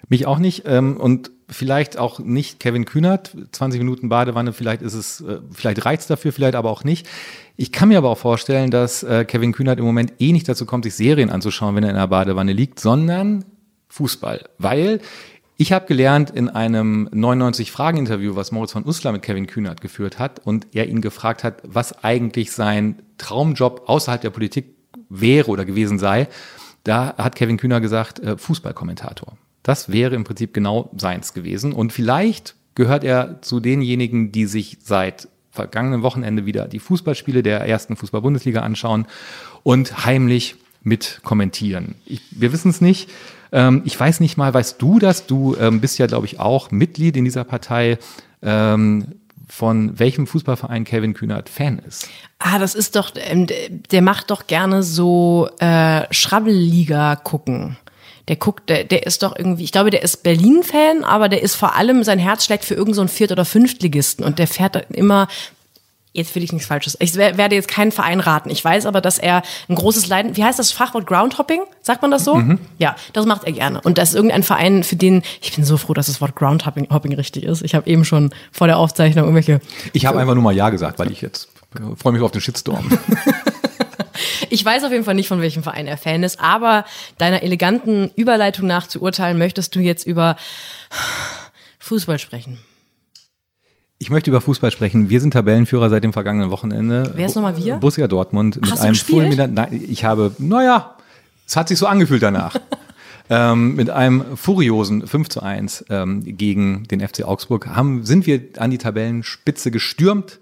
Mich 0.10 0.26
auch 0.26 0.40
nicht 0.40 0.64
ähm, 0.66 0.98
und 0.98 1.32
vielleicht 1.50 1.98
auch 1.98 2.20
nicht 2.20 2.60
Kevin 2.60 2.86
Kühnert. 2.86 3.36
20 3.52 3.80
Minuten 3.80 4.10
Badewanne, 4.10 4.54
vielleicht 4.54 4.82
ist 4.82 4.94
es, 4.94 5.22
äh, 5.22 5.40
vielleicht 5.52 5.86
reizt 5.86 6.10
dafür, 6.10 6.32
vielleicht 6.32 6.56
aber 6.56 6.70
auch 6.70 6.84
nicht. 6.84 7.08
Ich 7.56 7.72
kann 7.72 7.90
mir 7.90 7.98
aber 7.98 8.10
auch 8.10 8.18
vorstellen, 8.18 8.72
dass 8.72 9.04
äh, 9.04 9.26
Kevin 9.26 9.52
Kühnert 9.52 9.80
im 9.80 9.86
Moment 9.86 10.14
eh 10.20 10.32
nicht 10.32 10.48
dazu 10.48 10.66
kommt, 10.66 10.86
sich 10.86 10.96
Serien 10.96 11.30
anzuschauen, 11.30 11.76
wenn 11.76 11.84
er 11.84 11.90
in 11.90 11.96
der 11.96 12.08
Badewanne 12.08 12.54
liegt, 12.54 12.80
sondern 12.80 13.46
Fußball. 13.90 14.50
Weil 14.58 15.02
ich 15.58 15.74
habe 15.74 15.88
gelernt 15.88 16.30
in 16.30 16.50
einem 16.50 17.10
99-Fragen-Interview, 17.10 18.36
was 18.36 18.52
Moritz 18.52 18.74
von 18.74 18.86
Uslar 18.86 19.12
mit 19.12 19.24
Kevin 19.24 19.48
Kühnert 19.48 19.82
geführt 19.82 20.20
hat 20.20 20.46
und 20.46 20.68
er 20.74 20.88
ihn 20.88 21.02
gefragt 21.02 21.44
hat, 21.44 21.62
was 21.64 22.04
eigentlich 22.04 22.52
sein 22.52 23.02
Traumjob 23.18 23.84
außerhalb 23.88 24.22
der 24.22 24.30
Politik 24.30 24.76
wäre 25.10 25.50
oder 25.50 25.66
gewesen 25.66 25.98
sei. 25.98 26.28
Da 26.84 27.16
hat 27.18 27.36
Kevin 27.36 27.58
Kühner 27.58 27.82
gesagt, 27.82 28.20
äh, 28.20 28.38
Fußballkommentator. 28.38 29.36
Das 29.68 29.92
wäre 29.92 30.16
im 30.16 30.24
Prinzip 30.24 30.54
genau 30.54 30.90
seins 30.96 31.34
gewesen. 31.34 31.74
Und 31.74 31.92
vielleicht 31.92 32.56
gehört 32.74 33.04
er 33.04 33.42
zu 33.42 33.60
denjenigen, 33.60 34.32
die 34.32 34.46
sich 34.46 34.78
seit 34.82 35.28
vergangenen 35.52 36.04
Wochenende 36.04 36.46
wieder 36.46 36.70
die 36.70 36.80
Fußballspiele 36.80 37.44
der 37.44 37.68
ersten 37.68 37.98
Fußball-Bundesliga 37.98 38.62
anschauen 38.62 39.08
und 39.64 40.06
heimlich 40.06 40.56
mit 40.84 41.20
kommentieren. 41.26 41.96
Ich, 42.06 42.22
wir 42.32 42.54
wissen 42.54 42.70
es 42.70 42.80
nicht. 42.80 43.10
Ähm, 43.52 43.82
ich 43.84 44.00
weiß 44.00 44.22
nicht 44.22 44.38
mal, 44.38 44.54
weißt 44.54 44.82
du 44.82 45.00
das? 45.00 45.28
Du 45.28 45.58
ähm, 45.58 45.82
bist 45.82 46.00
ja, 46.00 46.08
glaube 46.08 46.28
ich, 46.28 46.40
auch 46.40 46.72
Mitglied 46.72 47.18
in 47.18 47.26
dieser 47.26 47.44
Partei. 47.44 47.98
Ähm, 48.42 49.16
von 49.50 50.00
welchem 50.00 50.28
Fußballverein 50.28 50.86
Kevin 50.86 51.14
Kühnert 51.14 51.50
Fan 51.50 51.80
ist. 51.80 52.08
Ah, 52.40 52.58
das 52.60 52.74
ist 52.74 52.96
doch, 52.96 53.12
ähm, 53.16 53.48
der 53.92 54.02
macht 54.02 54.32
doch 54.32 54.48
gerne 54.48 54.84
so 54.84 55.50
äh, 55.60 56.04
Schrabbelliga 56.12 57.18
gucken. 57.18 57.78
Der 58.28 58.36
guckt, 58.36 58.70
der, 58.70 58.84
der 58.84 59.06
ist 59.06 59.24
doch 59.24 59.36
irgendwie, 59.38 59.64
ich 59.64 59.72
glaube, 59.72 59.90
der 59.90 60.02
ist 60.02 60.24
Berlin-Fan, 60.24 61.04
aber 61.04 61.30
der 61.30 61.42
ist 61.42 61.56
vor 61.56 61.76
allem, 61.76 62.04
sein 62.04 62.20
Herz 62.20 62.46
schlägt 62.46 62.66
für 62.66 62.74
irgendeinen 62.74 63.08
so 63.08 63.14
Viert- 63.14 63.32
oder 63.32 63.46
Fünftligisten 63.46 64.26
und 64.26 64.40
der 64.40 64.48
fährt 64.48 64.86
immer 64.92 65.28
jetzt 66.18 66.34
will 66.34 66.44
ich 66.44 66.52
nichts 66.52 66.68
Falsches. 66.68 66.98
Ich 67.00 67.16
werde 67.16 67.56
jetzt 67.56 67.68
keinen 67.68 67.92
Verein 67.92 68.20
raten. 68.20 68.50
Ich 68.50 68.66
weiß 68.66 68.88
aber, 68.88 69.02
dass 69.02 69.20
er 69.20 69.44
ein 69.70 69.76
großes 69.76 70.08
Leiden, 70.08 70.36
wie 70.36 70.44
heißt 70.44 70.58
das 70.58 70.72
Fachwort 70.72 71.06
Groundhopping? 71.06 71.62
Sagt 71.82 72.02
man 72.02 72.10
das 72.10 72.26
so? 72.26 72.36
Mhm. 72.36 72.60
Ja, 72.80 72.96
das 73.14 73.28
macht 73.28 73.44
er 73.44 73.52
gerne. 73.52 73.80
Und 73.82 74.00
das 74.00 74.10
ist 74.10 74.16
irgendein 74.16 74.42
Verein, 74.42 74.84
für 74.84 74.96
den, 74.96 75.22
ich 75.42 75.56
bin 75.56 75.64
so 75.64 75.78
froh, 75.78 75.94
dass 75.94 76.08
das 76.08 76.20
Wort 76.20 76.36
Groundhopping 76.36 76.90
Hopping 76.90 77.14
richtig 77.14 77.44
ist. 77.44 77.62
Ich 77.62 77.76
habe 77.76 77.88
eben 77.88 78.04
schon 78.04 78.32
vor 78.52 78.66
der 78.66 78.78
Aufzeichnung 78.78 79.26
irgendwelche. 79.26 79.62
Ich 79.94 80.08
habe 80.08 80.20
einfach 80.20 80.34
nur 80.34 80.44
mal 80.44 80.56
Ja 80.56 80.72
gesagt, 80.72 80.98
weil 80.98 81.12
ich 81.12 81.22
jetzt 81.22 81.50
freue 81.98 82.14
mich 82.14 82.22
auf 82.22 82.32
den 82.32 82.42
Shitstorm. 82.42 82.90
Ich 84.50 84.64
weiß 84.64 84.84
auf 84.84 84.92
jeden 84.92 85.04
Fall 85.04 85.16
nicht, 85.16 85.28
von 85.28 85.42
welchem 85.42 85.64
Verein 85.64 85.88
er 85.88 85.98
Fan 85.98 86.24
ist, 86.24 86.40
aber 86.40 86.86
deiner 87.18 87.44
eleganten 87.44 88.12
Überleitung 88.16 88.68
nach 88.68 88.88
zu 88.88 89.02
urteilen, 89.02 89.38
möchtest 89.38 89.76
du 89.76 89.80
jetzt 89.80 90.06
über 90.06 90.36
Fußball 91.80 92.20
sprechen. 92.20 92.60
Ich 94.00 94.10
möchte 94.10 94.30
über 94.30 94.42
Fußball 94.42 94.72
sprechen. 94.72 95.10
Wir 95.10 95.20
sind 95.22 95.32
Tabellenführer 95.32 95.90
seit 95.90 96.04
dem 96.04 96.14
vergangenen 96.14 96.52
Wochenende. 96.52 97.14
Wer 97.16 97.26
ist 97.26 97.36
nochmal 97.36 97.58
wir? 97.58 97.78
Borussia 97.78 98.08
Dortmund 98.08 98.62
mit 98.62 98.72
Hast 98.72 98.82
einem 98.82 98.96
Fulminant. 98.96 99.54
Nein, 99.56 99.84
ich 99.90 100.04
habe, 100.04 100.34
naja, 100.38 100.96
es 101.48 101.56
hat 101.56 101.68
sich 101.70 101.80
so 101.80 101.88
angefühlt 101.88 102.22
danach. 102.22 102.56
ähm, 103.30 103.76
mit 103.76 103.90
einem 103.90 104.38
furiosen 104.38 105.06
5 105.06 105.30
zu 105.30 105.42
1 105.42 105.86
ähm, 105.90 106.24
gegen 106.24 106.84
den 106.86 107.06
FC 107.06 107.24
Augsburg 107.24 107.68
haben, 107.68 108.04
sind 108.04 108.26
wir 108.26 108.42
an 108.58 108.72
die 108.72 108.78
Tabellenspitze 108.78 109.72
gestürmt 109.72 110.40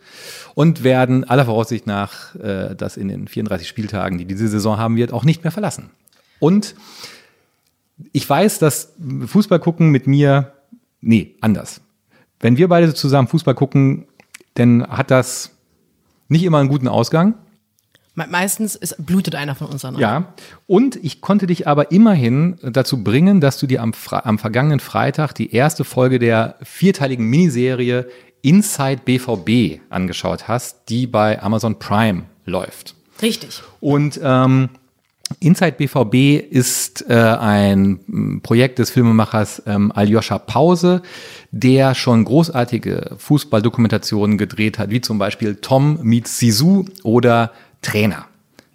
und 0.54 0.84
werden 0.84 1.24
aller 1.24 1.46
Voraussicht 1.46 1.88
nach 1.88 2.36
äh, 2.36 2.76
das 2.76 2.98
in 2.98 3.08
den 3.08 3.28
34 3.28 3.68
Spieltagen, 3.68 4.18
die 4.18 4.26
diese 4.26 4.48
Saison 4.48 4.78
haben 4.78 4.96
wird, 4.98 5.14
auch 5.14 5.24
nicht 5.24 5.44
mehr 5.44 5.52
verlassen. 5.52 5.90
Und 6.40 6.76
ich 8.12 8.30
weiß, 8.30 8.60
dass 8.60 8.94
Fußball 9.26 9.60
gucken 9.60 9.90
mit 9.90 10.06
mir, 10.06 10.54
nee, 11.02 11.36
anders 11.42 11.82
wenn 12.40 12.58
wir 12.58 12.68
beide 12.68 12.94
zusammen 12.94 13.28
Fußball 13.28 13.56
gucken, 13.56 14.06
dann 14.56 14.86
hat 14.88 15.12
das 15.12 15.52
nicht 16.28 16.44
immer 16.44 16.60
einen 16.60 16.70
guten 16.70 16.88
Ausgang. 16.88 17.36
Meistens 18.16 18.76
ist, 18.76 18.96
blutet 19.06 19.36
einer 19.36 19.56
von 19.56 19.68
uns 19.68 19.82
dann. 19.82 19.98
Ja. 19.98 20.34
Und 20.68 20.96
ich 20.96 21.20
konnte 21.20 21.48
dich 21.48 21.68
aber 21.68 21.92
immerhin 21.92 22.58
dazu 22.64 23.04
bringen, 23.04 23.42
dass 23.42 23.60
du 23.60 23.68
dir 23.68 23.82
am, 23.82 23.94
am 24.10 24.40
vergangenen 24.40 24.80
Freitag 24.80 25.34
die 25.34 25.54
erste 25.54 25.84
Folge 25.84 26.18
der 26.18 26.56
vierteiligen 26.64 27.30
Miniserie 27.30 28.08
Inside 28.42 29.02
BVB 29.04 29.82
angeschaut 29.90 30.48
hast, 30.48 30.90
die 30.90 31.08
bei 31.08 31.42
Amazon 31.42 31.78
Prime 31.78 32.24
läuft. 32.46 32.96
Richtig. 33.22 33.64
Und 33.82 34.20
ähm, 34.24 34.70
Inside 35.40 35.74
BVB 35.74 36.52
ist 36.52 37.10
äh, 37.10 37.16
ein 37.16 38.40
Projekt 38.44 38.78
des 38.78 38.92
Filmemachers 38.92 39.64
ähm, 39.66 39.92
Aljoscha 39.92 40.38
Pause, 40.38 41.02
der 41.52 41.96
schon 41.96 42.26
großartige 42.26 43.16
Fußballdokumentationen 43.18 44.38
gedreht 44.38 44.78
hat, 44.78 44.92
wie 44.92 45.02
zum 45.02 45.18
Beispiel 45.18 45.56
Tom 45.56 46.00
meets 46.04 46.38
Sisu 46.38 46.86
oder 47.04 47.52
Trainer. 47.86 48.26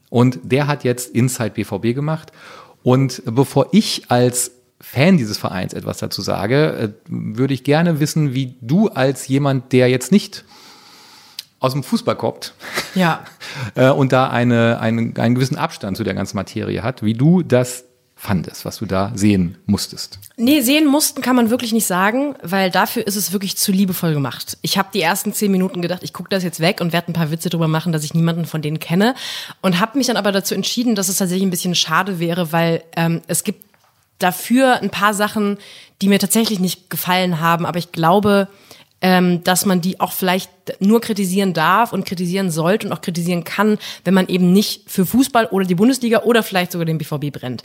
Und 0.09 0.39
der 0.43 0.67
hat 0.67 0.85
jetzt 0.85 1.15
Inside 1.15 1.51
BVB 1.51 1.95
gemacht. 1.95 2.33
Und 2.83 3.23
bevor 3.27 3.69
ich 3.73 4.11
als 4.11 4.53
Fan 4.81 5.19
dieses 5.19 5.37
Vereins 5.37 5.75
etwas 5.75 5.99
dazu 5.99 6.23
sage, 6.23 6.73
äh, 6.73 6.89
würde 7.07 7.53
ich 7.53 7.65
gerne 7.65 8.01
wissen, 8.01 8.35
wie 8.35 8.57
du 8.61 8.89
als 8.89 9.29
jemand, 9.29 9.73
der 9.73 9.89
jetzt 9.89 10.11
nicht 10.11 10.45
aus 11.59 11.73
dem 11.73 11.83
Fußball 11.83 12.17
kommt 12.17 12.55
ja. 12.95 13.25
Äh, 13.75 13.91
und 13.91 14.13
da 14.13 14.31
eine, 14.31 14.81
eine, 14.81 15.13
einen 15.17 15.35
gewissen 15.35 15.57
Abstand 15.57 15.97
zu 15.97 16.05
der 16.05 16.15
ganzen 16.15 16.37
Materie 16.37 16.83
hat, 16.83 17.03
wie 17.03 17.15
du 17.15 17.43
das 17.43 17.85
fandest, 18.21 18.67
was 18.67 18.77
du 18.77 18.87
da 18.87 19.13
sehen 19.15 19.57
musstest? 19.65 20.19
Nee, 20.37 20.61
sehen 20.61 20.87
mussten 20.87 21.23
kann 21.23 21.37
man 21.37 21.49
wirklich 21.49 21.73
nicht 21.73 21.87
sagen, 21.87 22.35
weil 22.43 22.71
dafür 22.71 23.07
ist 23.07 23.17
es 23.17 23.33
wirklich 23.33 23.57
zu 23.57 23.73
liebevoll 23.73 24.13
gemacht. 24.13 24.59
Ich 24.61 24.77
habe 24.77 24.91
die 24.93 25.01
ersten 25.01 25.33
zehn 25.33 25.51
Minuten 25.51 25.81
gedacht, 25.81 26.03
ich 26.03 26.13
gucke 26.13 26.29
das 26.29 26.45
jetzt 26.45 26.61
weg 26.61 26.83
und 26.83 26.93
werde 26.93 27.09
ein 27.09 27.15
paar 27.15 27.31
Witze 27.31 27.49
drüber 27.49 27.67
machen, 27.67 27.93
dass 27.93 28.05
ich 28.05 28.13
niemanden 28.13 28.45
von 28.45 28.61
denen 28.61 28.79
kenne 28.79 29.15
und 29.63 29.81
habe 29.81 29.97
mich 29.97 30.07
dann 30.07 30.19
aber 30.19 30.33
dazu 30.33 30.55
entschieden, 30.55 30.95
dass 30.95 31.09
es 31.09 31.17
tatsächlich 31.17 31.47
ein 31.47 31.51
bisschen 31.51 31.75
schade 31.75 32.21
wäre, 32.21 32.53
weil 32.53 32.83
ähm, 32.95 33.23
es 33.27 33.43
gibt 33.43 33.65
dafür 34.19 34.83
ein 34.83 34.91
paar 34.91 35.15
Sachen, 35.15 35.57
die 36.03 36.09
mir 36.09 36.19
tatsächlich 36.19 36.61
nicht 36.61 36.91
gefallen 36.91 37.41
haben, 37.41 37.65
aber 37.65 37.79
ich 37.79 37.91
glaube, 37.91 38.49
ähm, 39.01 39.43
dass 39.45 39.65
man 39.65 39.81
die 39.81 39.99
auch 39.99 40.13
vielleicht 40.13 40.51
nur 40.79 41.01
kritisieren 41.01 41.55
darf 41.55 41.95
und 41.95 42.05
kritisieren 42.05 42.51
sollte 42.51 42.87
und 42.87 42.93
auch 42.93 43.01
kritisieren 43.01 43.45
kann, 43.45 43.79
wenn 44.05 44.13
man 44.13 44.29
eben 44.29 44.53
nicht 44.53 44.91
für 44.91 45.07
Fußball 45.07 45.47
oder 45.47 45.65
die 45.65 45.75
Bundesliga 45.75 46.21
oder 46.25 46.43
vielleicht 46.43 46.73
sogar 46.73 46.85
den 46.85 46.99
BVB 46.99 47.33
brennt. 47.33 47.63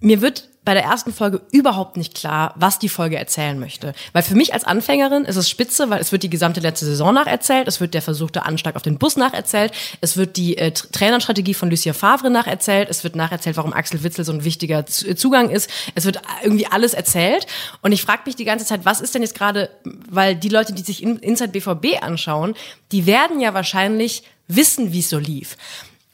Mir 0.00 0.20
wird 0.20 0.48
bei 0.68 0.74
der 0.74 0.84
ersten 0.84 1.14
Folge 1.14 1.40
überhaupt 1.50 1.96
nicht 1.96 2.14
klar, 2.14 2.52
was 2.56 2.78
die 2.78 2.90
Folge 2.90 3.16
erzählen 3.16 3.58
möchte. 3.58 3.94
Weil 4.12 4.22
für 4.22 4.34
mich 4.34 4.52
als 4.52 4.64
Anfängerin 4.64 5.24
ist 5.24 5.36
es 5.36 5.48
spitze, 5.48 5.88
weil 5.88 5.98
es 5.98 6.12
wird 6.12 6.24
die 6.24 6.28
gesamte 6.28 6.60
letzte 6.60 6.84
Saison 6.84 7.14
nacherzählt, 7.14 7.66
es 7.66 7.80
wird 7.80 7.94
der 7.94 8.02
versuchte 8.02 8.44
Anschlag 8.44 8.76
auf 8.76 8.82
den 8.82 8.98
Bus 8.98 9.16
nacherzählt, 9.16 9.72
es 10.02 10.18
wird 10.18 10.36
die 10.36 10.58
äh, 10.58 10.70
Trainerstrategie 10.70 11.54
von 11.54 11.70
Lucia 11.70 11.94
Favre 11.94 12.28
nacherzählt, 12.28 12.90
es 12.90 13.02
wird 13.02 13.16
nacherzählt, 13.16 13.56
warum 13.56 13.72
Axel 13.72 14.02
Witzel 14.02 14.26
so 14.26 14.32
ein 14.32 14.44
wichtiger 14.44 14.80
äh, 14.80 15.14
Zugang 15.14 15.48
ist, 15.48 15.70
es 15.94 16.04
wird 16.04 16.20
irgendwie 16.42 16.66
alles 16.66 16.92
erzählt. 16.92 17.46
Und 17.80 17.92
ich 17.92 18.02
frage 18.02 18.24
mich 18.26 18.36
die 18.36 18.44
ganze 18.44 18.66
Zeit, 18.66 18.84
was 18.84 19.00
ist 19.00 19.14
denn 19.14 19.22
jetzt 19.22 19.34
gerade, 19.34 19.70
weil 19.84 20.36
die 20.36 20.50
Leute, 20.50 20.74
die 20.74 20.82
sich 20.82 21.02
Inside 21.02 21.48
BVB 21.48 22.02
anschauen, 22.02 22.54
die 22.92 23.06
werden 23.06 23.40
ja 23.40 23.54
wahrscheinlich 23.54 24.22
wissen, 24.48 24.92
wie 24.92 25.00
es 25.00 25.08
so 25.08 25.18
lief. 25.18 25.56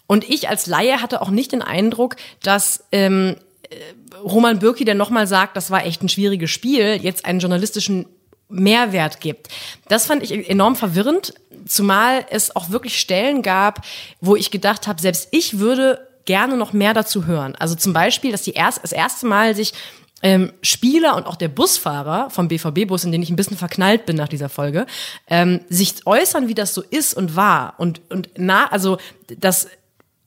Und 0.06 0.28
ich 0.30 0.48
als 0.48 0.66
Laie 0.66 1.02
hatte 1.02 1.22
auch 1.22 1.30
nicht 1.30 1.50
den 1.50 1.62
Eindruck, 1.62 2.14
dass 2.40 2.84
ähm, 2.92 3.34
Roman 4.22 4.58
Bürki, 4.58 4.84
der 4.84 4.94
nochmal 4.94 5.26
sagt, 5.26 5.56
das 5.56 5.70
war 5.70 5.84
echt 5.84 6.02
ein 6.02 6.08
schwieriges 6.08 6.50
Spiel, 6.50 6.98
jetzt 7.02 7.24
einen 7.24 7.40
journalistischen 7.40 8.06
Mehrwert 8.48 9.20
gibt. 9.20 9.48
Das 9.88 10.06
fand 10.06 10.22
ich 10.22 10.48
enorm 10.48 10.76
verwirrend, 10.76 11.34
zumal 11.66 12.26
es 12.30 12.54
auch 12.54 12.70
wirklich 12.70 12.98
Stellen 12.98 13.42
gab, 13.42 13.84
wo 14.20 14.36
ich 14.36 14.50
gedacht 14.50 14.86
habe, 14.86 15.00
selbst 15.00 15.28
ich 15.30 15.58
würde 15.58 16.06
gerne 16.24 16.56
noch 16.56 16.72
mehr 16.72 16.94
dazu 16.94 17.26
hören. 17.26 17.54
Also 17.56 17.74
zum 17.74 17.92
Beispiel, 17.92 18.32
dass 18.32 18.42
die 18.42 18.52
erst, 18.52 18.82
das 18.82 18.92
erste 18.92 19.26
Mal 19.26 19.54
sich 19.54 19.72
ähm, 20.22 20.52
Spieler 20.62 21.16
und 21.16 21.26
auch 21.26 21.36
der 21.36 21.48
Busfahrer 21.48 22.30
vom 22.30 22.48
BVB-Bus, 22.48 23.04
in 23.04 23.12
den 23.12 23.22
ich 23.22 23.28
ein 23.28 23.36
bisschen 23.36 23.58
verknallt 23.58 24.06
bin 24.06 24.16
nach 24.16 24.28
dieser 24.28 24.48
Folge, 24.48 24.86
ähm, 25.28 25.60
sich 25.68 26.06
äußern, 26.06 26.48
wie 26.48 26.54
das 26.54 26.72
so 26.72 26.82
ist 26.82 27.14
und 27.14 27.36
war. 27.36 27.74
Und, 27.76 28.00
und 28.10 28.30
na, 28.36 28.66
also 28.68 28.96
das 29.38 29.68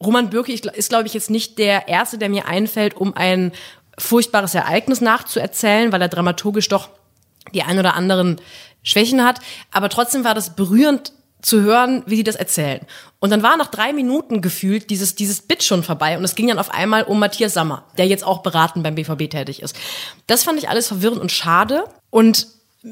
Roman 0.04 0.30
Bürki 0.30 0.54
ist, 0.54 0.90
glaube 0.90 1.08
ich, 1.08 1.14
jetzt 1.14 1.30
nicht 1.30 1.58
der 1.58 1.88
Erste, 1.88 2.18
der 2.18 2.30
mir 2.30 2.48
einfällt, 2.48 2.96
um 2.96 3.16
ein 3.16 3.52
furchtbares 3.98 4.54
Ereignis 4.54 5.02
nachzuerzählen, 5.02 5.92
weil 5.92 6.02
er 6.02 6.08
dramaturgisch 6.08 6.68
doch 6.68 6.90
die 7.54 7.64
ein 7.64 7.80
oder 7.80 7.96
anderen 7.96 8.40
Schwächen 8.84 9.24
hat. 9.24 9.40
Aber 9.72 9.90
trotzdem 9.90 10.24
war 10.24 10.36
das 10.36 10.56
berührend 10.56 11.14
zu 11.42 11.62
hören, 11.62 12.04
wie 12.06 12.18
die 12.18 12.24
das 12.24 12.36
erzählen. 12.36 12.86
Und 13.20 13.30
dann 13.30 13.44
war 13.44 13.58
nach 13.58 13.68
drei 13.68 13.94
Minuten 13.94 14.42
gefühlt 14.42 14.90
dieses, 14.90 15.16
dieses 15.16 15.42
Bit 15.42 15.64
schon 15.64 15.84
vorbei 15.84 16.18
und 16.18 16.24
es 16.24 16.36
ging 16.36 16.48
dann 16.48 16.60
auf 16.60 16.74
einmal 16.74 17.04
um 17.04 17.20
Matthias 17.20 17.54
Sammer, 17.54 17.86
der 17.98 18.08
jetzt 18.08 18.24
auch 18.24 18.42
beratend 18.42 18.84
beim 18.84 18.96
BVB 18.96 19.30
tätig 19.30 19.62
ist. 19.62 19.76
Das 20.26 20.44
fand 20.44 20.60
ich 20.60 20.70
alles 20.70 20.88
verwirrend 20.88 21.22
und 21.22 21.32
schade 21.32 21.86
und 22.10 22.48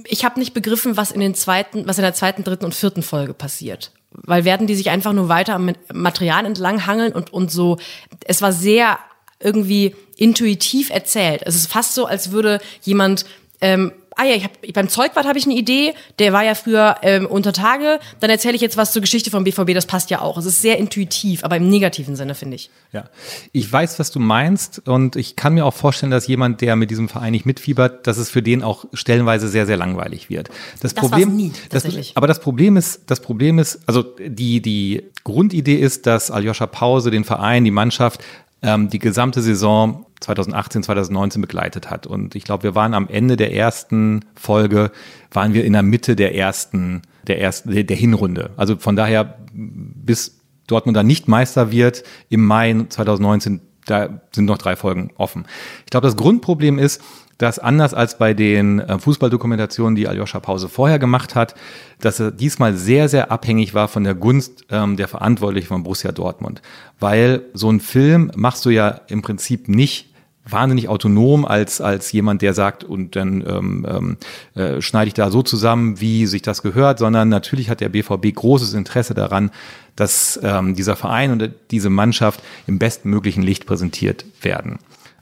ich 0.05 0.25
habe 0.25 0.39
nicht 0.39 0.53
begriffen, 0.53 0.97
was 0.97 1.11
in 1.11 1.19
den 1.19 1.35
zweiten, 1.35 1.87
was 1.87 1.97
in 1.97 2.03
der 2.03 2.13
zweiten, 2.13 2.43
dritten 2.43 2.65
und 2.65 2.75
vierten 2.75 3.03
Folge 3.03 3.33
passiert 3.33 3.91
weil 4.23 4.45
werden 4.45 4.67
die 4.67 4.75
sich 4.75 4.89
einfach 4.89 5.13
nur 5.13 5.29
weiter 5.29 5.55
am 5.55 5.71
Material 5.93 6.45
entlang 6.45 6.85
hangeln 6.85 7.13
und, 7.13 7.33
und 7.33 7.51
so, 7.51 7.77
es 8.25 8.41
war 8.41 8.51
sehr 8.51 8.99
irgendwie 9.39 9.95
intuitiv 10.17 10.89
erzählt. 10.89 11.41
Es 11.45 11.55
ist 11.55 11.67
fast 11.67 11.93
so, 11.93 12.05
als 12.05 12.31
würde 12.31 12.59
jemand 12.81 13.25
ähm, 13.61 13.91
ah 14.15 14.23
ja, 14.23 14.35
ich 14.35 14.43
hab, 14.43 14.51
beim 14.73 14.89
Zeugwart 14.89 15.25
habe 15.25 15.37
ich 15.37 15.45
eine 15.45 15.55
Idee, 15.55 15.93
der 16.19 16.33
war 16.33 16.43
ja 16.43 16.55
früher 16.55 16.95
ähm, 17.01 17.25
unter 17.25 17.53
Tage, 17.53 17.99
dann 18.19 18.29
erzähle 18.29 18.55
ich 18.55 18.61
jetzt 18.61 18.77
was 18.77 18.91
zur 18.91 19.01
Geschichte 19.01 19.29
vom 19.31 19.43
BVB, 19.43 19.73
das 19.73 19.85
passt 19.85 20.09
ja 20.09 20.21
auch. 20.21 20.37
Es 20.37 20.45
ist 20.45 20.61
sehr 20.61 20.77
intuitiv, 20.77 21.43
aber 21.43 21.57
im 21.57 21.69
negativen 21.69 22.15
Sinne, 22.15 22.35
finde 22.35 22.55
ich. 22.55 22.69
Ja, 22.91 23.05
ich 23.51 23.71
weiß, 23.71 23.99
was 23.99 24.11
du 24.11 24.19
meinst 24.19 24.87
und 24.87 25.15
ich 25.15 25.35
kann 25.35 25.53
mir 25.53 25.65
auch 25.65 25.73
vorstellen, 25.73 26.11
dass 26.11 26.27
jemand, 26.27 26.61
der 26.61 26.75
mit 26.75 26.91
diesem 26.91 27.09
Verein 27.09 27.31
nicht 27.31 27.45
mitfiebert, 27.45 28.07
dass 28.07 28.17
es 28.17 28.29
für 28.29 28.41
den 28.41 28.63
auch 28.63 28.85
stellenweise 28.93 29.47
sehr, 29.47 29.65
sehr 29.65 29.77
langweilig 29.77 30.29
wird. 30.29 30.49
Das, 30.81 30.93
das 30.93 30.95
Problem, 30.95 31.35
nie, 31.35 31.51
tatsächlich. 31.69 32.09
Das, 32.09 32.17
aber 32.17 32.27
das 32.27 32.39
Problem 32.39 32.77
ist, 32.77 33.01
das 33.07 33.19
Problem 33.19 33.59
ist, 33.59 33.79
also 33.85 34.03
die, 34.19 34.61
die 34.61 35.03
Grundidee 35.23 35.75
ist, 35.75 36.05
dass 36.05 36.31
Aljoscha 36.31 36.67
Pause 36.67 37.11
den 37.11 37.23
Verein, 37.23 37.63
die 37.63 37.71
Mannschaft 37.71 38.23
ähm, 38.61 38.89
die 38.89 38.99
gesamte 38.99 39.41
Saison 39.41 40.05
2018, 40.21 40.83
2019 40.83 41.41
begleitet 41.41 41.89
hat. 41.89 42.07
Und 42.07 42.35
ich 42.35 42.43
glaube, 42.43 42.63
wir 42.63 42.75
waren 42.75 42.93
am 42.93 43.07
Ende 43.07 43.35
der 43.35 43.53
ersten 43.53 44.25
Folge, 44.35 44.91
waren 45.31 45.53
wir 45.53 45.65
in 45.65 45.73
der 45.73 45.83
Mitte 45.83 46.15
der 46.15 46.35
ersten, 46.35 47.01
der 47.27 47.39
ersten, 47.41 47.85
der 47.85 47.97
Hinrunde. 47.97 48.51
Also 48.57 48.77
von 48.77 48.95
daher, 48.95 49.37
bis 49.53 50.39
Dortmund 50.67 50.97
dann 50.97 51.07
nicht 51.07 51.27
Meister 51.27 51.71
wird, 51.71 52.03
im 52.29 52.45
Mai 52.45 52.85
2019, 52.89 53.61
da 53.85 54.21
sind 54.33 54.45
noch 54.45 54.57
drei 54.57 54.75
Folgen 54.75 55.11
offen. 55.15 55.45
Ich 55.85 55.91
glaube, 55.91 56.07
das 56.07 56.15
Grundproblem 56.15 56.79
ist, 56.79 57.01
dass 57.37 57.59
anders 57.59 57.93
als 57.93 58.17
bei 58.17 58.33
den 58.33 58.79
äh, 58.79 58.99
Fußballdokumentationen, 58.99 59.95
die 59.95 60.07
Aljoscha 60.07 60.39
Pause 60.39 60.69
vorher 60.69 60.99
gemacht 60.99 61.35
hat, 61.35 61.55
dass 61.99 62.19
er 62.19 62.31
diesmal 62.31 62.75
sehr, 62.75 63.09
sehr 63.09 63.31
abhängig 63.31 63.73
war 63.73 63.87
von 63.87 64.03
der 64.03 64.15
Gunst 64.15 64.65
ähm, 64.69 64.97
der 64.97 65.07
Verantwortlichen 65.07 65.67
von 65.67 65.83
Borussia 65.83 66.11
Dortmund. 66.11 66.61
Weil 66.99 67.41
so 67.53 67.69
ein 67.69 67.79
Film 67.79 68.31
machst 68.35 68.65
du 68.65 68.69
ja 68.69 69.01
im 69.07 69.21
Prinzip 69.21 69.67
nicht 69.67 70.13
wahnsinnig 70.47 70.87
autonom 70.89 71.43
als, 71.45 71.81
als 71.81 72.11
jemand, 72.11 72.41
der 72.41 72.53
sagt, 72.53 72.83
und 72.83 73.15
dann 73.15 73.43
ähm, 73.47 73.87
ähm, 73.89 74.17
äh, 74.53 74.81
schneide 74.81 75.07
ich 75.07 75.13
da 75.13 75.31
so 75.31 75.41
zusammen, 75.41 75.99
wie 75.99 76.27
sich 76.27 76.41
das 76.41 76.61
gehört, 76.61 76.99
sondern 76.99 77.29
natürlich 77.29 77.69
hat 77.69 77.81
der 77.81 77.89
BVB 77.89 78.33
großes 78.33 78.73
Interesse 78.73 79.13
daran, 79.13 79.51
dass 79.95 80.39
ähm, 80.43 80.75
dieser 80.75 80.95
Verein 80.95 81.31
und 81.31 81.51
diese 81.71 81.89
Mannschaft 81.89 82.41
im 82.67 82.79
bestmöglichen 82.79 83.43
Licht 83.43 83.65
präsentiert 83.65 84.25
werden. 84.41 84.77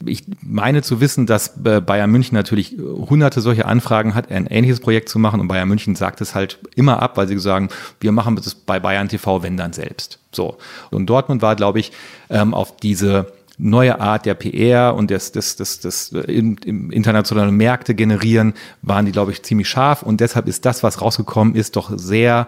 Ich 0.05 0.23
meine 0.41 0.81
zu 0.81 1.01
wissen, 1.01 1.25
dass 1.25 1.57
äh, 1.63 1.81
Bayern 1.81 2.09
München 2.09 2.35
natürlich 2.35 2.77
hunderte 2.77 3.41
solche 3.41 3.65
Anfragen 3.65 4.15
hat, 4.15 4.31
ein 4.31 4.47
ähnliches 4.47 4.79
Projekt 4.79 5.09
zu 5.09 5.19
machen 5.19 5.39
und 5.39 5.47
Bayern 5.47 5.67
München 5.67 5.95
sagt 5.95 6.21
es 6.21 6.35
halt 6.35 6.59
immer 6.75 7.01
ab, 7.01 7.17
weil 7.17 7.27
sie 7.27 7.39
sagen, 7.39 7.69
wir 7.99 8.11
machen 8.11 8.35
das 8.35 8.55
bei 8.55 8.79
Bayern 8.79 9.09
TV, 9.09 9.43
wenn 9.43 9.57
dann 9.57 9.73
selbst. 9.73 10.19
So. 10.31 10.57
Und 10.91 11.07
Dortmund 11.07 11.41
war, 11.41 11.55
glaube 11.55 11.79
ich, 11.79 11.91
ähm, 12.29 12.53
auf 12.53 12.77
diese 12.77 13.27
neue 13.57 13.99
Art 13.99 14.25
der 14.25 14.33
PR 14.33 14.95
und 14.95 15.09
des, 15.11 15.31
des, 15.31 15.55
des, 15.55 15.79
des 15.79 16.11
äh, 16.13 16.19
im, 16.31 16.57
im 16.65 16.91
internationalen 16.91 17.55
Märkte 17.55 17.95
generieren, 17.95 18.53
waren 18.81 19.05
die, 19.05 19.11
glaube 19.11 19.31
ich, 19.31 19.43
ziemlich 19.43 19.69
scharf. 19.69 20.03
Und 20.03 20.21
deshalb 20.21 20.47
ist 20.47 20.65
das, 20.65 20.83
was 20.83 21.01
rausgekommen 21.01 21.55
ist, 21.55 21.75
doch 21.75 21.91
sehr 21.95 22.47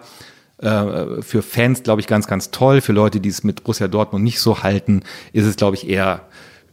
äh, 0.58 1.22
für 1.22 1.42
Fans, 1.42 1.82
glaube 1.82 2.00
ich, 2.00 2.06
ganz, 2.06 2.26
ganz 2.26 2.50
toll. 2.50 2.80
Für 2.80 2.92
Leute, 2.92 3.20
die 3.20 3.28
es 3.28 3.44
mit 3.44 3.62
Borussia 3.64 3.88
Dortmund 3.88 4.24
nicht 4.24 4.40
so 4.40 4.62
halten, 4.62 5.02
ist 5.32 5.46
es, 5.46 5.56
glaube 5.56 5.76
ich, 5.76 5.88
eher 5.88 6.22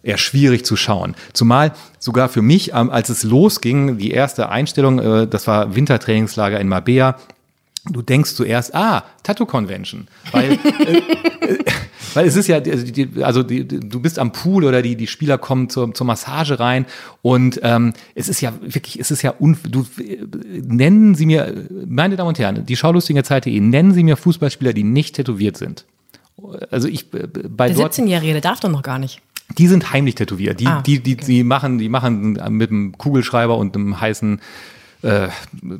eher 0.04 0.18
schwierig 0.18 0.66
zu 0.66 0.76
schauen. 0.76 1.16
Zumal 1.32 1.72
sogar 1.98 2.30
für 2.30 2.42
mich, 2.42 2.74
ähm, 2.74 2.92
als 2.92 3.10
es 3.10 3.24
losging, 3.24 3.98
die 3.98 4.12
erste 4.12 4.50
Einstellung, 4.50 5.00
äh, 5.00 5.28
das 5.28 5.48
war 5.48 5.76
Wintertrainingslager 5.76 6.60
in 6.60 6.68
Mabea, 6.68 7.18
du 7.92 8.02
denkst 8.02 8.36
zuerst, 8.36 8.76
ah, 8.76 9.04
Tattoo 9.24 9.46
Convention, 9.46 10.08
weil 10.32 10.54
äh, 10.54 10.98
äh, 11.46 11.58
weil 12.14 12.28
es 12.28 12.36
ist 12.36 12.48
ja, 12.48 12.58
also, 12.58 12.86
die, 12.86 13.10
also 13.24 13.44
die, 13.44 13.66
du 13.68 14.00
bist 14.00 14.20
am 14.20 14.32
Pool 14.32 14.64
oder 14.64 14.82
die, 14.82 14.96
die 14.96 15.08
Spieler 15.08 15.38
kommen 15.38 15.70
zur, 15.70 15.94
zur 15.94 16.06
Massage 16.06 16.60
rein 16.60 16.86
und 17.22 17.60
ähm, 17.64 17.94
es 18.16 18.30
ist 18.30 18.42
ja 18.42 18.54
wirklich, 18.62 19.00
es 19.00 19.12
ist 19.12 19.22
ja, 19.22 19.34
un, 19.40 19.58
du, 19.68 19.86
nennen 20.62 21.16
Sie 21.16 21.26
mir, 21.26 21.68
meine 21.86 22.16
Damen 22.16 22.30
und 22.30 22.40
Herren, 22.40 22.66
die 22.66 22.76
Schaulustigen 22.76 23.24
Zeit.de, 23.24 23.60
nennen 23.60 23.94
Sie 23.94 24.04
mir 24.04 24.16
Fußballspieler, 24.16 24.74
die 24.74 24.84
nicht 24.84 25.16
tätowiert 25.16 25.58
sind. 25.58 25.86
Also 26.72 26.88
ich 26.88 27.14
äh, 27.14 27.28
bei 27.28 27.70
Der 27.70 27.78
17-Jährige, 27.78 28.34
der 28.34 28.42
darf 28.42 28.60
doch 28.60 28.70
noch 28.70 28.82
gar 28.82 29.00
nicht. 29.00 29.22
Die 29.58 29.68
sind 29.68 29.92
heimlich 29.92 30.16
tätowiert. 30.16 30.60
Die, 30.60 30.68
ah, 30.68 30.82
die, 30.82 31.00
die, 31.00 31.14
okay. 31.14 31.26
die 31.26 31.44
machen, 31.44 31.78
die 31.78 31.90
machen 31.90 32.40
mit 32.50 32.72
einem 32.72 32.98
Kugelschreiber 32.98 33.58
und 33.58 33.76
einem 33.76 34.00
heißen 34.00 34.42
äh, 35.04 35.30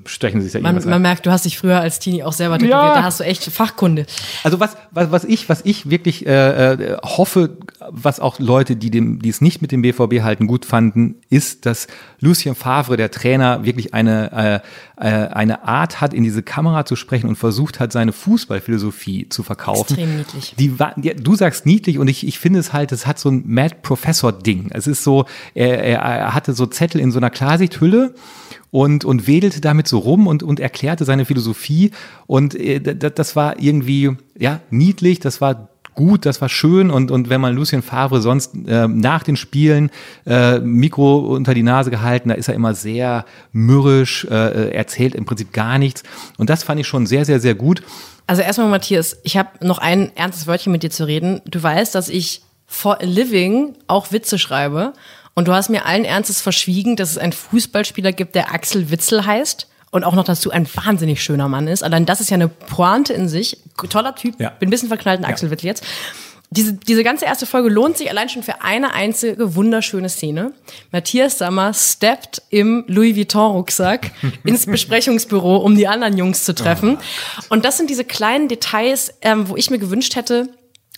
stechen 0.06 0.42
sich 0.42 0.52
da 0.52 0.60
man, 0.60 0.84
man 0.88 1.02
merkt, 1.02 1.26
du 1.26 1.32
hast 1.32 1.46
dich 1.46 1.58
früher 1.58 1.80
als 1.80 2.00
Teenie 2.00 2.24
auch 2.24 2.34
selber 2.34 2.58
tätowiert, 2.58 2.82
ja. 2.82 2.94
da 2.96 3.04
hast 3.04 3.20
du 3.20 3.24
echt 3.24 3.44
Fachkunde. 3.44 4.06
Also 4.44 4.60
was, 4.60 4.76
was, 4.92 5.12
was 5.12 5.24
ich, 5.24 5.50
was 5.50 5.62
ich 5.64 5.90
wirklich 5.90 6.26
äh, 6.26 6.74
äh, 6.74 6.98
hoffe, 7.04 7.58
was 7.90 8.20
auch 8.20 8.40
Leute, 8.40 8.76
die 8.76 8.92
dem, 8.92 9.22
die 9.22 9.30
es 9.30 9.42
nicht 9.42 9.62
mit 9.62 9.72
dem 9.72 9.82
BVB 9.82 10.22
halten, 10.22 10.48
gut 10.48 10.66
fanden, 10.66 11.16
ist, 11.30 11.66
dass 11.66 11.88
Lucien 12.20 12.56
Favre, 12.56 12.98
der 12.98 13.12
Trainer, 13.12 13.66
wirklich 13.66 13.94
eine 13.94 14.62
äh, 14.64 14.68
äh, 15.04 15.10
eine 15.10 15.68
Art 15.68 16.02
hat, 16.02 16.14
in 16.14 16.24
diese 16.24 16.44
Kamera 16.44 16.86
zu 16.86 16.96
sprechen 16.96 17.28
und 17.28 17.36
versucht 17.36 17.80
hat, 17.80 17.92
seine 17.92 18.14
Fußballphilosophie 18.14 19.28
zu 19.28 19.44
verkaufen. 19.44 19.94
Extrem 19.94 20.18
niedlich. 20.18 20.56
Die, 20.58 20.78
die, 20.98 21.16
du 21.16 21.36
sagst 21.36 21.66
niedlich 21.66 21.98
und 21.98 22.08
ich, 22.08 22.26
ich 22.26 22.40
finde 22.40 22.60
es 22.60 22.74
halt, 22.74 22.92
es 22.92 23.06
hat 23.06 23.20
so 23.20 23.30
ein 23.30 23.44
Mad 23.46 23.78
Professor 23.82 24.32
Ding. 24.32 24.70
Es 24.72 24.88
ist 24.88 25.04
so, 25.04 25.26
er, 25.56 25.84
er 25.84 26.34
hatte 26.34 26.54
so 26.54 26.68
Zettel 26.68 27.02
in 27.02 27.12
so 27.12 27.20
einer 27.20 27.30
Klarsichthülle 27.30 28.16
und, 28.74 29.06
und 29.06 29.13
wedelte 29.28 29.62
damit 29.62 29.88
so 29.88 30.00
rum 30.00 30.28
und, 30.28 30.44
und 30.44 30.60
erklärte 30.60 31.06
seine 31.06 31.26
Philosophie. 31.26 31.92
Und 32.28 32.56
äh, 32.56 32.80
das 32.80 33.36
war 33.36 33.60
irgendwie, 33.60 34.12
ja, 34.38 34.60
niedlich, 34.70 35.20
das 35.20 35.42
war 35.42 35.70
gut, 35.96 36.26
das 36.26 36.42
war 36.42 36.50
schön 36.50 36.90
und, 36.90 37.12
und 37.12 37.30
wenn 37.30 37.42
man 37.42 37.56
Lucien 37.56 37.82
Favre 37.82 38.22
sonst 38.22 38.56
äh, 38.68 38.88
nach 38.88 39.24
den 39.24 39.36
Spielen 39.36 39.92
äh, 40.26 40.60
Mikro 40.60 41.20
unter 41.20 41.54
die 41.54 41.64
Nase 41.64 41.92
gehalten, 41.92 42.30
da 42.30 42.36
ist 42.36 42.48
er 42.48 42.56
immer 42.56 42.74
sehr 42.74 43.26
mürrisch, 43.52 44.26
äh, 44.26 44.72
erzählt 44.72 45.16
im 45.16 45.26
Prinzip 45.26 45.54
gar 45.54 45.78
nichts 45.78 46.04
und 46.38 46.50
das 46.50 46.64
fand 46.64 46.80
ich 46.80 46.88
schon 46.88 47.06
sehr, 47.06 47.26
sehr, 47.26 47.40
sehr 47.40 47.56
gut. 47.56 47.84
Also 48.26 48.42
erstmal 48.42 48.70
Matthias, 48.70 49.18
ich 49.24 49.38
habe 49.38 49.50
noch 49.66 49.80
ein 49.80 50.12
ernstes 50.16 50.48
Wörtchen 50.48 50.72
mit 50.72 50.84
dir 50.84 50.90
zu 50.90 51.06
reden. 51.06 51.42
Du 51.46 51.62
weißt, 51.62 51.94
dass 51.94 52.10
ich 52.10 52.42
for 52.66 53.02
a 53.02 53.06
living 53.06 53.76
auch 53.88 54.12
Witze 54.12 54.40
schreibe 54.40 54.94
und 55.36 55.48
du 55.48 55.54
hast 55.54 55.70
mir 55.70 55.86
allen 55.86 56.06
Ernstes 56.06 56.42
verschwiegen, 56.42 56.96
dass 56.96 57.12
es 57.12 57.18
einen 57.18 57.34
Fußballspieler 57.34 58.12
gibt, 58.12 58.36
der 58.36 58.54
Axel 58.54 58.92
Witzel 58.92 59.26
heißt 59.26 59.68
und 59.92 60.04
auch 60.04 60.14
noch 60.14 60.24
dazu 60.24 60.52
ein 60.52 60.68
wahnsinnig 60.74 61.24
schöner 61.24 61.48
Mann 61.48 61.68
ist. 61.68 61.84
Allein 61.84 62.06
das 62.06 62.22
ist 62.22 62.30
ja 62.30 62.36
eine 62.36 62.48
Pointe 62.48 63.14
in 63.14 63.28
sich. 63.30 63.58
Toller 63.90 64.16
Typ. 64.16 64.40
Ja. 64.40 64.50
Bin 64.50 64.68
ein 64.68 64.72
bisschen 64.72 64.88
verknallt 64.88 65.20
in 65.20 65.26
Axel 65.26 65.48
ja. 65.48 65.52
Witzel 65.52 65.68
jetzt. 65.68 65.84
Diese, 66.50 66.74
diese 66.74 67.04
ganze 67.04 67.26
erste 67.26 67.48
Folge 67.48 67.70
lohnt 67.70 67.98
sich 67.98 68.12
allein 68.12 68.30
schon 68.30 68.44
für 68.44 68.62
eine 68.62 68.94
einzige 68.94 69.56
wunderschöne 69.56 70.08
Szene. 70.08 70.54
Matthias 70.92 71.40
Sammer 71.40 71.74
steppt 71.74 72.44
im 72.52 72.84
Louis 72.88 73.16
Vuitton 73.16 73.54
Rucksack 73.54 74.12
ins 74.44 74.68
Besprechungsbüro, 74.68 75.58
um 75.58 75.76
die 75.76 75.88
anderen 75.88 76.16
Jungs 76.16 76.44
zu 76.44 76.54
treffen. 76.54 77.00
Oh 77.00 77.44
und 77.50 77.66
das 77.66 77.78
sind 77.78 77.90
diese 77.90 78.04
kleinen 78.04 78.50
Details, 78.50 79.16
ähm, 79.24 79.50
wo 79.50 79.56
ich 79.56 79.72
mir 79.72 79.80
gewünscht 79.80 80.16
hätte, 80.16 80.48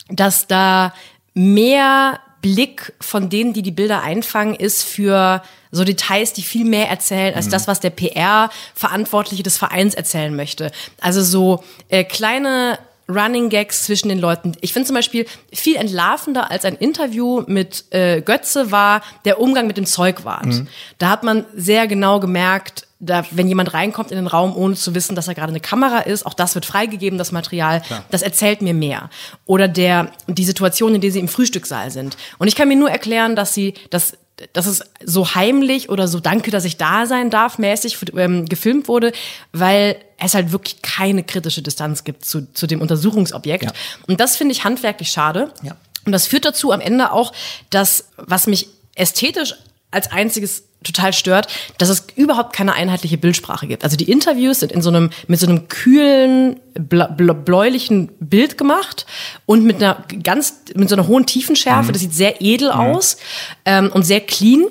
dass 0.09 0.47
da 0.47 0.93
mehr 1.33 2.19
Blick 2.45 2.93
von 3.01 3.29
denen, 3.29 3.53
die 3.53 3.63
die 3.63 3.71
Bilder 3.71 4.03
einfangen, 4.03 4.53
ist 4.53 4.83
für 4.83 5.41
so 5.71 5.83
Details, 5.83 6.31
die 6.31 6.43
viel 6.43 6.63
mehr 6.63 6.87
erzählen 6.89 7.33
als 7.33 7.47
mhm. 7.47 7.51
das, 7.51 7.67
was 7.67 7.79
der 7.79 7.89
PR-Verantwortliche 7.89 9.41
des 9.41 9.57
Vereins 9.57 9.95
erzählen 9.95 10.35
möchte. 10.35 10.71
Also 11.01 11.23
so 11.23 11.63
äh, 11.89 12.03
kleine 12.03 12.77
Running 13.09 13.49
Gags 13.49 13.85
zwischen 13.85 14.09
den 14.09 14.19
Leuten. 14.19 14.51
Ich 14.61 14.73
finde 14.73 14.85
zum 14.85 14.95
Beispiel 14.95 15.25
viel 15.51 15.75
entlarvender 15.75 16.51
als 16.51 16.65
ein 16.65 16.75
Interview 16.75 17.43
mit 17.47 17.85
äh, 17.89 18.21
Götze 18.21 18.71
war 18.71 19.01
der 19.25 19.41
Umgang 19.41 19.65
mit 19.65 19.77
dem 19.77 19.87
Zeugwart. 19.87 20.45
Mhm. 20.45 20.67
Da 20.99 21.09
hat 21.09 21.23
man 21.23 21.45
sehr 21.55 21.87
genau 21.87 22.19
gemerkt, 22.19 22.85
da, 23.05 23.25
wenn 23.31 23.47
jemand 23.47 23.73
reinkommt 23.73 24.11
in 24.11 24.17
den 24.17 24.27
Raum, 24.27 24.55
ohne 24.55 24.75
zu 24.75 24.95
wissen, 24.95 25.15
dass 25.15 25.25
da 25.25 25.33
gerade 25.33 25.49
eine 25.49 25.59
Kamera 25.59 25.99
ist, 25.99 26.25
auch 26.25 26.33
das 26.33 26.55
wird 26.55 26.65
freigegeben, 26.65 27.17
das 27.17 27.31
Material, 27.31 27.81
Klar. 27.81 28.03
das 28.11 28.21
erzählt 28.21 28.61
mir 28.61 28.73
mehr. 28.73 29.09
Oder 29.45 29.67
der, 29.67 30.11
die 30.27 30.45
Situation, 30.45 30.95
in 30.95 31.01
der 31.01 31.11
sie 31.11 31.19
im 31.19 31.27
Frühstückssaal 31.27 31.91
sind. 31.91 32.17
Und 32.37 32.47
ich 32.47 32.55
kann 32.55 32.67
mir 32.67 32.75
nur 32.75 32.89
erklären, 32.89 33.35
dass 33.35 33.53
sie, 33.53 33.75
dass 33.89 34.17
dass 34.51 34.65
es 34.65 34.81
so 35.01 35.33
heimlich 35.33 35.89
oder 35.89 36.09
so 36.09 36.19
danke, 36.19 36.51
dass 36.51 36.65
ich 36.65 36.75
da 36.75 37.05
sein 37.05 37.29
darf, 37.29 37.57
mäßig 37.57 37.97
ähm, 38.17 38.45
gefilmt 38.45 38.89
wurde, 38.89 39.13
weil 39.53 39.95
es 40.17 40.33
halt 40.33 40.51
wirklich 40.51 40.81
keine 40.81 41.23
kritische 41.23 41.61
Distanz 41.61 42.03
gibt 42.03 42.25
zu, 42.25 42.51
zu 42.53 42.67
dem 42.67 42.81
Untersuchungsobjekt. 42.81 43.63
Ja. 43.63 43.71
Und 44.07 44.19
das 44.19 44.35
finde 44.35 44.51
ich 44.51 44.65
handwerklich 44.65 45.09
schade. 45.09 45.53
Ja. 45.63 45.77
Und 46.05 46.11
das 46.11 46.27
führt 46.27 46.43
dazu 46.43 46.71
am 46.71 46.81
Ende 46.81 47.13
auch, 47.13 47.31
dass, 47.69 48.09
was 48.17 48.47
mich 48.47 48.67
ästhetisch 48.95 49.55
als 49.95 50.11
einziges 50.11 50.63
total 50.83 51.13
stört, 51.13 51.47
dass 51.77 51.89
es 51.89 52.07
überhaupt 52.15 52.53
keine 52.53 52.73
einheitliche 52.73 53.17
Bildsprache 53.17 53.67
gibt. 53.67 53.83
Also 53.83 53.97
die 53.97 54.09
Interviews 54.09 54.59
sind 54.59 54.71
in 54.71 54.81
so 54.81 54.89
einem 54.89 55.09
mit 55.27 55.39
so 55.39 55.47
einem 55.47 55.67
kühlen 55.67 56.59
bläulichen 56.75 58.09
Bild 58.19 58.57
gemacht 58.57 59.05
und 59.45 59.63
mit 59.63 59.77
einer 59.77 60.03
ganz 60.23 60.61
mit 60.75 60.87
so 60.89 60.95
einer 60.95 61.07
hohen 61.07 61.25
Tiefenschärfe. 61.25 61.89
Mhm. 61.89 61.93
Das 61.93 62.01
sieht 62.01 62.13
sehr 62.13 62.41
edel 62.41 62.69
mhm. 62.69 62.79
aus 62.79 63.17
ähm, 63.65 63.91
und 63.93 64.03
sehr 64.03 64.21
clean. 64.21 64.65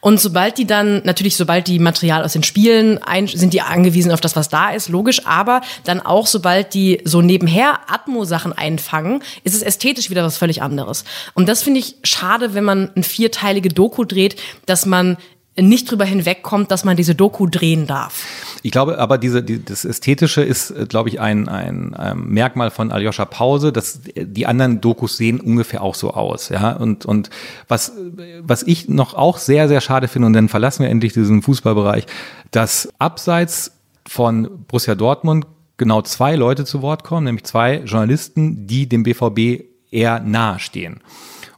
Und 0.00 0.20
sobald 0.20 0.58
die 0.58 0.66
dann, 0.66 1.02
natürlich, 1.04 1.36
sobald 1.36 1.66
die 1.68 1.78
Material 1.78 2.24
aus 2.24 2.32
den 2.32 2.42
Spielen 2.42 3.02
ein, 3.02 3.26
sind 3.26 3.52
die 3.52 3.60
angewiesen 3.60 4.12
auf 4.12 4.20
das, 4.20 4.36
was 4.36 4.48
da 4.48 4.70
ist, 4.70 4.88
logisch, 4.88 5.26
aber 5.26 5.60
dann 5.84 6.00
auch, 6.00 6.26
sobald 6.26 6.74
die 6.74 7.00
so 7.04 7.22
nebenher 7.22 7.80
Atmo-Sachen 7.88 8.52
einfangen, 8.52 9.22
ist 9.42 9.54
es 9.54 9.62
ästhetisch 9.62 10.10
wieder 10.10 10.24
was 10.24 10.36
völlig 10.36 10.62
anderes. 10.62 11.04
Und 11.34 11.48
das 11.48 11.62
finde 11.62 11.80
ich 11.80 11.96
schade, 12.02 12.54
wenn 12.54 12.64
man 12.64 12.90
ein 12.96 13.02
vierteilige 13.02 13.68
Doku 13.68 14.04
dreht, 14.04 14.36
dass 14.66 14.86
man 14.86 15.16
nicht 15.56 15.90
drüber 15.90 16.04
hinwegkommt, 16.04 16.70
dass 16.70 16.84
man 16.84 16.96
diese 16.96 17.14
Doku 17.14 17.46
drehen 17.46 17.86
darf. 17.86 18.24
Ich 18.62 18.72
glaube, 18.72 18.98
aber 18.98 19.18
diese, 19.18 19.42
die, 19.42 19.64
das 19.64 19.84
Ästhetische 19.84 20.42
ist, 20.42 20.70
äh, 20.70 20.86
glaube 20.88 21.08
ich, 21.08 21.20
ein, 21.20 21.48
ein, 21.48 21.94
ein 21.94 22.26
Merkmal 22.26 22.70
von 22.70 22.90
Aljoscha 22.90 23.24
Pause, 23.24 23.72
dass 23.72 24.00
die 24.16 24.46
anderen 24.46 24.80
Dokus 24.80 25.16
sehen 25.16 25.40
ungefähr 25.40 25.82
auch 25.82 25.94
so 25.94 26.12
aus. 26.12 26.48
Ja, 26.48 26.72
und, 26.72 27.06
und 27.06 27.30
was, 27.68 27.92
was 28.40 28.64
ich 28.64 28.88
noch 28.88 29.14
auch 29.14 29.38
sehr, 29.38 29.68
sehr 29.68 29.80
schade 29.80 30.08
finde, 30.08 30.26
und 30.26 30.32
dann 30.32 30.48
verlassen 30.48 30.82
wir 30.82 30.90
endlich 30.90 31.12
diesen 31.12 31.42
Fußballbereich, 31.42 32.06
dass 32.50 32.88
abseits 32.98 33.72
von 34.06 34.64
Borussia 34.66 34.94
Dortmund 34.96 35.46
genau 35.76 36.02
zwei 36.02 36.34
Leute 36.34 36.64
zu 36.64 36.82
Wort 36.82 37.04
kommen, 37.04 37.24
nämlich 37.24 37.44
zwei 37.44 37.78
Journalisten, 37.78 38.66
die 38.66 38.88
dem 38.88 39.04
BVB 39.04 39.64
eher 39.90 40.20
nahe 40.20 40.58
stehen. 40.58 41.00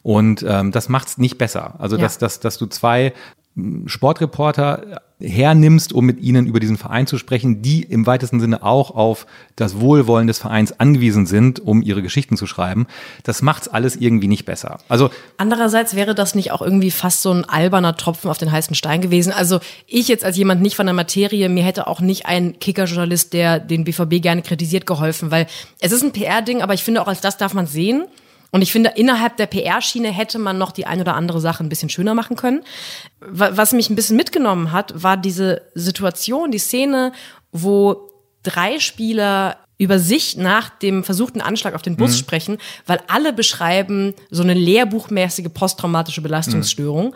Und 0.02 0.44
ähm, 0.46 0.70
das 0.70 0.88
macht 0.88 1.08
es 1.08 1.18
nicht 1.18 1.38
besser. 1.38 1.74
Also, 1.78 1.96
ja. 1.96 2.02
dass, 2.02 2.18
dass, 2.18 2.40
dass 2.40 2.58
du 2.58 2.66
zwei 2.66 3.12
Sportreporter 3.86 5.00
hernimmst, 5.18 5.94
um 5.94 6.04
mit 6.04 6.20
ihnen 6.20 6.46
über 6.46 6.60
diesen 6.60 6.76
Verein 6.76 7.06
zu 7.06 7.16
sprechen, 7.16 7.62
die 7.62 7.82
im 7.82 8.06
weitesten 8.06 8.38
Sinne 8.38 8.62
auch 8.62 8.90
auf 8.90 9.26
das 9.56 9.80
Wohlwollen 9.80 10.26
des 10.26 10.38
Vereins 10.38 10.78
angewiesen 10.78 11.24
sind, 11.24 11.58
um 11.60 11.80
ihre 11.80 12.02
Geschichten 12.02 12.36
zu 12.36 12.46
schreiben. 12.46 12.86
Das 13.22 13.40
macht's 13.40 13.66
alles 13.66 13.96
irgendwie 13.96 14.28
nicht 14.28 14.44
besser. 14.44 14.78
Also 14.90 15.08
andererseits 15.38 15.96
wäre 15.96 16.14
das 16.14 16.34
nicht 16.34 16.52
auch 16.52 16.60
irgendwie 16.60 16.90
fast 16.90 17.22
so 17.22 17.32
ein 17.32 17.46
alberner 17.46 17.96
Tropfen 17.96 18.30
auf 18.30 18.36
den 18.36 18.52
heißen 18.52 18.74
Stein 18.74 19.00
gewesen. 19.00 19.32
Also 19.32 19.60
ich 19.86 20.08
jetzt 20.08 20.24
als 20.24 20.36
jemand 20.36 20.60
nicht 20.60 20.76
von 20.76 20.86
der 20.86 20.94
Materie, 20.94 21.48
mir 21.48 21.64
hätte 21.64 21.86
auch 21.86 22.00
nicht 22.00 22.26
ein 22.26 22.58
Kickerjournalist, 22.58 23.32
der 23.32 23.58
den 23.58 23.84
BVB 23.84 24.20
gerne 24.20 24.42
kritisiert, 24.42 24.84
geholfen, 24.84 25.30
weil 25.30 25.46
es 25.80 25.92
ist 25.92 26.02
ein 26.02 26.12
PR-Ding, 26.12 26.60
aber 26.60 26.74
ich 26.74 26.84
finde 26.84 27.00
auch 27.00 27.08
als 27.08 27.22
das 27.22 27.38
darf 27.38 27.54
man 27.54 27.66
sehen 27.66 28.04
Und 28.50 28.62
ich 28.62 28.72
finde, 28.72 28.92
innerhalb 28.96 29.36
der 29.36 29.46
PR-Schiene 29.46 30.08
hätte 30.08 30.38
man 30.38 30.58
noch 30.58 30.72
die 30.72 30.86
ein 30.86 31.00
oder 31.00 31.14
andere 31.14 31.40
Sache 31.40 31.64
ein 31.64 31.68
bisschen 31.68 31.88
schöner 31.88 32.14
machen 32.14 32.36
können. 32.36 32.62
Was 33.20 33.72
mich 33.72 33.90
ein 33.90 33.96
bisschen 33.96 34.16
mitgenommen 34.16 34.72
hat, 34.72 35.02
war 35.02 35.16
diese 35.16 35.62
Situation, 35.74 36.50
die 36.50 36.58
Szene, 36.58 37.12
wo 37.52 38.10
drei 38.42 38.78
Spieler 38.78 39.58
über 39.78 39.98
sich 39.98 40.36
nach 40.36 40.70
dem 40.70 41.04
versuchten 41.04 41.40
Anschlag 41.40 41.74
auf 41.74 41.82
den 41.82 41.96
Bus 41.96 42.12
mhm. 42.12 42.16
sprechen, 42.16 42.58
weil 42.86 43.00
alle 43.08 43.32
beschreiben 43.32 44.14
so 44.30 44.42
eine 44.42 44.54
lehrbuchmäßige 44.54 45.48
posttraumatische 45.52 46.22
Belastungsstörung. 46.22 47.08
Mhm. 47.08 47.14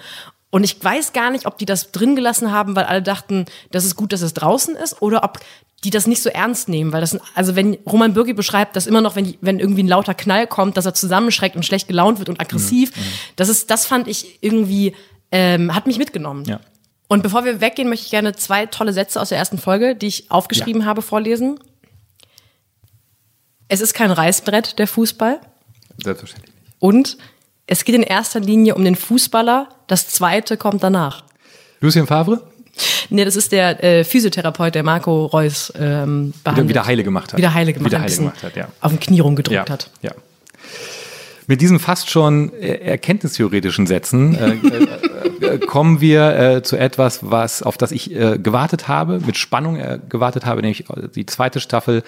Und 0.51 0.65
ich 0.65 0.83
weiß 0.83 1.13
gar 1.13 1.31
nicht, 1.31 1.47
ob 1.47 1.59
die 1.59 1.65
das 1.65 1.93
drin 1.93 2.17
gelassen 2.17 2.51
haben, 2.51 2.75
weil 2.75 2.85
alle 2.85 3.03
dachten, 3.03 3.47
das 3.71 3.85
ist 3.85 3.95
gut, 3.95 4.13
dass 4.13 4.21
es 4.21 4.35
draußen 4.35 4.75
ist, 4.75 5.01
oder 5.01 5.23
ob 5.23 5.39
die 5.85 5.91
das 5.91 6.07
nicht 6.07 6.23
so 6.23 6.29
ernst 6.29 6.69
nehmen, 6.69 6.93
weil 6.93 7.01
das 7.01 7.19
also 7.35 7.57
wenn 7.57 7.75
Roman 7.87 8.13
Bürgi 8.13 8.35
beschreibt, 8.35 8.77
dass 8.77 8.87
immer 8.87 9.01
noch, 9.01 9.17
wenn, 9.17 9.35
wenn 9.41 9.59
irgendwie 9.59 9.83
ein 9.83 9.89
lauter 9.89 10.15
Knall 10.15 10.47
kommt, 10.47 10.77
dass 10.77 10.85
er 10.85 10.95
zusammenschreckt 10.95 11.57
und 11.57 11.65
schlecht 11.65 11.89
gelaunt 11.89 12.19
wird 12.19 12.29
und 12.29 12.41
aggressiv, 12.41 12.95
mhm. 12.95 13.01
das 13.37 13.49
ist, 13.49 13.71
das 13.71 13.87
fand 13.87 14.07
ich 14.07 14.43
irgendwie, 14.43 14.95
ähm, 15.33 15.75
hat 15.75 15.87
mich 15.87 15.99
mitgenommen. 15.99 16.45
Ja. 16.45 16.61
Und 17.09 17.23
bevor 17.23 17.45
wir 17.45 17.61
weggehen, 17.61 17.89
möchte 17.89 18.05
ich 18.05 18.11
gerne 18.11 18.35
zwei 18.35 18.67
tolle 18.67 18.93
Sätze 18.93 19.21
aus 19.21 19.31
der 19.31 19.39
ersten 19.39 19.59
Folge, 19.59 19.97
die 19.97 20.07
ich 20.07 20.31
aufgeschrieben 20.31 20.83
ja. 20.83 20.87
habe, 20.87 21.03
vorlesen. 21.03 21.59
Es 23.69 23.81
ist 23.81 23.95
kein 23.95 24.11
Reißbrett, 24.11 24.79
der 24.79 24.87
Fußball. 24.87 25.41
Selbstverständlich 26.03 26.55
nicht. 26.55 26.67
Und 26.79 27.17
es 27.67 27.85
geht 27.85 27.95
in 27.95 28.03
erster 28.03 28.41
Linie 28.41 28.75
um 28.75 28.85
den 28.85 28.97
Fußballer, 28.97 29.69
das 29.87 30.09
zweite 30.09 30.57
kommt 30.57 30.83
danach. 30.83 31.25
Lucien 31.81 32.07
Favre? 32.07 32.50
Nee, 33.11 33.25
das 33.25 33.37
ist 33.37 33.53
der 33.53 33.83
äh, 33.83 34.05
Physiotherapeut, 34.05 34.75
der 34.75 34.83
Marco 34.83 35.27
Reus 35.27 35.73
ähm, 35.79 36.33
behandelt. 36.45 36.69
Wieder, 36.69 36.87
heile 36.87 37.05
gemacht 37.05 37.33
hat. 37.33 37.39
Wieder 37.39 37.55
heile 37.55 37.73
gemacht, 37.73 37.91
wieder 37.91 38.01
heile 38.01 38.17
gemacht 38.17 38.43
hat, 38.43 38.57
ja. 38.57 38.69
Auf 38.81 38.93
dem 38.93 39.01
Knie 39.01 39.21
rumgedrückt 39.21 39.69
ja, 39.69 39.73
hat. 39.73 39.91
Ja. 40.03 40.13
Mit 41.47 41.61
diesen 41.61 41.81
fast 41.81 42.11
schon 42.11 42.53
äh, 42.55 42.75
erkenntnistheoretischen 42.77 43.87
Sätzen 43.87 44.37
äh, 44.37 44.53
äh, 44.53 45.55
äh, 45.55 45.59
kommen 45.59 46.01
wir 46.01 46.61
zu 46.63 46.77
etwas, 46.77 47.21
was 47.23 47.63
auf 47.63 47.77
das 47.77 47.91
ich 47.93 48.11
gewartet 48.11 48.89
habe, 48.89 49.21
mit 49.21 49.37
Spannung 49.37 49.83
gewartet 50.09 50.47
habe, 50.47 50.61
nämlich 50.61 50.85
die 51.15 51.27
zweite 51.27 51.61
Staffel 51.61 52.03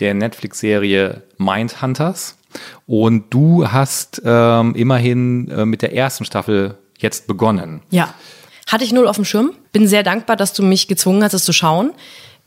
der 0.00 0.14
Netflix-Serie 0.14 1.22
Mindhunters. 1.38 2.36
Und 2.86 3.32
du 3.32 3.70
hast 3.70 4.22
ähm, 4.24 4.74
immerhin 4.74 5.48
äh, 5.50 5.64
mit 5.64 5.82
der 5.82 5.94
ersten 5.94 6.24
Staffel 6.24 6.76
jetzt 6.98 7.26
begonnen. 7.26 7.82
Ja. 7.90 8.14
Hatte 8.66 8.84
ich 8.84 8.92
null 8.92 9.08
auf 9.08 9.16
dem 9.16 9.24
Schirm. 9.24 9.54
Bin 9.72 9.86
sehr 9.86 10.02
dankbar, 10.02 10.36
dass 10.36 10.52
du 10.52 10.62
mich 10.62 10.88
gezwungen 10.88 11.22
hast, 11.22 11.34
es 11.34 11.44
zu 11.44 11.52
schauen. 11.52 11.92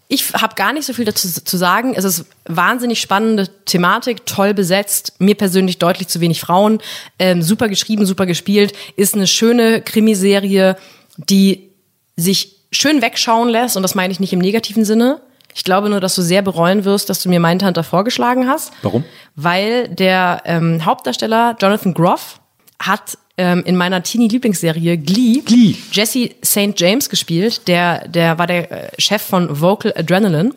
Ich 0.10 0.34
habe 0.34 0.56
gar 0.56 0.72
nicht 0.72 0.86
so 0.86 0.94
viel 0.94 1.06
dazu 1.06 1.28
zu 1.28 1.58
sagen. 1.58 1.94
Es 1.94 2.06
ist 2.06 2.26
wahnsinnig 2.46 3.02
spannende 3.02 3.50
Thematik, 3.66 4.26
toll 4.26 4.54
besetzt. 4.54 5.16
Mir 5.20 5.36
persönlich 5.36 5.80
deutlich 5.80 6.08
zu 6.08 6.22
wenig 6.22 6.40
Frauen. 6.40 6.80
Ähm, 7.20 7.42
super 7.42 7.68
geschrieben, 7.68 8.06
super 8.06 8.26
gespielt. 8.26 8.74
Ist 8.96 9.16
eine 9.16 9.28
schöne 9.28 9.82
Krimiserie, 9.82 10.78
die 11.18 11.72
sich 12.16 12.56
schön 12.72 13.02
wegschauen 13.02 13.50
lässt. 13.50 13.76
Und 13.76 13.84
das 13.84 13.96
meine 13.96 14.14
ich 14.14 14.22
nicht 14.22 14.32
im 14.32 14.40
negativen 14.40 14.86
Sinne. 14.86 15.20
Ich 15.54 15.64
glaube 15.64 15.90
nur, 15.90 16.00
dass 16.00 16.16
du 16.16 16.22
sehr 16.22 16.42
bereuen 16.42 16.86
wirst, 16.86 17.10
dass 17.10 17.22
du 17.22 17.30
mir 17.30 17.40
Mindhunter 17.40 17.84
vorgeschlagen 17.84 18.48
hast. 18.48 18.72
Warum? 18.84 19.04
Weil 19.36 19.90
der 19.90 20.44
ähm, 20.46 20.86
Hauptdarsteller 20.86 21.58
Jonathan 21.60 21.94
Groff 21.94 22.40
hat 22.80 23.18
ähm, 23.38 23.64
in 23.66 23.76
meiner 23.76 24.02
Teenie-Lieblingsserie 24.04 24.98
Glee, 24.98 25.42
Glee. 25.46 25.76
Jesse 25.92 26.32
St. 26.44 26.74
James 26.76 27.10
gespielt. 27.10 27.68
Der, 27.68 28.08
der 28.08 28.38
war 28.40 28.48
der 28.48 28.72
äh, 28.72 29.02
Chef 29.02 29.22
von 29.22 29.62
Vocal 29.62 29.94
Adrenaline. 29.96 30.54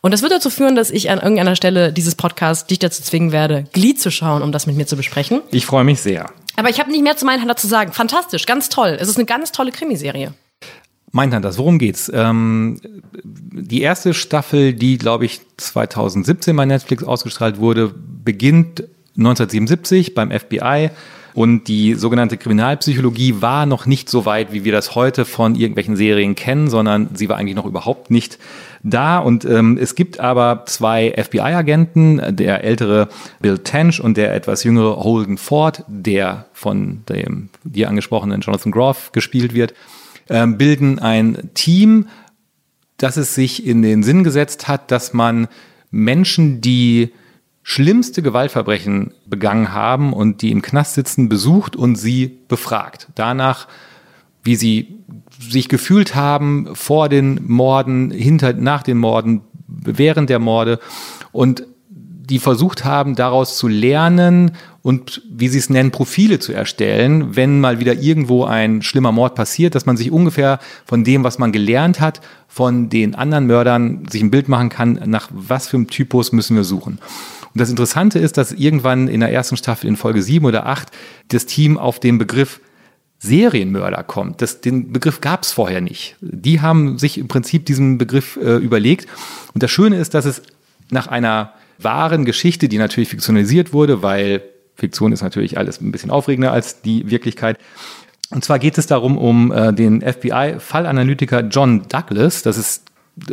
Und 0.00 0.12
das 0.12 0.22
wird 0.22 0.32
dazu 0.32 0.50
führen, 0.50 0.76
dass 0.76 0.90
ich 0.90 1.10
an 1.10 1.18
irgendeiner 1.18 1.56
Stelle 1.56 1.92
dieses 1.92 2.14
Podcast 2.14 2.70
dich 2.70 2.78
dazu 2.78 3.02
zwingen 3.02 3.32
werde, 3.32 3.64
Glee 3.72 3.94
zu 3.94 4.10
schauen, 4.10 4.42
um 4.42 4.52
das 4.52 4.66
mit 4.66 4.76
mir 4.76 4.86
zu 4.86 4.96
besprechen. 4.96 5.40
Ich 5.50 5.66
freue 5.66 5.84
mich 5.84 6.00
sehr. 6.00 6.30
Aber 6.56 6.68
ich 6.68 6.78
habe 6.78 6.90
nicht 6.90 7.02
mehr 7.02 7.16
zu 7.16 7.24
Mindhunter 7.24 7.56
zu 7.56 7.66
sagen. 7.66 7.92
Fantastisch, 7.92 8.46
ganz 8.46 8.68
toll. 8.68 8.96
Es 9.00 9.08
ist 9.08 9.16
eine 9.16 9.24
ganz 9.24 9.52
tolle 9.52 9.72
Krimiserie. 9.72 10.34
Mindhunters, 11.10 11.58
worum 11.58 11.78
geht's? 11.78 12.10
Ähm, 12.14 12.80
die 13.24 13.82
erste 13.82 14.14
Staffel, 14.14 14.72
die, 14.72 14.96
glaube 14.96 15.26
ich, 15.26 15.40
2017 15.58 16.56
bei 16.56 16.64
Netflix 16.64 17.04
ausgestrahlt 17.04 17.58
wurde, 17.58 17.92
beginnt 18.24 18.84
1977 19.16 20.14
beim 20.14 20.30
FBI 20.30 20.90
und 21.34 21.68
die 21.68 21.94
sogenannte 21.94 22.36
Kriminalpsychologie 22.36 23.36
war 23.40 23.64
noch 23.66 23.86
nicht 23.86 24.10
so 24.10 24.26
weit, 24.26 24.52
wie 24.52 24.64
wir 24.64 24.72
das 24.72 24.94
heute 24.94 25.24
von 25.24 25.54
irgendwelchen 25.54 25.96
Serien 25.96 26.34
kennen, 26.34 26.68
sondern 26.68 27.10
sie 27.14 27.28
war 27.28 27.38
eigentlich 27.38 27.56
noch 27.56 27.64
überhaupt 27.64 28.10
nicht 28.10 28.38
da. 28.82 29.18
Und 29.18 29.44
ähm, 29.44 29.78
es 29.80 29.94
gibt 29.94 30.20
aber 30.20 30.64
zwei 30.66 31.14
FBI-Agenten, 31.16 32.36
der 32.36 32.64
ältere 32.64 33.08
Bill 33.40 33.58
Tench 33.58 34.00
und 34.00 34.16
der 34.16 34.34
etwas 34.34 34.64
jüngere 34.64 34.96
Holden 34.96 35.38
Ford, 35.38 35.84
der 35.88 36.46
von 36.52 37.02
dem 37.08 37.48
dir 37.64 37.88
angesprochenen 37.88 38.42
Jonathan 38.42 38.72
Groff 38.72 39.12
gespielt 39.12 39.54
wird, 39.54 39.72
äh, 40.28 40.46
bilden 40.46 40.98
ein 40.98 41.50
Team, 41.54 42.08
das 42.98 43.16
es 43.16 43.34
sich 43.34 43.66
in 43.66 43.82
den 43.82 44.02
Sinn 44.02 44.22
gesetzt 44.22 44.68
hat, 44.68 44.90
dass 44.90 45.14
man 45.14 45.48
Menschen, 45.90 46.60
die 46.60 47.12
schlimmste 47.62 48.22
Gewaltverbrechen 48.22 49.14
begangen 49.26 49.72
haben 49.72 50.12
und 50.12 50.42
die 50.42 50.50
im 50.50 50.62
Knast 50.62 50.94
sitzen, 50.94 51.28
besucht 51.28 51.76
und 51.76 51.96
sie 51.96 52.38
befragt. 52.48 53.08
Danach, 53.14 53.68
wie 54.42 54.56
sie 54.56 54.98
sich 55.38 55.68
gefühlt 55.68 56.14
haben 56.14 56.74
vor 56.74 57.08
den 57.08 57.40
Morden, 57.46 58.10
hinter, 58.10 58.52
nach 58.52 58.82
den 58.82 58.98
Morden, 58.98 59.42
während 59.66 60.30
der 60.30 60.38
Morde 60.38 60.80
und 61.30 61.66
die 62.32 62.38
versucht 62.38 62.84
haben, 62.84 63.14
daraus 63.14 63.58
zu 63.58 63.68
lernen 63.68 64.52
und, 64.80 65.22
wie 65.30 65.48
sie 65.48 65.58
es 65.58 65.70
nennen, 65.70 65.90
Profile 65.90 66.38
zu 66.38 66.52
erstellen, 66.52 67.36
wenn 67.36 67.60
mal 67.60 67.80
wieder 67.80 67.94
irgendwo 67.94 68.44
ein 68.44 68.82
schlimmer 68.82 69.12
Mord 69.12 69.34
passiert, 69.34 69.74
dass 69.74 69.86
man 69.86 69.96
sich 69.96 70.10
ungefähr 70.10 70.58
von 70.84 71.04
dem, 71.04 71.24
was 71.24 71.38
man 71.38 71.52
gelernt 71.52 72.00
hat, 72.00 72.20
von 72.48 72.88
den 72.88 73.14
anderen 73.14 73.46
Mördern 73.46 74.06
sich 74.08 74.22
ein 74.22 74.30
Bild 74.30 74.48
machen 74.48 74.68
kann, 74.68 75.00
nach 75.06 75.28
was 75.32 75.68
für 75.68 75.76
einem 75.76 75.88
Typus 75.88 76.32
müssen 76.32 76.56
wir 76.56 76.64
suchen. 76.64 76.98
Und 77.54 77.60
das 77.60 77.70
Interessante 77.70 78.18
ist, 78.18 78.38
dass 78.38 78.52
irgendwann 78.52 79.08
in 79.08 79.20
der 79.20 79.32
ersten 79.32 79.56
Staffel 79.56 79.88
in 79.88 79.96
Folge 79.96 80.22
7 80.22 80.44
oder 80.46 80.66
8 80.66 80.88
das 81.28 81.46
Team 81.46 81.78
auf 81.78 82.00
den 82.00 82.18
Begriff 82.18 82.60
Serienmörder 83.18 84.02
kommt. 84.02 84.42
Das, 84.42 84.60
den 84.60 84.92
Begriff 84.92 85.20
gab 85.20 85.44
es 85.44 85.52
vorher 85.52 85.80
nicht. 85.80 86.16
Die 86.20 86.60
haben 86.60 86.98
sich 86.98 87.18
im 87.18 87.28
Prinzip 87.28 87.64
diesen 87.66 87.96
Begriff 87.96 88.36
äh, 88.36 88.56
überlegt. 88.56 89.06
Und 89.54 89.62
das 89.62 89.70
Schöne 89.70 89.96
ist, 89.96 90.14
dass 90.14 90.24
es 90.24 90.42
nach 90.90 91.06
einer 91.06 91.52
wahren 91.78 92.24
Geschichte, 92.24 92.68
die 92.68 92.78
natürlich 92.78 93.10
fiktionalisiert 93.10 93.72
wurde, 93.72 94.02
weil 94.02 94.42
Fiktion 94.74 95.12
ist 95.12 95.22
natürlich 95.22 95.56
alles 95.56 95.80
ein 95.80 95.92
bisschen 95.92 96.10
aufregender 96.10 96.52
als 96.52 96.82
die 96.82 97.10
Wirklichkeit. 97.10 97.58
Und 98.30 98.44
zwar 98.44 98.58
geht 98.58 98.78
es 98.78 98.86
darum, 98.86 99.18
um 99.18 99.52
äh, 99.52 99.72
den 99.72 100.00
FBI-Fallanalytiker 100.00 101.42
John 101.42 101.82
Douglas. 101.88 102.42
Das 102.42 102.56
ist 102.56 102.84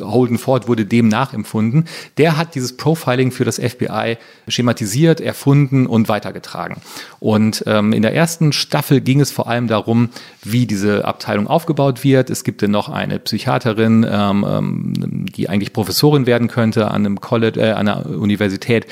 Holden 0.02 0.38
Ford 0.38 0.68
wurde 0.68 0.86
dem 0.86 1.08
nachempfunden. 1.08 1.86
Der 2.18 2.36
hat 2.36 2.54
dieses 2.56 2.76
Profiling 2.76 3.32
für 3.32 3.46
das 3.46 3.58
FBI 3.58 4.18
schematisiert, 4.48 5.22
erfunden 5.22 5.88
und 5.88 6.10
weitergetragen. 6.10 6.82
Und 7.20 7.64
ähm, 7.66 7.94
in 7.94 8.02
der 8.02 8.14
ersten 8.14 8.52
Staffel 8.52 9.00
ging 9.00 9.22
es 9.22 9.32
vor 9.32 9.48
allem 9.48 9.68
darum, 9.68 10.10
wie 10.44 10.66
diese 10.66 11.06
Abteilung 11.06 11.48
aufgebaut 11.48 12.04
wird. 12.04 12.30
Es 12.30 12.44
gibt 12.44 12.62
dann 12.62 12.72
noch 12.72 12.90
eine 12.90 13.20
Psychiaterin, 13.20 14.06
ähm, 14.10 14.46
ähm, 14.48 15.26
die 15.34 15.48
eigentlich 15.48 15.72
Professorin 15.72 16.26
werden 16.26 16.50
könnte 16.50 16.90
an 16.90 17.06
einem 17.06 17.22
College, 17.22 17.62
äh, 17.62 17.72
an 17.72 17.88
einer 17.88 18.06
Universität, 18.06 18.86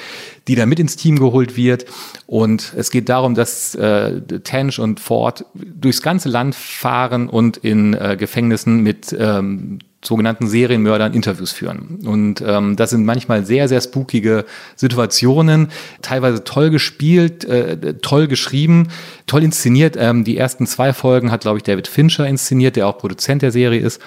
die 0.48 0.56
da 0.56 0.66
mit 0.66 0.80
ins 0.80 0.96
Team 0.96 1.20
geholt 1.20 1.58
wird. 1.58 1.86
Und 2.28 2.74
es 2.78 2.92
geht 2.92 3.10
darum, 3.10 3.36
dass 3.36 3.76
äh, 3.76 4.22
Tench 4.22 4.80
und 4.80 5.02
Ford 5.02 5.46
durchs 5.54 6.02
ganze 6.02 6.30
Land 6.30 6.56
fahren 6.56 7.28
und 7.28 7.58
in 7.58 7.94
äh, 7.94 8.16
Gefängnissen 8.18 8.82
mit 8.82 9.16
ähm, 9.20 9.80
sogenannten 10.08 10.48
Serienmördern 10.48 11.14
Interviews 11.14 11.52
führen. 11.52 12.00
Und 12.06 12.42
ähm, 12.46 12.76
das 12.76 12.90
sind 12.92 13.06
manchmal 13.06 13.46
sehr, 13.46 13.68
sehr 13.68 13.82
spookige 13.82 14.46
Situationen, 14.76 15.68
teilweise 16.02 16.44
toll 16.44 16.70
gespielt, 16.70 17.46
äh, 17.46 17.96
toll 17.96 18.28
geschrieben, 18.28 18.88
toll 19.28 19.44
inszeniert. 19.44 19.96
Ähm, 20.00 20.24
die 20.24 20.38
ersten 20.38 20.66
zwei 20.66 20.94
Folgen 20.94 21.32
hat, 21.32 21.42
glaube 21.42 21.58
ich, 21.58 21.64
David 21.64 21.88
Fincher 21.88 22.26
inszeniert, 22.26 22.76
der 22.76 22.88
auch 22.88 22.98
Produzent 22.98 23.42
der 23.42 23.52
Serie 23.52 23.82
ist. 23.82 24.02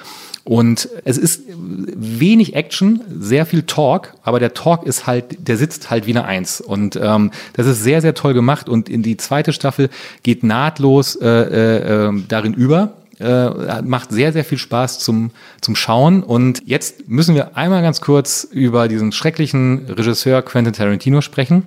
Und 0.45 0.89
es 1.05 1.19
ist 1.19 1.43
wenig 1.55 2.55
Action, 2.55 3.03
sehr 3.21 3.45
viel 3.45 3.63
Talk, 3.65 4.15
aber 4.23 4.41
der 4.41 4.55
Talk 4.55 4.87
ist 4.87 5.07
halt, 5.07 5.47
der 5.47 5.59
sitzt 5.59 5.91
halt 5.91 6.07
wie 6.07 6.13
eine 6.13 6.25
Eins. 6.25 6.63
Und 6.63 6.99
ähm, 7.01 7.31
das 7.53 7.67
ist 7.67 7.85
sehr, 7.85 8.01
sehr 8.01 8.15
toll 8.15 8.33
gemacht. 8.33 8.69
Und 8.69 8.89
in 8.89 9.03
die 9.03 9.19
zweite 9.19 9.53
Staffel 9.53 9.91
geht 10.23 10.43
nahtlos 10.43 11.15
äh, 11.17 11.29
äh, 11.29 12.07
ähm, 12.07 12.25
darin 12.29 12.55
über 12.55 12.95
äh, 13.21 13.83
macht 13.83 14.11
sehr, 14.11 14.33
sehr 14.33 14.45
viel 14.45 14.59
Spaß 14.59 14.99
zum, 14.99 15.31
zum 15.61 15.77
Schauen. 15.77 16.23
Und 16.23 16.63
jetzt 16.67 17.09
müssen 17.09 17.35
wir 17.35 17.57
einmal 17.57 17.83
ganz 17.83 18.01
kurz 18.01 18.45
über 18.51 18.89
diesen 18.89 19.13
schrecklichen 19.13 19.87
Regisseur 19.87 20.43
Quentin 20.43 20.73
Tarantino 20.73 21.21
sprechen. 21.21 21.67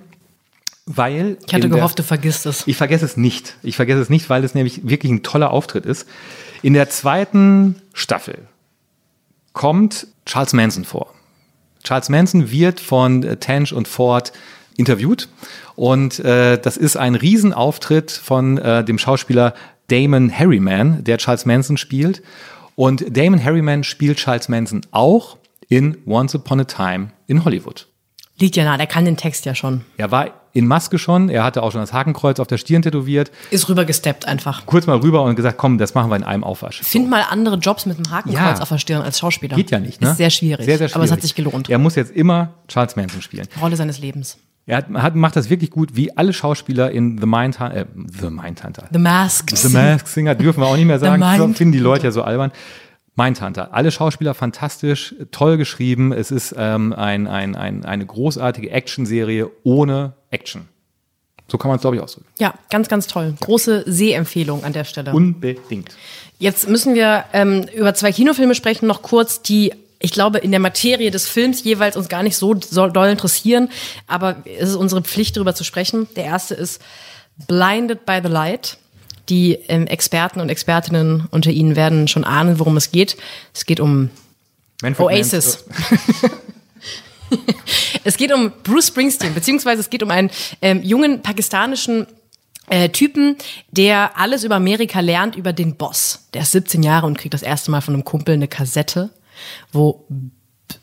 Weil 0.86 1.38
ich 1.46 1.54
hatte 1.54 1.70
gehofft, 1.70 1.98
der, 1.98 2.02
du 2.02 2.08
vergisst 2.08 2.44
es. 2.44 2.66
Ich 2.66 2.76
vergesse 2.76 3.04
es 3.06 3.16
nicht. 3.16 3.56
Ich 3.62 3.76
vergesse 3.76 4.00
es 4.00 4.10
nicht, 4.10 4.28
weil 4.28 4.44
es 4.44 4.54
nämlich 4.54 4.86
wirklich 4.86 5.10
ein 5.10 5.22
toller 5.22 5.50
Auftritt 5.50 5.86
ist. 5.86 6.06
In 6.62 6.74
der 6.74 6.90
zweiten 6.90 7.76
Staffel 7.94 8.38
kommt 9.54 10.08
Charles 10.26 10.52
Manson 10.52 10.84
vor. 10.84 11.14
Charles 11.84 12.08
Manson 12.08 12.50
wird 12.50 12.80
von 12.80 13.22
Tench 13.40 13.72
und 13.72 13.88
Ford 13.88 14.32
interviewt. 14.76 15.28
Und 15.76 16.18
äh, 16.20 16.58
das 16.58 16.76
ist 16.76 16.96
ein 16.96 17.14
Riesenauftritt 17.14 18.10
von 18.10 18.58
äh, 18.58 18.84
dem 18.84 18.98
Schauspieler 18.98 19.54
Damon 19.88 20.36
Harriman, 20.36 21.04
der 21.04 21.18
Charles 21.18 21.46
Manson 21.46 21.76
spielt. 21.76 22.22
Und 22.76 23.16
Damon 23.16 23.42
Harriman 23.42 23.84
spielt 23.84 24.18
Charles 24.18 24.48
Manson 24.48 24.82
auch 24.90 25.36
in 25.68 25.96
Once 26.06 26.34
Upon 26.34 26.60
a 26.60 26.64
Time 26.64 27.08
in 27.26 27.44
Hollywood. 27.44 27.86
Liegt 28.38 28.56
ja 28.56 28.64
nah, 28.64 28.76
der 28.76 28.88
kann 28.88 29.04
den 29.04 29.16
Text 29.16 29.44
ja 29.44 29.54
schon. 29.54 29.82
Er 29.96 30.10
war 30.10 30.32
in 30.52 30.66
Maske 30.66 30.98
schon, 30.98 31.28
er 31.28 31.44
hatte 31.44 31.62
auch 31.62 31.72
schon 31.72 31.80
das 31.80 31.92
Hakenkreuz 31.92 32.40
auf 32.40 32.46
der 32.46 32.58
Stirn 32.58 32.82
tätowiert. 32.82 33.30
Ist 33.50 33.68
rübergesteppt 33.68 34.26
einfach. 34.26 34.66
Kurz 34.66 34.86
mal 34.86 34.96
rüber 34.96 35.22
und 35.22 35.36
gesagt, 35.36 35.58
komm, 35.58 35.78
das 35.78 35.94
machen 35.94 36.10
wir 36.10 36.16
in 36.16 36.24
einem 36.24 36.42
Aufwasch. 36.42 36.80
Find 36.82 37.08
mal 37.10 37.24
andere 37.28 37.56
Jobs 37.56 37.86
mit 37.86 37.96
einem 37.96 38.10
Hakenkreuz 38.10 38.58
ja. 38.58 38.62
auf 38.62 38.68
der 38.68 38.78
Stirn 38.78 39.02
als 39.02 39.18
Schauspieler. 39.18 39.56
Geht 39.56 39.70
ja 39.70 39.78
nicht, 39.78 40.00
ne? 40.00 40.10
Ist 40.10 40.16
sehr 40.16 40.30
schwierig. 40.30 40.64
Sehr, 40.64 40.78
sehr 40.78 40.88
schwierig. 40.88 40.96
Aber 40.96 41.04
es 41.04 41.12
hat 41.12 41.22
sich 41.22 41.34
gelohnt. 41.34 41.68
Er 41.68 41.78
muss 41.78 41.94
jetzt 41.94 42.12
immer 42.12 42.54
Charles 42.68 42.96
Manson 42.96 43.22
spielen. 43.22 43.46
Rolle 43.60 43.76
seines 43.76 43.98
Lebens. 43.98 44.38
Er 44.66 44.78
hat, 44.78 44.88
hat, 44.88 45.14
macht 45.14 45.36
das 45.36 45.50
wirklich 45.50 45.70
gut, 45.70 45.94
wie 45.94 46.16
alle 46.16 46.32
Schauspieler 46.32 46.90
in 46.90 47.18
The 47.18 47.26
Mindhunter, 47.26 47.76
äh, 47.76 47.86
The 47.94 48.30
Mindhunter. 48.30 48.88
The 48.90 48.98
Masked 48.98 49.56
The 49.58 49.68
Masked 49.68 50.08
Singer 50.08 50.34
dürfen 50.34 50.60
wir 50.60 50.66
auch 50.66 50.76
nicht 50.76 50.86
mehr 50.86 50.98
sagen. 50.98 51.54
Finden 51.54 51.72
die 51.72 51.78
Leute 51.78 52.04
ja 52.04 52.10
so 52.10 52.22
albern. 52.22 52.50
Mindhunter. 53.16 53.72
Alle 53.72 53.90
Schauspieler 53.90 54.34
fantastisch, 54.34 55.14
toll 55.30 55.56
geschrieben. 55.56 56.12
Es 56.12 56.30
ist 56.30 56.54
ähm, 56.56 56.92
ein, 56.92 57.26
ein, 57.26 57.54
ein, 57.54 57.84
eine 57.84 58.06
großartige 58.06 58.70
Actionserie 58.70 59.50
ohne 59.62 60.14
Action. 60.30 60.68
So 61.46 61.58
kann 61.58 61.68
man 61.68 61.76
es, 61.76 61.82
glaube 61.82 61.96
ich, 61.96 62.02
ausdrücken. 62.02 62.26
Ja, 62.38 62.54
ganz, 62.70 62.88
ganz 62.88 63.06
toll. 63.06 63.34
Große 63.38 63.84
Sehempfehlung 63.86 64.64
an 64.64 64.72
der 64.72 64.84
Stelle. 64.84 65.12
Unbedingt. 65.12 65.94
Jetzt 66.38 66.68
müssen 66.68 66.94
wir 66.94 67.24
ähm, 67.32 67.66
über 67.76 67.94
zwei 67.94 68.10
Kinofilme 68.12 68.54
sprechen, 68.54 68.86
noch 68.86 69.02
kurz, 69.02 69.42
die 69.42 69.72
ich 69.98 70.12
glaube, 70.12 70.38
in 70.38 70.50
der 70.50 70.60
Materie 70.60 71.10
des 71.10 71.28
Films 71.28 71.64
jeweils 71.64 71.96
uns 71.96 72.08
gar 72.08 72.22
nicht 72.22 72.36
so 72.36 72.54
doll 72.54 73.08
interessieren, 73.08 73.70
aber 74.06 74.36
es 74.44 74.70
ist 74.70 74.76
unsere 74.76 75.02
Pflicht, 75.02 75.36
darüber 75.36 75.54
zu 75.54 75.64
sprechen. 75.64 76.08
Der 76.16 76.24
erste 76.24 76.54
ist 76.54 76.82
Blinded 77.46 78.06
by 78.06 78.20
the 78.22 78.28
Light. 78.28 78.78
Die 79.30 79.54
ähm, 79.68 79.86
Experten 79.86 80.40
und 80.40 80.50
Expertinnen 80.50 81.26
unter 81.30 81.50
Ihnen 81.50 81.76
werden 81.76 82.08
schon 82.08 82.24
ahnen, 82.24 82.58
worum 82.58 82.76
es 82.76 82.90
geht. 82.90 83.16
Es 83.54 83.64
geht 83.64 83.80
um 83.80 84.10
Manfred 84.82 85.06
Oasis. 85.06 85.64
es 88.04 88.18
geht 88.18 88.32
um 88.34 88.52
Bruce 88.62 88.88
Springsteen, 88.88 89.32
beziehungsweise 89.32 89.80
es 89.80 89.88
geht 89.88 90.02
um 90.02 90.10
einen 90.10 90.30
ähm, 90.60 90.82
jungen 90.82 91.22
pakistanischen 91.22 92.06
äh, 92.68 92.90
Typen, 92.90 93.36
der 93.70 94.18
alles 94.18 94.44
über 94.44 94.56
Amerika 94.56 95.00
lernt, 95.00 95.36
über 95.36 95.52
den 95.52 95.76
Boss. 95.76 96.28
Der 96.34 96.42
ist 96.42 96.52
17 96.52 96.82
Jahre 96.82 97.06
und 97.06 97.18
kriegt 97.18 97.34
das 97.34 97.42
erste 97.42 97.70
Mal 97.70 97.80
von 97.80 97.94
einem 97.94 98.04
Kumpel 98.04 98.34
eine 98.34 98.48
Kassette, 98.48 99.10
wo 99.72 100.06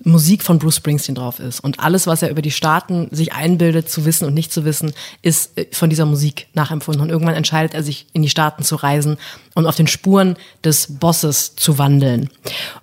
Musik 0.04 0.44
von 0.44 0.60
Bruce 0.60 0.78
Springsteen 0.78 1.16
drauf 1.16 1.40
ist. 1.40 1.60
Und 1.60 1.80
alles, 1.80 2.08
was 2.08 2.22
er 2.22 2.30
über 2.30 2.42
die 2.42 2.52
Staaten 2.52 3.08
sich 3.12 3.34
einbildet, 3.34 3.90
zu 3.90 4.06
wissen 4.06 4.26
und 4.26 4.34
nicht 4.34 4.52
zu 4.52 4.66
wissen, 4.66 4.94
ist 5.22 5.58
äh, 5.58 5.68
von 5.72 5.90
dieser 5.90 6.06
Musik 6.06 6.48
nachempfunden. 6.54 7.02
Und 7.02 7.10
irgendwann 7.10 7.36
entscheidet 7.36 7.74
er 7.74 7.84
sich, 7.84 8.08
in 8.14 8.22
die 8.22 8.30
Staaten 8.30 8.64
zu 8.64 8.76
reisen 8.76 9.18
und 9.54 9.66
auf 9.66 9.76
den 9.76 9.88
Spuren 9.88 10.38
des 10.64 11.00
Bosses 11.00 11.56
zu 11.56 11.78
wandeln. 11.78 12.30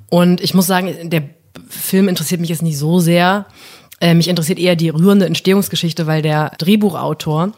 Und 0.09 0.41
ich 0.41 0.55
muss 0.55 0.66
sagen, 0.66 1.11
der 1.11 1.29
Film 1.68 2.09
interessiert 2.09 2.41
mich 2.41 2.51
jetzt 2.51 2.62
nicht 2.62 2.79
so 2.79 3.01
sehr. 3.01 3.47
Äh, 4.01 4.14
mich 4.14 4.29
interessiert 4.29 4.59
eher 4.59 4.76
die 4.76 4.91
rührende 4.91 5.26
Entstehungsgeschichte, 5.26 6.07
weil 6.07 6.22
der 6.22 6.53
Drehbuchautor 6.59 7.53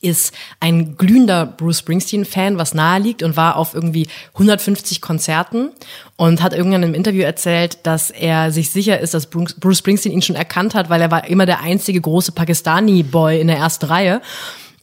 ist 0.00 0.32
ein 0.60 0.96
glühender 0.96 1.46
Bruce 1.46 1.80
Springsteen-Fan, 1.80 2.58
was 2.58 2.74
nahe 2.74 3.00
liegt 3.00 3.22
und 3.22 3.36
war 3.36 3.56
auf 3.56 3.74
irgendwie 3.74 4.08
150 4.34 5.00
Konzerten 5.00 5.70
und 6.16 6.42
hat 6.42 6.54
irgendwann 6.54 6.82
im 6.82 6.94
Interview 6.94 7.22
erzählt, 7.22 7.78
dass 7.84 8.10
er 8.10 8.50
sich 8.50 8.70
sicher 8.70 9.00
ist, 9.00 9.14
dass 9.14 9.26
Bruce 9.28 9.78
Springsteen 9.78 10.14
ihn 10.14 10.22
schon 10.22 10.36
erkannt 10.36 10.74
hat, 10.74 10.88
weil 10.88 11.00
er 11.00 11.10
war 11.10 11.28
immer 11.28 11.46
der 11.46 11.60
einzige 11.60 12.00
große 12.00 12.32
Pakistani-Boy 12.32 13.40
in 13.40 13.48
der 13.48 13.58
ersten 13.58 13.86
Reihe. 13.86 14.22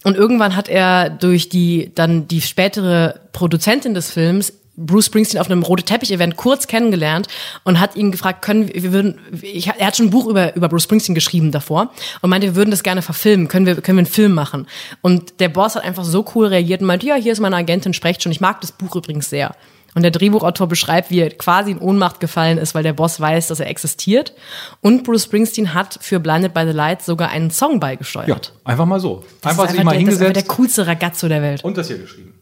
Und 0.04 0.16
irgendwann 0.16 0.56
hat 0.56 0.70
er 0.70 1.10
durch 1.10 1.50
die 1.50 1.92
dann 1.96 2.28
die 2.28 2.42
spätere 2.42 3.20
Produzentin 3.34 3.94
des 3.94 4.12
Films 4.12 4.54
Bruce 4.78 5.08
Springsteen 5.08 5.42
auf 5.42 5.50
einem 5.50 5.64
rote 5.64 5.84
Teppich-Event 5.84 6.38
kurz 6.38 6.68
kennengelernt 6.68 7.28
und 7.64 7.80
hat 7.80 7.96
ihn 7.96 8.12
gefragt, 8.12 8.44
können 8.44 8.72
wir 8.72 8.94
würden, 8.94 9.20
ich, 9.42 9.68
er 9.68 9.88
hat 9.88 9.98
schon 9.98 10.08
ein 10.08 10.12
Buch 10.12 10.28
über, 10.28 10.56
über 10.56 10.70
Bruce 10.70 10.84
Springsteen 10.84 11.16
geschrieben 11.16 11.52
davor 11.52 11.92
und 12.22 12.30
meinte, 12.30 12.48
wir 12.48 12.56
würden 12.56 12.72
das 12.72 12.84
gerne 12.84 13.02
verfilmen, 13.02 13.48
können 13.48 13.66
wir, 13.66 13.76
können 13.82 13.98
wir 13.98 14.04
einen 14.04 14.06
Film 14.06 14.34
machen? 14.34 14.68
Und 15.02 15.40
der 15.40 15.50
Boss 15.50 15.76
hat 15.76 15.84
einfach 15.84 16.04
so 16.04 16.24
cool 16.36 16.48
reagiert 16.48 16.82
und 16.82 16.88
meinte, 16.88 17.08
ja, 17.08 17.16
hier 17.16 17.32
ist 17.32 17.40
meine 17.40 17.56
Agentin, 17.56 17.94
sprecht 17.94 18.22
schon, 18.22 18.32
ich 18.32 18.40
mag 18.40 18.62
das 18.62 18.72
Buch 18.72 18.96
übrigens 18.96 19.30
sehr. 19.30 19.56
Und 19.96 20.04
der 20.04 20.12
Drehbuchautor 20.12 20.68
beschreibt, 20.68 21.10
wie 21.10 21.22
er 21.22 21.32
quasi 21.32 21.72
in 21.72 21.80
Ohnmacht 21.80 22.20
gefallen 22.20 22.60
ist, 22.60 22.76
weil 22.76 22.84
der 22.84 22.94
Boss 22.94 23.20
weiß, 23.20 23.48
dass 23.48 23.60
er 23.60 23.68
existiert. 23.68 24.34
Und 24.80 25.04
Bruce 25.04 25.24
Springsteen 25.24 25.74
hat 25.74 25.98
für 26.02 26.20
Blinded 26.20 26.54
by 26.54 26.66
the 26.68 26.72
Light 26.72 27.02
sogar 27.02 27.30
einen 27.30 27.50
Song 27.50 27.80
beigesteuert. 27.80 28.28
Ja, 28.28 28.62
einfach 28.64 28.86
mal 28.86 29.00
so. 29.00 29.24
Das 29.42 29.54
einfach 29.54 29.72
sich 29.72 29.84
mal 29.84 29.94
der, 29.94 30.00
hingesetzt. 30.00 30.22
Das 30.22 30.44
ist 30.44 30.48
der 30.48 30.56
coolste 30.56 30.86
Ragazzo 30.86 31.28
der 31.28 31.42
Welt. 31.42 31.64
Und 31.64 31.78
das 31.78 31.88
hier 31.88 31.98
geschrieben. 31.98 32.37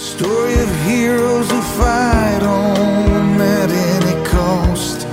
Story 0.00 0.54
of 0.54 0.70
heroes 0.86 1.50
who 1.50 1.60
fight 1.60 2.42
on 2.42 3.38
at 3.38 3.70
any 3.70 4.24
cost 4.24 5.06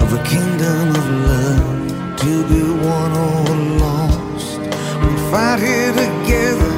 of 0.00 0.12
a 0.12 0.22
kingdom 0.24 0.88
of 0.90 1.08
love 1.30 2.16
to 2.16 2.42
be 2.48 2.60
won 2.84 3.12
or 3.12 3.78
lost. 3.78 4.58
We 4.58 5.16
fight 5.30 5.60
here 5.60 5.92
together 5.92 6.72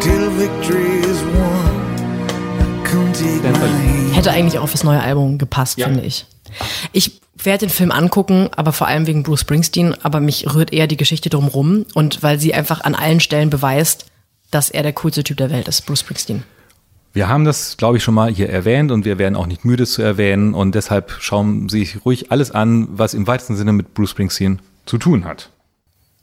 till 0.00 0.30
victory 0.30 1.00
is 1.00 1.20
won. 1.36 1.76
Hätte 4.14 4.30
eigentlich 4.30 4.58
auch 4.58 4.68
fürs 4.68 4.82
neue 4.82 5.02
Album 5.02 5.36
gepasst, 5.36 5.76
ja. 5.76 5.88
finde 5.88 6.02
ich. 6.02 6.24
Ich 6.92 7.20
werde 7.34 7.66
den 7.66 7.70
Film 7.70 7.90
angucken, 7.90 8.48
aber 8.56 8.72
vor 8.72 8.86
allem 8.86 9.06
wegen 9.06 9.22
Bruce 9.22 9.40
Springsteen, 9.42 9.94
aber 10.02 10.20
mich 10.20 10.54
rührt 10.54 10.72
eher 10.72 10.86
die 10.86 10.96
Geschichte 10.96 11.28
drumherum 11.28 11.84
und 11.92 12.22
weil 12.22 12.40
sie 12.40 12.54
einfach 12.54 12.80
an 12.80 12.94
allen 12.94 13.20
Stellen 13.20 13.50
beweist, 13.50 14.06
dass 14.50 14.70
er 14.70 14.82
der 14.82 14.94
coolste 14.94 15.24
Typ 15.24 15.36
der 15.36 15.50
Welt 15.50 15.68
ist, 15.68 15.84
Bruce 15.84 16.00
Springsteen. 16.00 16.44
Wir 17.16 17.28
haben 17.28 17.46
das, 17.46 17.78
glaube 17.78 17.96
ich, 17.96 18.02
schon 18.02 18.12
mal 18.12 18.30
hier 18.30 18.50
erwähnt 18.50 18.92
und 18.92 19.06
wir 19.06 19.16
werden 19.16 19.36
auch 19.36 19.46
nicht 19.46 19.64
müde 19.64 19.86
zu 19.86 20.02
erwähnen 20.02 20.52
und 20.52 20.74
deshalb 20.74 21.16
schauen 21.18 21.66
Sie 21.70 21.78
sich 21.78 22.04
ruhig 22.04 22.30
alles 22.30 22.50
an, 22.50 22.88
was 22.90 23.14
im 23.14 23.26
weitesten 23.26 23.56
Sinne 23.56 23.72
mit 23.72 23.94
Bruce 23.94 24.10
Springsteen 24.10 24.58
zu 24.84 24.98
tun 24.98 25.24
hat. 25.24 25.48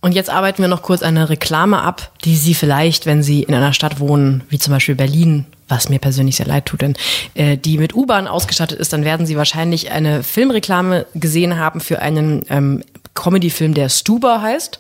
Und 0.01 0.11
jetzt 0.11 0.29
arbeiten 0.29 0.61
wir 0.61 0.67
noch 0.67 0.83
kurz 0.83 1.01
eine 1.01 1.31
Reklame 1.31 1.81
ab, 1.81 2.11
die 2.25 2.35
Sie 2.35 2.53
vielleicht, 2.53 3.07
wenn 3.07 3.23
Sie 3.23 3.41
in 3.41 3.55
einer 3.55 3.73
Stadt 3.73 3.99
wohnen, 3.99 4.43
wie 4.49 4.59
zum 4.59 4.71
Beispiel 4.71 4.93
Berlin, 4.93 5.47
was 5.67 5.89
mir 5.89 5.97
persönlich 5.97 6.35
sehr 6.35 6.45
leid 6.45 6.67
tut, 6.67 6.83
denn 6.83 6.95
äh, 7.33 7.57
die 7.57 7.79
mit 7.79 7.95
U-Bahn 7.95 8.27
ausgestattet 8.27 8.77
ist, 8.77 8.93
dann 8.93 9.03
werden 9.03 9.25
Sie 9.25 9.35
wahrscheinlich 9.35 9.89
eine 9.89 10.21
Filmreklame 10.21 11.07
gesehen 11.15 11.57
haben 11.57 11.79
für 11.79 12.03
einen 12.03 12.43
ähm, 12.49 12.83
Comedy-Film, 13.15 13.73
der 13.73 13.89
Stuber 13.89 14.43
heißt. 14.43 14.79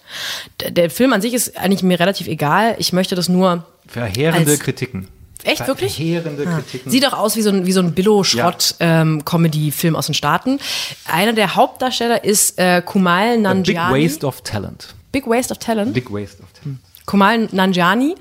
Der, 0.59 0.69
der 0.69 0.91
Film 0.91 1.11
an 1.11 1.21
sich 1.21 1.33
ist 1.33 1.57
eigentlich 1.57 1.81
mir 1.81 1.99
relativ 1.99 2.27
egal. 2.27 2.75
Ich 2.77 2.93
möchte 2.93 3.15
das 3.15 3.29
nur 3.29 3.65
Verheerende 3.87 4.59
Kritiken. 4.59 5.07
Echt, 5.43 5.67
wirklich? 5.67 5.95
Verheerende 5.95 6.45
ah. 6.47 6.55
Kritiken. 6.55 6.91
Sieht 6.91 7.05
auch 7.07 7.13
aus 7.13 7.35
wie 7.35 7.41
so 7.41 7.49
ein, 7.49 7.65
wie 7.65 7.71
so 7.71 7.81
ein 7.81 7.93
Billo-Schrott-Comedy-Film 7.93 9.93
ja. 9.93 9.95
ähm, 9.95 9.99
aus 9.99 10.05
den 10.05 10.15
Staaten. 10.15 10.59
Einer 11.05 11.33
der 11.33 11.55
Hauptdarsteller 11.55 12.23
ist 12.23 12.59
äh, 12.59 12.81
Kumal 12.81 13.37
Nanjiani. 13.37 13.93
Big 13.93 14.11
Waste 14.11 14.25
of 14.25 14.41
Talent. 14.41 14.95
Big 15.11 15.27
Waste 15.27 15.51
of 15.51 15.59
Talent? 15.59 15.93
Big 15.93 16.11
Waste 16.11 16.41
of 16.41 16.51
Talent. 16.53 16.79
Kumal 17.05 17.49
Nanjiani 17.51 18.15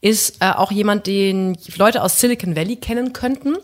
ist 0.00 0.36
äh, 0.40 0.50
auch 0.50 0.70
jemand, 0.70 1.06
den 1.06 1.56
Leute 1.76 2.02
aus 2.02 2.20
Silicon 2.20 2.54
Valley 2.54 2.76
kennen 2.76 3.12
könnten. 3.12 3.56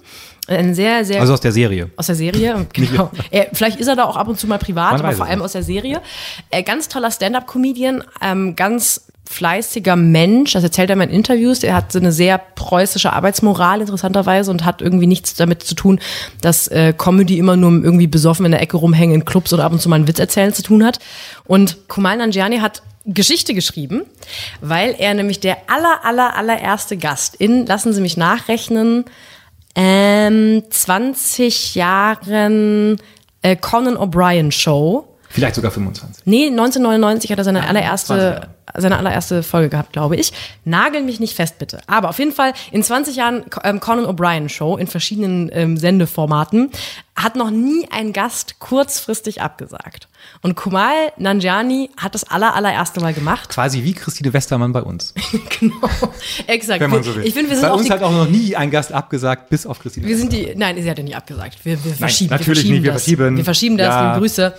Ein 0.46 0.74
sehr, 0.74 1.04
sehr. 1.04 1.20
Also 1.20 1.32
aus 1.32 1.40
der 1.40 1.52
Serie. 1.52 1.90
Aus 1.96 2.06
der 2.06 2.16
Serie, 2.16 2.66
genau. 2.72 3.10
er, 3.30 3.48
vielleicht 3.52 3.80
ist 3.80 3.86
er 3.86 3.96
da 3.96 4.04
auch 4.04 4.16
ab 4.16 4.28
und 4.28 4.38
zu 4.38 4.46
mal 4.46 4.58
privat, 4.58 4.92
Man 4.92 5.00
aber 5.00 5.12
vor 5.12 5.26
allem 5.26 5.40
aus 5.40 5.52
der 5.52 5.62
Serie. 5.62 6.02
Äh, 6.50 6.62
ganz 6.62 6.88
toller 6.88 7.10
Stand-up-Comedian, 7.10 8.04
ähm, 8.20 8.54
ganz 8.54 9.06
fleißiger 9.28 9.96
Mensch, 9.96 10.52
das 10.52 10.62
erzählt 10.62 10.90
er 10.90 11.00
in 11.00 11.10
Interviews, 11.10 11.62
er 11.62 11.74
hat 11.74 11.92
so 11.92 11.98
eine 11.98 12.12
sehr 12.12 12.38
preußische 12.38 13.12
Arbeitsmoral 13.12 13.80
interessanterweise 13.80 14.50
und 14.50 14.64
hat 14.64 14.82
irgendwie 14.82 15.06
nichts 15.06 15.34
damit 15.34 15.62
zu 15.62 15.74
tun, 15.74 16.00
dass 16.40 16.68
äh, 16.68 16.92
Comedy 16.96 17.38
immer 17.38 17.56
nur 17.56 17.72
irgendwie 17.82 18.06
besoffen 18.06 18.44
in 18.44 18.52
der 18.52 18.60
Ecke 18.62 18.76
rumhängen 18.76 19.14
in 19.14 19.24
Clubs 19.24 19.52
oder 19.52 19.64
ab 19.64 19.72
und 19.72 19.80
zu 19.80 19.88
mal 19.88 19.96
einen 19.96 20.08
Witz 20.08 20.18
erzählen 20.18 20.52
zu 20.52 20.62
tun 20.62 20.84
hat. 20.84 20.98
Und 21.44 21.88
Kumal 21.88 22.16
Nanjiani 22.18 22.58
hat 22.58 22.82
Geschichte 23.06 23.54
geschrieben, 23.54 24.02
weil 24.60 24.94
er 24.98 25.12
nämlich 25.14 25.40
der 25.40 25.58
aller, 25.68 26.04
aller, 26.04 26.36
allererste 26.36 26.96
Gast 26.96 27.34
in, 27.34 27.66
lassen 27.66 27.92
Sie 27.92 28.00
mich 28.00 28.16
nachrechnen, 28.16 29.04
ähm, 29.74 30.62
20 30.70 31.74
Jahren 31.74 32.96
äh, 33.42 33.56
Conan 33.56 33.96
O'Brien 33.96 34.52
Show. 34.52 35.08
Vielleicht 35.28 35.56
sogar 35.56 35.70
25. 35.70 36.24
Nee, 36.26 36.46
1999 36.46 37.30
hat 37.32 37.38
er 37.38 37.44
seine 37.44 37.66
allererste 37.66 38.48
seine 38.76 38.98
allererste 38.98 39.42
Folge 39.42 39.68
gehabt, 39.68 39.92
glaube 39.92 40.16
ich. 40.16 40.32
Nagel 40.64 41.02
mich 41.02 41.20
nicht 41.20 41.34
fest, 41.34 41.58
bitte. 41.58 41.80
Aber 41.86 42.08
auf 42.08 42.18
jeden 42.18 42.32
Fall 42.32 42.52
in 42.72 42.82
20 42.82 43.16
Jahren 43.16 43.44
ähm, 43.62 43.80
Conan 43.80 44.06
O'Brien 44.06 44.48
Show 44.48 44.76
in 44.76 44.86
verschiedenen 44.86 45.50
ähm, 45.52 45.76
Sendeformaten 45.76 46.70
hat 47.14 47.36
noch 47.36 47.50
nie 47.50 47.86
ein 47.90 48.12
Gast 48.12 48.58
kurzfristig 48.58 49.40
abgesagt. 49.40 50.08
Und 50.42 50.56
Kumal 50.56 51.12
Nanjani 51.16 51.90
hat 51.96 52.14
das 52.14 52.24
aller, 52.24 52.54
allererste 52.54 53.00
Mal 53.00 53.14
gemacht. 53.14 53.50
Quasi 53.50 53.84
wie 53.84 53.92
Christine 53.92 54.32
Westermann 54.32 54.72
bei 54.72 54.82
uns. 54.82 55.14
genau, 55.60 55.88
exakt. 56.46 56.80
Wenn 56.80 56.90
man 56.90 57.02
so 57.02 57.14
will. 57.14 57.24
Ich 57.24 57.34
finde, 57.34 57.50
wir 57.50 57.56
sind 57.56 57.68
bei 57.68 57.74
uns 57.74 57.88
hat 57.90 58.02
auch 58.02 58.10
noch 58.10 58.28
nie 58.28 58.56
ein 58.56 58.70
Gast 58.70 58.92
abgesagt, 58.92 59.48
bis 59.50 59.66
auf 59.66 59.78
Christine 59.78 60.06
Wir 60.06 60.16
sind 60.16 60.32
die, 60.32 60.54
nein, 60.56 60.80
sie 60.82 60.90
hat 60.90 60.98
ja 60.98 61.04
nicht 61.04 61.16
abgesagt. 61.16 61.64
Wir, 61.64 61.82
wir 61.84 61.94
verschieben, 61.94 62.30
nein, 62.30 62.40
natürlich 62.40 62.46
wir 62.48 62.54
verschieben 62.54 62.74
nicht, 62.74 62.82
wir 62.84 62.92
das. 62.92 63.02
verschieben. 63.02 63.36
Wir 63.36 63.44
verschieben 63.44 63.78
das, 63.78 63.86
ja. 63.86 64.18
Grüße. 64.18 64.54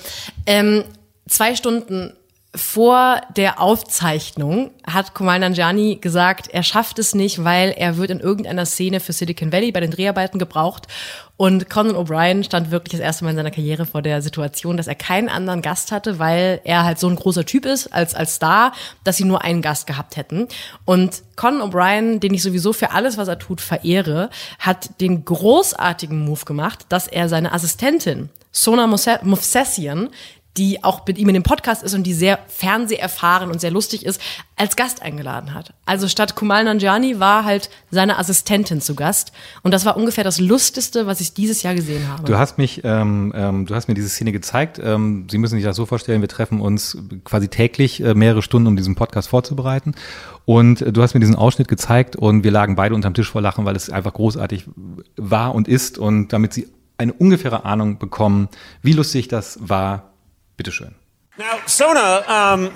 Ähm, 0.46 0.84
zwei 1.28 1.56
Stunden 1.56 2.14
vor 2.56 3.22
der 3.36 3.62
Aufzeichnung 3.62 4.72
hat 4.86 5.14
Kumail 5.14 5.40
Nanjiani 5.40 5.98
gesagt, 5.98 6.48
er 6.48 6.64
schafft 6.64 7.00
es 7.00 7.14
nicht, 7.14 7.44
weil 7.44 7.74
er 7.76 7.98
wird 7.98 8.10
in 8.10 8.20
irgendeiner 8.20 8.66
Szene 8.66 9.00
für 9.00 9.14
Silicon 9.14 9.52
Valley 9.52 9.72
bei 9.72 9.80
den 9.80 9.92
Dreharbeiten 9.92 10.40
gebraucht. 10.40 10.88
Und 11.38 11.70
Conan 11.70 11.96
O'Brien 11.96 12.44
stand 12.44 12.72
wirklich 12.72 12.94
das 12.94 13.02
erste 13.02 13.26
Mal 13.26 13.32
in 13.32 13.36
seiner 13.36 13.52
Karriere 13.52 13.86
vor 13.86 14.02
der 14.02 14.22
Situation, 14.22 14.78
dass 14.78 14.88
er 14.88 14.96
keinen 14.96 15.28
anderen 15.28 15.62
Gast 15.62 15.92
hatte, 15.92 16.18
weil 16.18 16.62
er 16.64 16.86
halt 16.86 16.98
so 16.98 17.10
ein 17.10 17.16
großer 17.18 17.46
Typ 17.46 17.66
ist 17.66 17.88
als, 17.88 18.16
als 18.16 18.36
Star, 18.36 18.72
dass 19.04 19.18
sie 19.18 19.26
nur 19.26 19.44
einen 19.44 19.62
Gast 19.62 19.86
gehabt 19.86 20.16
hätten. 20.16 20.48
Und 20.86 21.24
Conan 21.36 21.70
O'Brien, 21.70 22.20
den 22.20 22.34
ich 22.34 22.42
sowieso 22.42 22.72
für 22.72 22.92
alles, 22.92 23.18
was 23.18 23.28
er 23.28 23.40
tut, 23.40 23.60
verehre, 23.60 24.30
hat 24.60 25.02
den 25.02 25.26
großartigen 25.26 26.24
Move 26.24 26.46
gemacht, 26.46 26.86
dass 26.90 27.08
er 27.08 27.28
seine 27.28 27.52
Assistentin 27.52 28.30
Sona 28.56 28.88
Movsesian, 28.88 30.10
die 30.58 30.84
auch 30.84 31.06
mit 31.06 31.18
ihm 31.18 31.28
in 31.28 31.34
dem 31.34 31.44
Podcast 31.44 31.84
ist 31.84 31.94
und 31.94 32.04
die 32.04 32.14
sehr 32.14 32.40
fernseherfahren 32.48 33.52
und 33.52 33.60
sehr 33.60 33.72
lustig 33.72 34.06
ist, 34.06 34.22
als 34.56 34.78
Gast 34.78 35.02
eingeladen 35.02 35.54
hat. 35.54 35.74
Also 35.86 36.08
statt 36.08 36.36
Kumal 36.36 36.64
Nanjiani 36.64 37.20
war 37.20 37.44
halt 37.44 37.70
seine 37.92 38.18
Assistentin 38.18 38.80
zu 38.80 38.96
Gast. 38.96 39.34
Und 39.64 39.74
das 39.74 39.86
war 39.86 39.98
ungefähr 39.98 40.24
das 40.24 40.40
Lustigste, 40.40 41.08
was 41.08 41.20
ich 41.20 41.34
dieses 41.34 41.62
Jahr 41.64 41.76
gesehen 41.76 42.08
habe. 42.08 42.24
Du 42.24 42.38
hast 42.38 42.58
mich, 42.58 42.82
ähm, 42.86 43.34
ähm, 43.36 43.66
du 43.66 43.76
hast 43.76 43.90
mir 43.90 43.96
diese 43.96 44.08
Szene 44.08 44.32
gezeigt. 44.32 44.80
Ähm, 44.82 45.28
Sie 45.30 45.38
müssen 45.38 45.56
sich 45.56 45.64
das 45.66 45.76
so 45.76 45.86
vorstellen, 45.86 46.22
wir 46.22 46.30
treffen 46.30 46.62
uns 46.62 46.98
quasi 47.26 47.50
täglich 47.50 48.02
äh, 48.02 48.14
mehrere 48.14 48.42
Stunden, 48.42 48.68
um 48.68 48.78
diesen 48.78 48.96
Podcast 48.96 49.28
vorzubereiten. 49.28 49.94
Und 50.46 50.82
äh, 50.82 50.94
du 50.94 51.02
hast 51.02 51.16
mir 51.16 51.20
diesen 51.20 51.36
Ausschnitt 51.36 51.68
gezeigt 51.68 52.16
und 52.16 52.46
wir 52.46 52.52
lagen 52.52 52.78
beide 52.78 52.96
unterm 52.96 53.14
Tisch 53.14 53.30
vor 53.30 53.42
Lachen, 53.42 53.66
weil 53.66 53.76
es 53.76 53.90
einfach 53.90 54.14
großartig 54.14 54.68
war 55.18 55.54
und 55.54 55.68
ist. 55.68 55.98
Und 55.98 56.32
damit 56.32 56.54
Sie 56.54 56.68
eine 56.98 57.12
ungefähre 57.12 57.66
Ahnung 57.66 57.98
bekommen, 57.98 58.48
wie 58.82 58.94
lustig 58.94 59.28
das 59.28 59.60
war, 59.62 60.15
Bitteschön. 60.58 60.96
Now, 61.38 61.60
Sona, 61.66 62.54
um, 62.54 62.72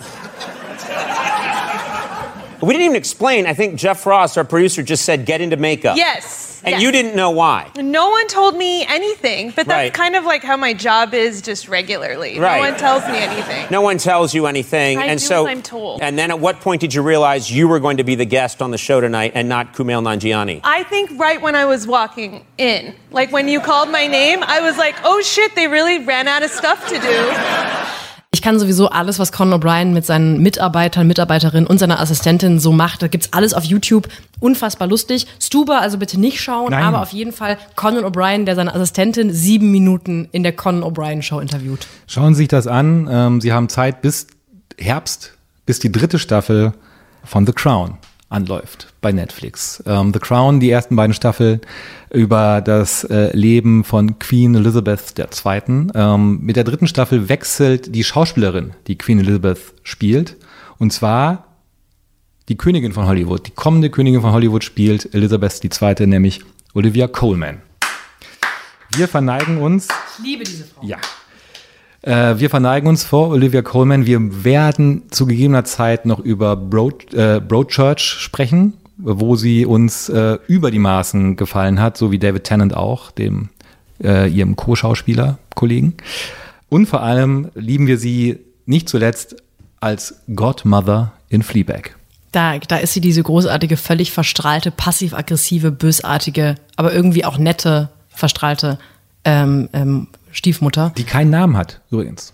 we 2.62 2.74
didn't 2.74 2.86
even 2.86 2.96
explain. 2.98 3.46
I 3.46 3.54
think 3.54 3.76
Jeff 3.76 4.06
Ross, 4.06 4.38
our 4.38 4.44
producer, 4.44 4.84
just 4.84 5.06
said 5.06 5.26
get 5.26 5.42
into 5.42 5.58
makeup. 5.58 5.98
Yes. 5.98 6.62
And 6.64 6.74
yes. 6.74 6.82
you 6.82 6.92
didn't 6.92 7.16
know 7.16 7.30
why. 7.32 7.72
No 7.78 8.10
one 8.10 8.28
told 8.28 8.58
me 8.58 8.86
anything, 8.86 9.52
but 9.52 9.66
that's 9.66 9.70
Right. 9.70 9.94
kind 9.94 10.18
of 10.18 10.26
like 10.26 10.44
how 10.44 10.58
my 10.58 10.74
job 10.74 11.14
is 11.14 11.42
just 11.42 11.70
regularly. 11.70 12.38
Right. 12.38 12.58
No 12.58 12.70
one 12.70 12.78
tells 12.78 13.04
me 13.08 13.18
anything. 13.18 13.68
No 13.72 13.82
one 13.82 13.98
tells 13.98 14.34
you 14.34 14.46
anything, 14.46 14.98
I 14.98 15.06
and 15.06 15.20
do 15.20 15.26
so. 15.26 15.48
I'm 15.48 15.62
told. 15.62 16.02
And 16.02 16.20
then, 16.20 16.32
at 16.32 16.40
what 16.40 16.60
point 16.60 16.82
did 16.82 16.94
you 16.94 17.02
realize 17.02 17.50
you 17.50 17.70
were 17.70 17.80
going 17.80 17.98
to 17.98 18.04
be 18.04 18.16
the 18.16 18.26
guest 18.26 18.62
on 18.62 18.72
the 18.72 18.78
show 18.78 19.00
tonight 19.00 19.32
and 19.36 19.48
not 19.48 19.74
Kumail 19.74 20.04
Nanjiani? 20.04 20.60
I 20.66 20.84
think 20.84 21.12
right 21.18 21.42
when 21.42 21.56
I 21.56 21.64
was 21.64 21.88
walking 21.88 22.46
in, 22.58 22.94
like 23.12 23.32
when 23.32 23.48
you 23.48 23.62
called 23.62 23.90
my 23.90 24.08
name, 24.08 24.44
I 24.44 24.60
was 24.60 24.78
like, 24.78 24.96
oh 25.06 25.22
shit, 25.22 25.56
they 25.56 25.68
really 25.68 26.00
ran 26.04 26.28
out 26.28 26.44
of 26.44 26.52
stuff 26.52 26.86
to 26.90 27.00
do. 27.00 28.06
Ich 28.32 28.44
kann 28.44 28.60
sowieso 28.60 28.90
alles, 28.90 29.18
was 29.18 29.32
Conan 29.32 29.60
O'Brien 29.60 29.92
mit 29.92 30.06
seinen 30.06 30.40
Mitarbeitern, 30.42 31.08
Mitarbeiterinnen 31.08 31.66
und 31.66 31.80
seiner 31.80 32.00
Assistentin 32.00 32.60
so 32.60 32.72
macht, 32.72 33.02
da 33.02 33.08
gibt's 33.08 33.34
alles 33.34 33.56
auf 33.56 33.64
YouTube. 33.64 34.08
Unfassbar 34.40 34.88
lustig. 34.88 35.26
Stuber 35.42 35.82
also 35.82 35.98
bitte 35.98 36.20
nicht 36.20 36.40
schauen, 36.40 36.70
Nein. 36.70 36.84
aber 36.84 37.02
auf 37.02 37.12
jeden 37.12 37.32
Fall 37.32 37.58
Conan 37.76 38.06
O'Brien, 38.06 38.46
der 38.46 38.56
seine 38.56 38.74
Assistentin 38.76 39.34
sieben 39.34 39.72
Minuten 39.72 40.30
in 40.32 40.44
der 40.44 40.54
Conan 40.54 40.84
O'Brien 40.84 41.24
Show 41.24 41.40
interviewt. 41.40 41.88
Schauen 42.06 42.36
Sie 42.36 42.40
sich 42.40 42.48
das 42.48 42.68
an. 42.68 43.08
Ähm, 43.12 43.42
Sie 43.42 43.52
haben 43.52 43.68
Zeit 43.68 44.04
bis 44.04 44.28
Herbst, 44.78 45.34
bis 45.66 45.80
die 45.80 45.92
dritte 45.92 46.20
Staffel 46.20 46.74
von 47.24 47.48
The 47.48 47.54
Crown 47.54 47.98
anläuft 48.30 48.94
bei 49.02 49.12
Netflix. 49.12 49.84
Ähm, 49.86 50.14
The 50.14 50.20
Crown, 50.20 50.60
die 50.60 50.70
ersten 50.70 50.96
beiden 50.96 51.14
Staffeln 51.14 51.62
über 52.12 52.62
das 52.62 53.04
äh, 53.04 53.36
Leben 53.36 53.84
von 53.84 54.20
Queen 54.20 54.56
Elizabeth 54.56 55.18
II. 55.18 55.88
Ähm, 55.94 56.40
mit 56.42 56.56
der 56.56 56.64
dritten 56.64 56.88
Staffel 56.88 57.28
wechselt 57.30 57.94
die 57.94 58.04
Schauspielerin, 58.04 58.74
die 58.88 58.98
Queen 58.98 59.20
Elizabeth 59.20 59.60
spielt. 59.84 60.38
Und 60.78 60.94
zwar 60.94 61.46
die 62.48 62.58
Königin 62.58 62.94
von 62.94 63.06
Hollywood, 63.06 63.48
die 63.48 63.52
kommende 63.52 63.90
Königin 63.90 64.22
von 64.22 64.32
Hollywood 64.32 64.64
spielt 64.64 65.14
Elizabeth 65.14 65.64
II., 65.64 66.08
nämlich 66.08 66.42
Olivia 66.74 67.08
Colman. 67.08 67.62
Wir 68.96 69.08
verneigen 69.08 69.60
uns 69.60 69.88
Ich 70.18 70.26
liebe 70.26 70.44
diese 70.44 70.66
Frau. 70.66 70.82
ja. 70.84 70.98
Äh, 72.02 72.40
wir 72.40 72.50
verneigen 72.50 72.88
uns 72.88 73.04
vor 73.04 73.30
Olivia 73.30 73.62
Colman. 73.62 74.06
Wir 74.06 74.44
werden 74.44 75.04
zu 75.12 75.26
gegebener 75.26 75.66
Zeit 75.66 76.06
noch 76.06 76.20
über 76.20 76.56
Broad, 76.56 77.14
äh, 77.14 77.42
Broadchurch 77.46 78.00
sprechen, 78.00 78.74
wo 78.98 79.36
sie 79.36 79.66
uns 79.66 80.10
äh, 80.10 80.38
über 80.48 80.72
die 80.72 80.80
Maßen 80.80 81.36
gefallen 81.36 81.82
hat, 81.82 81.98
so 81.98 82.12
wie 82.12 82.20
David 82.20 82.46
Tennant 82.46 82.76
auch, 82.76 83.12
dem 83.12 83.50
äh, 84.02 84.30
ihrem 84.30 84.56
Co-Schauspieler-Kollegen. 84.56 85.96
Und 86.70 86.86
vor 86.86 87.02
allem 87.02 87.50
lieben 87.56 87.88
wir 87.88 87.98
sie 87.98 88.40
nicht 88.66 88.88
zuletzt 88.88 89.36
als 89.80 90.22
Godmother 90.34 91.14
in 91.30 91.44
Fleabag. 91.44 91.96
Da, 92.32 92.60
da 92.60 92.78
ist 92.78 92.94
sie 92.94 93.02
diese 93.02 93.24
großartige, 93.24 93.76
völlig 93.76 94.12
verstrahlte, 94.12 94.70
passiv-aggressive, 94.72 95.72
bösartige, 95.72 96.56
aber 96.76 96.94
irgendwie 96.94 97.26
auch 97.26 97.40
nette, 97.40 97.90
verstrahlte 98.10 98.78
ähm, 99.26 99.70
ähm, 99.74 100.08
Stiefmutter. 100.40 100.94
Die 100.98 101.04
keinen 101.04 101.32
Namen 101.32 101.58
hat, 101.58 101.82
übrigens. 101.92 102.34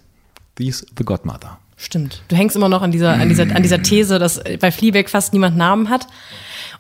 Die 0.60 0.68
ist 0.68 0.86
The 0.96 1.04
Godmother. 1.04 1.58
Stimmt. 1.76 2.22
Du 2.28 2.36
hängst 2.36 2.56
immer 2.56 2.70
noch 2.70 2.84
an 2.84 2.92
dieser, 2.92 3.14
an 3.14 3.28
dieser, 3.28 3.44
an 3.56 3.64
dieser 3.64 3.82
These, 3.82 4.20
dass 4.20 4.42
bei 4.60 4.72
Fleabag 4.72 5.10
fast 5.10 5.34
niemand 5.34 5.58
Namen 5.58 5.90
hat. 5.90 6.08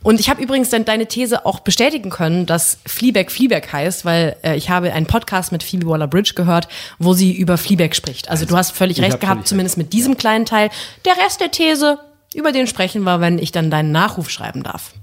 Und 0.03 0.19
ich 0.19 0.29
habe 0.29 0.41
übrigens 0.41 0.69
dann 0.69 0.85
deine 0.85 1.07
These 1.07 1.47
auch 1.47 1.61
bestätigen 1.61 2.11
können, 2.11 2.45
dass 2.45 2.77
Fleabag 2.85 3.31
Fleabag 3.31 3.73
heißt, 3.73 4.05
weil 4.05 4.35
äh, 4.43 4.55
ich 4.55 4.69
habe 4.69 4.93
einen 4.93 5.07
Podcast 5.07 5.51
mit 5.51 5.63
Phoebe 5.63 5.87
Waller-Bridge 5.87 6.33
gehört, 6.35 6.67
wo 6.99 7.13
sie 7.13 7.35
über 7.35 7.57
Fleabag 7.57 7.95
spricht. 7.95 8.29
Also 8.29 8.45
du 8.45 8.55
hast 8.55 8.71
völlig 8.71 9.01
recht 9.01 9.13
hab 9.13 9.19
gehabt, 9.19 9.37
völlig 9.39 9.47
zumindest 9.47 9.77
mit 9.79 9.93
diesem 9.93 10.17
kleinen 10.17 10.45
Teil. 10.45 10.69
Der 11.05 11.17
Rest 11.25 11.41
der 11.41 11.49
These, 11.49 11.97
über 12.35 12.51
den 12.51 12.67
sprechen 12.67 13.01
wir, 13.01 13.19
wenn 13.19 13.39
ich 13.39 13.51
dann 13.51 13.71
deinen 13.71 13.91
Nachruf 13.91 14.29
schreiben 14.29 14.61
darf. 14.61 14.93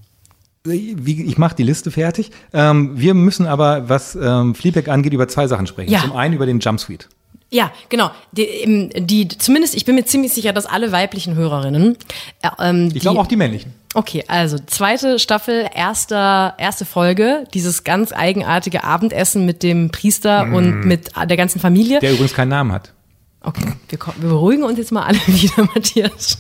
Wie, 0.65 1.25
ich 1.25 1.39
mache 1.39 1.57
die 1.57 1.65
Liste 1.65 1.91
fertig. 1.91 2.31
Ähm, 2.53 2.93
wir 2.95 3.15
müssen 3.15 3.47
aber, 3.47 3.89
was 3.89 4.15
ähm, 4.15 4.55
Fleabag 4.55 4.89
angeht, 4.89 5.13
über 5.13 5.27
zwei 5.27 5.49
Sachen 5.49 5.67
sprechen. 5.67 5.91
Ja. 5.91 6.03
Zum 6.03 6.13
einen 6.13 6.35
über 6.35 6.47
den 6.47 6.61
Jumpsuite. 6.61 7.07
Ja, 7.51 7.71
genau. 7.89 8.11
Die, 8.33 8.43
ähm, 8.45 8.91
die, 9.07 9.29
zumindest, 9.29 9.75
ich 9.75 9.85
bin 9.85 9.95
mir 9.97 10.05
ziemlich 10.05 10.33
sicher, 10.33 10.53
dass 10.53 10.65
alle 10.67 10.91
weiblichen 10.93 11.35
Hörerinnen. 11.35 11.97
Äh, 12.43 12.49
ähm, 12.61 12.91
Ich 12.95 13.01
glaube 13.01 13.21
auch 13.21 13.27
die 13.27 13.37
männlichen. 13.37 13.75
Okay, 13.95 14.25
also 14.27 14.57
zweite 14.67 15.19
Staffel, 15.19 15.67
erster, 15.75 16.55
erste 16.57 16.87
Folge, 16.87 17.45
dieses 17.53 17.85
ganz 17.85 18.13
eigenartige 18.13 18.85
Abendessen 18.85 19.45
mit 19.45 19.63
dem 19.63 19.91
Priester 19.91 20.45
und 20.45 20.87
mit 20.87 21.11
der 21.15 21.37
ganzen 21.37 21.61
Familie. 21.61 21.99
Der 22.01 22.13
übrigens 22.13 22.33
keinen 22.33 22.49
Namen 22.49 22.73
hat. 22.73 22.95
Okay, 23.43 23.67
wir, 23.91 23.99
wir 23.99 24.29
beruhigen 24.31 24.63
uns 24.63 24.79
jetzt 24.79 24.93
mal 24.93 25.03
alle 25.03 25.19
wieder, 25.27 25.65
Matthias. 25.75 26.39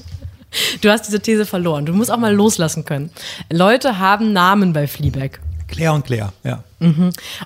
Du 0.80 0.90
hast 0.90 1.06
diese 1.06 1.20
These 1.20 1.46
verloren. 1.46 1.86
Du 1.86 1.92
musst 1.92 2.10
auch 2.10 2.18
mal 2.18 2.34
loslassen 2.34 2.84
können. 2.84 3.10
Leute 3.50 3.98
haben 3.98 4.32
Namen 4.32 4.72
bei 4.72 4.86
Fleabag. 4.86 5.40
Claire 5.72 5.94
und 5.94 6.04
Claire, 6.04 6.32
ja. 6.44 6.62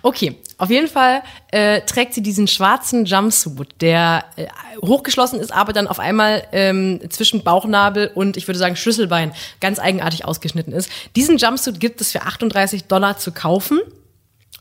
Okay, 0.02 0.36
auf 0.58 0.70
jeden 0.70 0.88
Fall 0.88 1.22
äh, 1.52 1.82
trägt 1.82 2.14
sie 2.14 2.22
diesen 2.22 2.48
schwarzen 2.48 3.04
Jumpsuit, 3.04 3.68
der 3.80 4.24
äh, 4.36 4.46
hochgeschlossen 4.84 5.38
ist, 5.38 5.52
aber 5.52 5.72
dann 5.72 5.86
auf 5.86 6.00
einmal 6.00 6.44
ähm, 6.52 7.00
zwischen 7.10 7.44
Bauchnabel 7.44 8.10
und 8.14 8.36
ich 8.36 8.48
würde 8.48 8.58
sagen 8.58 8.74
Schlüsselbein 8.74 9.32
ganz 9.60 9.78
eigenartig 9.78 10.24
ausgeschnitten 10.24 10.72
ist. 10.72 10.90
Diesen 11.14 11.38
Jumpsuit 11.38 11.78
gibt 11.78 12.00
es 12.00 12.12
für 12.12 12.22
38 12.22 12.84
Dollar 12.84 13.18
zu 13.18 13.32
kaufen. 13.32 13.80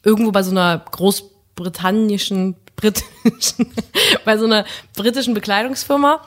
Irgendwo 0.04 0.32
bei 0.32 0.44
so 0.44 0.52
einer 0.52 0.86
großbritannischen, 0.92 2.56
britischen, 2.76 3.74
bei 4.26 4.38
so 4.38 4.46
einer 4.46 4.66
britischen 4.96 5.34
Bekleidungsfirma. 5.34 6.22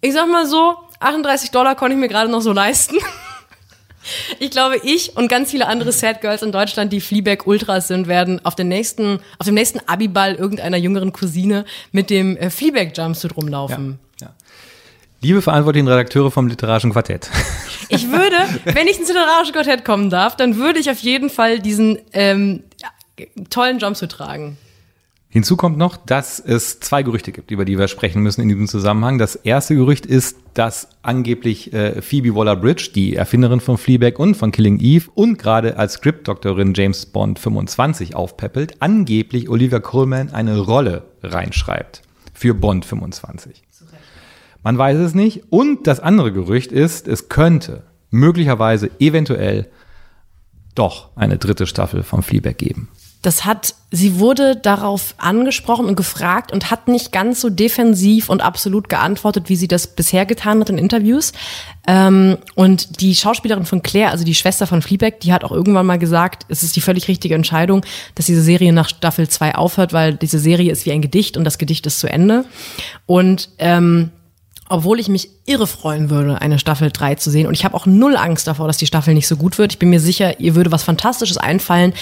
Ich 0.00 0.14
sag 0.14 0.28
mal 0.28 0.46
so, 0.46 0.76
38 1.04 1.50
Dollar 1.50 1.74
konnte 1.74 1.94
ich 1.94 2.00
mir 2.00 2.08
gerade 2.08 2.30
noch 2.30 2.40
so 2.40 2.52
leisten. 2.52 2.96
Ich 4.40 4.50
glaube, 4.50 4.78
ich 4.82 5.16
und 5.16 5.28
ganz 5.28 5.52
viele 5.52 5.68
andere 5.68 5.92
Sad 5.92 6.20
Girls 6.22 6.42
in 6.42 6.50
Deutschland, 6.50 6.92
die 6.92 7.00
Fleabag 7.00 7.46
Ultras 7.46 7.86
sind, 7.86 8.08
werden 8.08 8.44
auf, 8.44 8.56
den 8.56 8.66
nächsten, 8.66 9.20
auf 9.38 9.46
dem 9.46 9.54
nächsten 9.54 9.78
Abiball 9.86 10.34
irgendeiner 10.34 10.76
jüngeren 10.76 11.12
Cousine 11.12 11.64
mit 11.92 12.10
dem 12.10 12.36
äh, 12.36 12.50
Fleabag 12.50 12.96
Jumpsuit 12.96 13.36
rumlaufen. 13.36 14.00
Liebe 15.22 15.40
verantwortlichen 15.40 15.86
Redakteure 15.86 16.32
vom 16.32 16.48
Literarischen 16.48 16.92
Quartett. 16.92 17.30
Ich 17.88 18.10
würde, 18.10 18.36
wenn 18.64 18.86
ich 18.86 18.98
ins 18.98 19.08
literarische 19.08 19.52
Quartett 19.52 19.84
kommen 19.84 20.08
darf, 20.08 20.34
dann 20.34 20.56
würde 20.56 20.78
ich 20.78 20.90
auf 20.90 21.00
jeden 21.00 21.28
Fall 21.28 21.58
diesen 21.58 21.98
ähm, 22.14 22.62
ja, 22.80 22.88
tollen 23.50 23.78
Jumpsuit 23.80 24.10
tragen. 24.10 24.56
Hinzu 25.34 25.56
kommt 25.56 25.78
noch, 25.78 25.96
dass 25.96 26.38
es 26.40 26.78
zwei 26.80 27.02
Gerüchte 27.02 27.32
gibt, 27.32 27.50
über 27.50 27.64
die 27.64 27.78
wir 27.78 27.88
sprechen 27.88 28.22
müssen 28.22 28.42
in 28.42 28.50
diesem 28.50 28.68
Zusammenhang. 28.68 29.16
Das 29.16 29.34
erste 29.34 29.74
Gerücht 29.74 30.04
ist, 30.04 30.36
dass 30.52 30.88
angeblich 31.00 31.72
äh, 31.72 32.02
Phoebe 32.02 32.34
Waller-Bridge, 32.34 32.90
die 32.94 33.16
Erfinderin 33.16 33.60
von 33.60 33.78
Fleabag 33.78 34.18
und 34.18 34.34
von 34.34 34.52
Killing 34.52 34.78
Eve 34.78 35.08
und 35.14 35.38
gerade 35.38 35.78
als 35.78 35.94
Scriptdoktorin 35.94 36.74
James 36.74 37.06
Bond 37.06 37.38
25 37.38 38.14
aufpeppelt, 38.14 38.76
angeblich 38.80 39.48
Olivia 39.48 39.80
Colman 39.80 40.34
eine 40.34 40.58
Rolle 40.58 41.04
reinschreibt 41.22 42.02
für 42.34 42.52
Bond 42.52 42.84
25. 42.84 43.62
Man 44.62 44.76
weiß 44.76 44.98
es 44.98 45.14
nicht. 45.14 45.44
Und 45.48 45.86
das 45.86 45.98
andere 45.98 46.30
Gerücht 46.34 46.72
ist, 46.72 47.08
es 47.08 47.30
könnte 47.30 47.84
möglicherweise 48.10 48.90
eventuell 48.98 49.70
doch 50.74 51.16
eine 51.16 51.38
dritte 51.38 51.66
Staffel 51.66 52.02
von 52.02 52.22
Fleabag 52.22 52.58
geben. 52.58 52.90
Das 53.22 53.44
hat, 53.44 53.76
sie 53.92 54.18
wurde 54.18 54.56
darauf 54.56 55.14
angesprochen 55.16 55.86
und 55.86 55.94
gefragt 55.94 56.52
und 56.52 56.72
hat 56.72 56.88
nicht 56.88 57.12
ganz 57.12 57.40
so 57.40 57.50
defensiv 57.50 58.28
und 58.28 58.42
absolut 58.42 58.88
geantwortet, 58.88 59.48
wie 59.48 59.54
sie 59.54 59.68
das 59.68 59.86
bisher 59.86 60.26
getan 60.26 60.60
hat 60.60 60.70
in 60.70 60.76
Interviews. 60.76 61.32
Ähm, 61.86 62.38
und 62.56 63.00
die 63.00 63.14
Schauspielerin 63.14 63.64
von 63.64 63.82
Claire, 63.82 64.10
also 64.10 64.24
die 64.24 64.34
Schwester 64.34 64.66
von 64.66 64.82
Fleabag, 64.82 65.20
die 65.22 65.32
hat 65.32 65.44
auch 65.44 65.52
irgendwann 65.52 65.86
mal 65.86 66.00
gesagt, 66.00 66.46
es 66.48 66.64
ist 66.64 66.74
die 66.74 66.80
völlig 66.80 67.06
richtige 67.06 67.36
Entscheidung, 67.36 67.84
dass 68.16 68.26
diese 68.26 68.42
Serie 68.42 68.72
nach 68.72 68.88
Staffel 68.88 69.28
2 69.28 69.54
aufhört, 69.54 69.92
weil 69.92 70.14
diese 70.14 70.40
Serie 70.40 70.72
ist 70.72 70.84
wie 70.84 70.92
ein 70.92 71.00
Gedicht 71.00 71.36
und 71.36 71.44
das 71.44 71.58
Gedicht 71.58 71.86
ist 71.86 72.00
zu 72.00 72.08
Ende. 72.08 72.44
Und 73.06 73.50
ähm, 73.58 74.10
obwohl 74.72 74.98
ich 74.98 75.08
mich 75.08 75.28
irre 75.44 75.66
freuen 75.66 76.08
würde, 76.08 76.40
eine 76.40 76.58
Staffel 76.58 76.90
3 76.90 77.16
zu 77.16 77.30
sehen. 77.30 77.46
Und 77.46 77.52
ich 77.52 77.64
habe 77.66 77.74
auch 77.74 77.84
null 77.84 78.16
Angst 78.16 78.46
davor, 78.46 78.66
dass 78.66 78.78
die 78.78 78.86
Staffel 78.86 79.12
nicht 79.12 79.28
so 79.28 79.36
gut 79.36 79.58
wird. 79.58 79.72
Ich 79.72 79.78
bin 79.78 79.90
mir 79.90 80.00
sicher, 80.00 80.40
ihr 80.40 80.54
würde 80.54 80.72
was 80.72 80.82
Fantastisches 80.82 81.36
einfallen. 81.36 81.92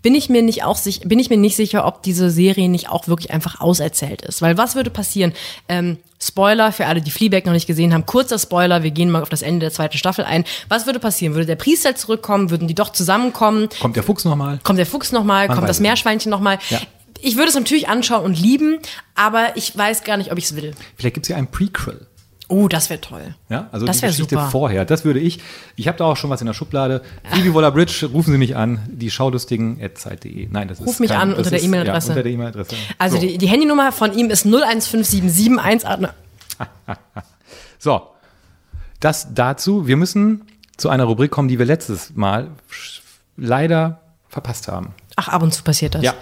Bin 0.00 0.14
ich 0.14 0.28
mir 0.28 0.42
nicht 0.42 0.62
auch 0.62 0.76
sich, 0.76 1.00
bin 1.00 1.18
ich 1.18 1.28
mir 1.28 1.36
nicht 1.36 1.56
sicher, 1.56 1.86
ob 1.86 2.04
diese 2.04 2.30
Serie 2.30 2.68
nicht 2.68 2.88
auch 2.88 3.08
wirklich 3.08 3.32
einfach 3.32 3.60
auserzählt 3.60 4.22
ist. 4.22 4.42
Weil 4.42 4.56
was 4.56 4.76
würde 4.76 4.90
passieren? 4.90 5.32
Ähm, 5.68 5.98
Spoiler 6.22 6.70
für 6.70 6.86
alle, 6.86 7.00
die 7.00 7.10
Fleabag 7.10 7.46
noch 7.46 7.52
nicht 7.52 7.66
gesehen 7.66 7.92
haben. 7.92 8.06
Kurzer 8.06 8.38
Spoiler, 8.38 8.84
wir 8.84 8.90
gehen 8.92 9.10
mal 9.10 9.22
auf 9.22 9.30
das 9.30 9.42
Ende 9.42 9.60
der 9.60 9.72
zweiten 9.72 9.98
Staffel 9.98 10.24
ein. 10.24 10.44
Was 10.68 10.86
würde 10.86 11.00
passieren? 11.00 11.34
Würde 11.34 11.46
der 11.46 11.56
Priester 11.56 11.96
zurückkommen? 11.96 12.50
Würden 12.50 12.68
die 12.68 12.74
doch 12.74 12.92
zusammenkommen? 12.92 13.70
Kommt 13.80 13.96
der 13.96 14.02
Fuchs 14.04 14.24
nochmal? 14.24 14.60
Kommt 14.62 14.78
der 14.78 14.86
Fuchs 14.86 15.10
nochmal? 15.10 15.48
Kommt 15.48 15.68
das. 15.68 15.80
Meerschweinchen 15.80 16.30
nochmal? 16.30 16.58
Ja. 16.68 16.78
Ich 17.22 17.36
würde 17.36 17.48
es 17.48 17.54
natürlich 17.54 17.88
anschauen 17.88 18.24
und 18.24 18.38
lieben, 18.38 18.78
aber 19.14 19.56
ich 19.56 19.76
weiß 19.76 20.04
gar 20.04 20.16
nicht, 20.16 20.32
ob 20.32 20.38
ich 20.38 20.44
es 20.44 20.56
will. 20.56 20.72
Vielleicht 20.96 21.14
gibt 21.14 21.26
es 21.26 21.30
ja 21.30 21.36
ein 21.36 21.50
Prequel. 21.50 22.06
Oh, 22.50 22.66
das 22.66 22.90
wäre 22.90 23.00
toll. 23.00 23.34
Ja, 23.48 23.68
also 23.70 23.86
Das 23.86 24.00
die 24.00 24.06
Geschichte 24.06 24.34
super. 24.34 24.50
vorher. 24.50 24.84
Das 24.84 25.04
würde 25.04 25.20
ich. 25.20 25.40
Ich 25.76 25.86
habe 25.86 25.96
da 25.96 26.04
auch 26.04 26.16
schon 26.16 26.30
was 26.30 26.40
in 26.40 26.48
der 26.48 26.54
Schublade. 26.54 27.00
Phoebe 27.32 27.54
Waller-Bridge, 27.54 28.10
rufen 28.12 28.32
Sie 28.32 28.38
mich 28.38 28.56
an. 28.56 28.80
Die 28.90 29.08
Schaulustigen 29.08 29.80
at 29.80 29.96
Zeit.de. 29.98 30.48
Nein, 30.50 30.66
das 30.66 30.80
ist 30.80 30.86
Ruf 30.86 30.98
mich 30.98 31.10
kein, 31.10 31.20
an 31.20 31.34
unter 31.34 31.48
der 31.48 31.62
E-Mail-Adresse. 31.62 32.08
Ja, 32.08 32.12
unter 32.12 32.22
der 32.24 32.32
E-Mail-Adresse. 32.32 32.74
Also 32.98 33.16
so. 33.16 33.22
die, 33.22 33.38
die 33.38 33.46
Handynummer 33.46 33.92
von 33.92 34.12
ihm 34.12 34.30
ist 34.30 34.42
015771. 34.44 36.10
so, 37.78 38.02
das 38.98 39.28
dazu. 39.32 39.86
Wir 39.86 39.96
müssen 39.96 40.42
zu 40.76 40.88
einer 40.88 41.04
Rubrik 41.04 41.30
kommen, 41.30 41.46
die 41.46 41.60
wir 41.60 41.66
letztes 41.66 42.14
Mal 42.16 42.48
leider 43.36 44.00
verpasst 44.28 44.66
haben. 44.66 44.94
Ach, 45.14 45.28
ab 45.28 45.42
und 45.42 45.54
zu 45.54 45.62
passiert 45.62 45.94
das. 45.94 46.02
Ja. 46.02 46.14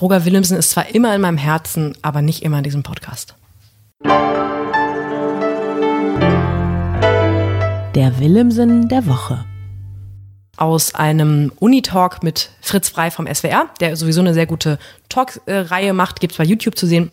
Roger 0.00 0.24
Willemsen 0.24 0.56
ist 0.56 0.70
zwar 0.70 0.94
immer 0.94 1.14
in 1.14 1.20
meinem 1.20 1.38
Herzen, 1.38 1.94
aber 2.00 2.22
nicht 2.22 2.42
immer 2.42 2.58
in 2.58 2.64
diesem 2.64 2.82
Podcast. 2.82 3.34
Der 7.94 8.18
Willemsen 8.18 8.88
der 8.88 9.06
Woche. 9.06 9.44
Aus 10.56 10.96
einem 10.96 11.52
Unitalk 11.60 12.24
mit 12.24 12.50
Fritz 12.60 12.88
Frei 12.88 13.12
vom 13.12 13.32
SWR, 13.32 13.70
der 13.78 13.94
sowieso 13.94 14.20
eine 14.20 14.34
sehr 14.34 14.46
gute 14.46 14.80
Talk-Reihe 15.08 15.92
macht, 15.92 16.18
gibt 16.18 16.32
es 16.32 16.38
bei 16.38 16.44
YouTube 16.44 16.76
zu 16.76 16.86
sehen, 16.88 17.12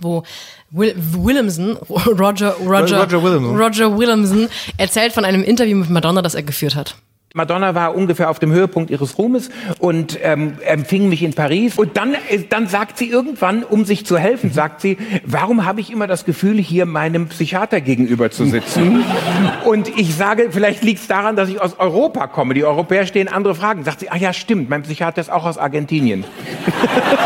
wo 0.00 0.24
Will, 0.70 0.92
Willemsen, 0.96 1.76
Roger, 1.88 2.54
Roger, 2.54 3.04
Roger 3.04 3.22
Willemsen. 3.22 3.56
Roger 3.56 3.96
Willemsen 3.96 4.48
erzählt 4.76 5.12
von 5.12 5.24
einem 5.24 5.44
Interview 5.44 5.76
mit 5.76 5.88
Madonna, 5.88 6.20
das 6.20 6.34
er 6.34 6.42
geführt 6.42 6.74
hat. 6.74 6.96
Madonna 7.34 7.74
war 7.74 7.94
ungefähr 7.94 8.30
auf 8.30 8.38
dem 8.38 8.52
Höhepunkt 8.52 8.90
ihres 8.90 9.18
Ruhmes 9.18 9.50
und 9.78 10.18
ähm, 10.22 10.54
empfing 10.66 11.10
mich 11.10 11.22
in 11.22 11.34
Paris. 11.34 11.76
Und 11.76 11.98
dann, 11.98 12.14
äh, 12.14 12.44
dann 12.48 12.68
sagt 12.68 12.96
sie 12.96 13.10
irgendwann, 13.10 13.64
um 13.64 13.84
sich 13.84 14.06
zu 14.06 14.16
helfen, 14.16 14.50
sagt 14.50 14.80
sie, 14.80 14.96
warum 15.26 15.66
habe 15.66 15.82
ich 15.82 15.92
immer 15.92 16.06
das 16.06 16.24
Gefühl, 16.24 16.56
hier 16.56 16.86
meinem 16.86 17.28
Psychiater 17.28 17.82
gegenüber 17.82 18.30
zu 18.30 18.46
sitzen? 18.46 19.04
Und 19.66 19.88
ich 19.98 20.14
sage, 20.14 20.48
vielleicht 20.52 20.82
liegt 20.82 21.00
es 21.00 21.06
daran, 21.06 21.36
dass 21.36 21.50
ich 21.50 21.60
aus 21.60 21.78
Europa 21.78 22.28
komme. 22.28 22.54
Die 22.54 22.64
Europäer 22.64 23.04
stehen 23.04 23.28
andere 23.28 23.54
Fragen. 23.54 23.84
Sagt 23.84 24.00
sie, 24.00 24.08
ah 24.08 24.16
ja, 24.16 24.32
stimmt, 24.32 24.70
mein 24.70 24.82
Psychiater 24.82 25.20
ist 25.20 25.30
auch 25.30 25.44
aus 25.44 25.58
Argentinien. 25.58 26.24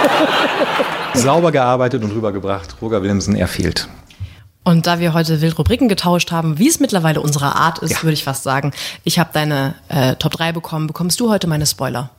Sauber 1.15 1.53
gearbeitet 1.53 2.03
und 2.03 2.11
rübergebracht. 2.13 2.75
Roger 2.83 3.03
Willemsen, 3.03 3.37
er 3.37 3.47
fehlt. 3.47 3.89
Und 4.65 4.87
da 4.87 5.01
wir 5.01 5.13
heute 5.13 5.41
wild 5.41 5.59
Rubriken 5.59 5.89
getauscht 5.89 6.31
haben, 6.31 6.59
wie 6.59 6.69
es 6.69 6.79
mittlerweile 6.79 7.21
unsere 7.21 7.57
Art 7.57 7.81
ist, 7.81 8.03
würde 8.05 8.15
ich 8.15 8.25
fast 8.25 8.45
sagen, 8.45 8.73
ich 9.03 9.19
habe 9.19 9.31
deine 9.33 9.75
äh, 9.89 10.15
Top 10.17 10.33
3 10.33 10.53
bekommen, 10.53 10.87
bekommst 10.87 11.19
du 11.19 11.31
heute 11.31 11.49
meine 11.49 11.67
Spoiler. 11.67 12.11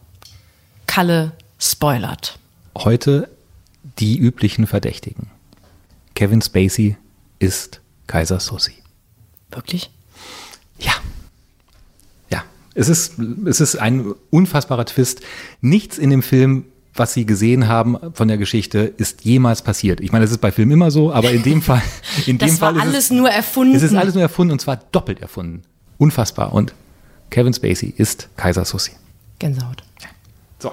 Kalle 0.86 1.32
spoilert. 1.58 2.38
Heute 2.78 3.30
die 4.00 4.18
üblichen 4.18 4.68
Verdächtigen. 4.68 5.30
Kevin 6.16 6.42
Spacey 6.42 6.98
ist 7.40 7.80
Kaiser 8.08 8.40
Sossi. 8.40 8.74
Wirklich? 9.50 9.90
Ja. 10.80 10.94
Ja. 12.30 12.44
Es 12.76 12.90
ist, 12.90 13.14
es 13.46 13.62
ist 13.62 13.78
ein 13.78 14.14
unfassbarer 14.30 14.86
Twist. 14.86 15.22
Nichts 15.62 15.98
in 15.98 16.10
dem 16.10 16.22
Film, 16.22 16.66
was 16.96 17.14
Sie 17.14 17.26
gesehen 17.26 17.68
haben 17.68 17.98
von 18.14 18.28
der 18.28 18.38
Geschichte, 18.38 18.80
ist 18.98 19.26
jemals 19.26 19.62
passiert. 19.64 20.00
Ich 20.02 20.12
meine, 20.12 20.26
das 20.26 20.32
ist 20.32 20.42
bei 20.42 20.52
Filmen 20.52 20.74
immer 20.74 20.92
so, 20.92 21.12
aber 21.12 21.32
in 21.32 21.42
dem 21.44 21.62
Fall, 21.62 21.82
in 22.28 22.38
Das 22.38 22.52
dem 22.52 22.58
Fall 22.58 22.76
ist 22.76 22.82
alles 22.82 22.96
es, 23.06 23.12
nur 23.12 23.30
erfunden. 23.30 23.76
Es 23.76 23.82
ist 23.84 23.96
alles 23.96 24.14
nur 24.14 24.22
erfunden 24.24 24.52
und 24.54 24.60
zwar 24.60 24.78
doppelt 24.92 25.20
erfunden. 25.22 25.64
Unfassbar. 25.98 26.54
Und 26.54 26.74
Kevin 27.30 27.54
Spacey 27.54 27.94
ist 27.98 28.30
Kaiser 28.38 28.64
Sossi. 28.66 28.92
Gänsehaut. 29.40 29.84
So. 30.60 30.72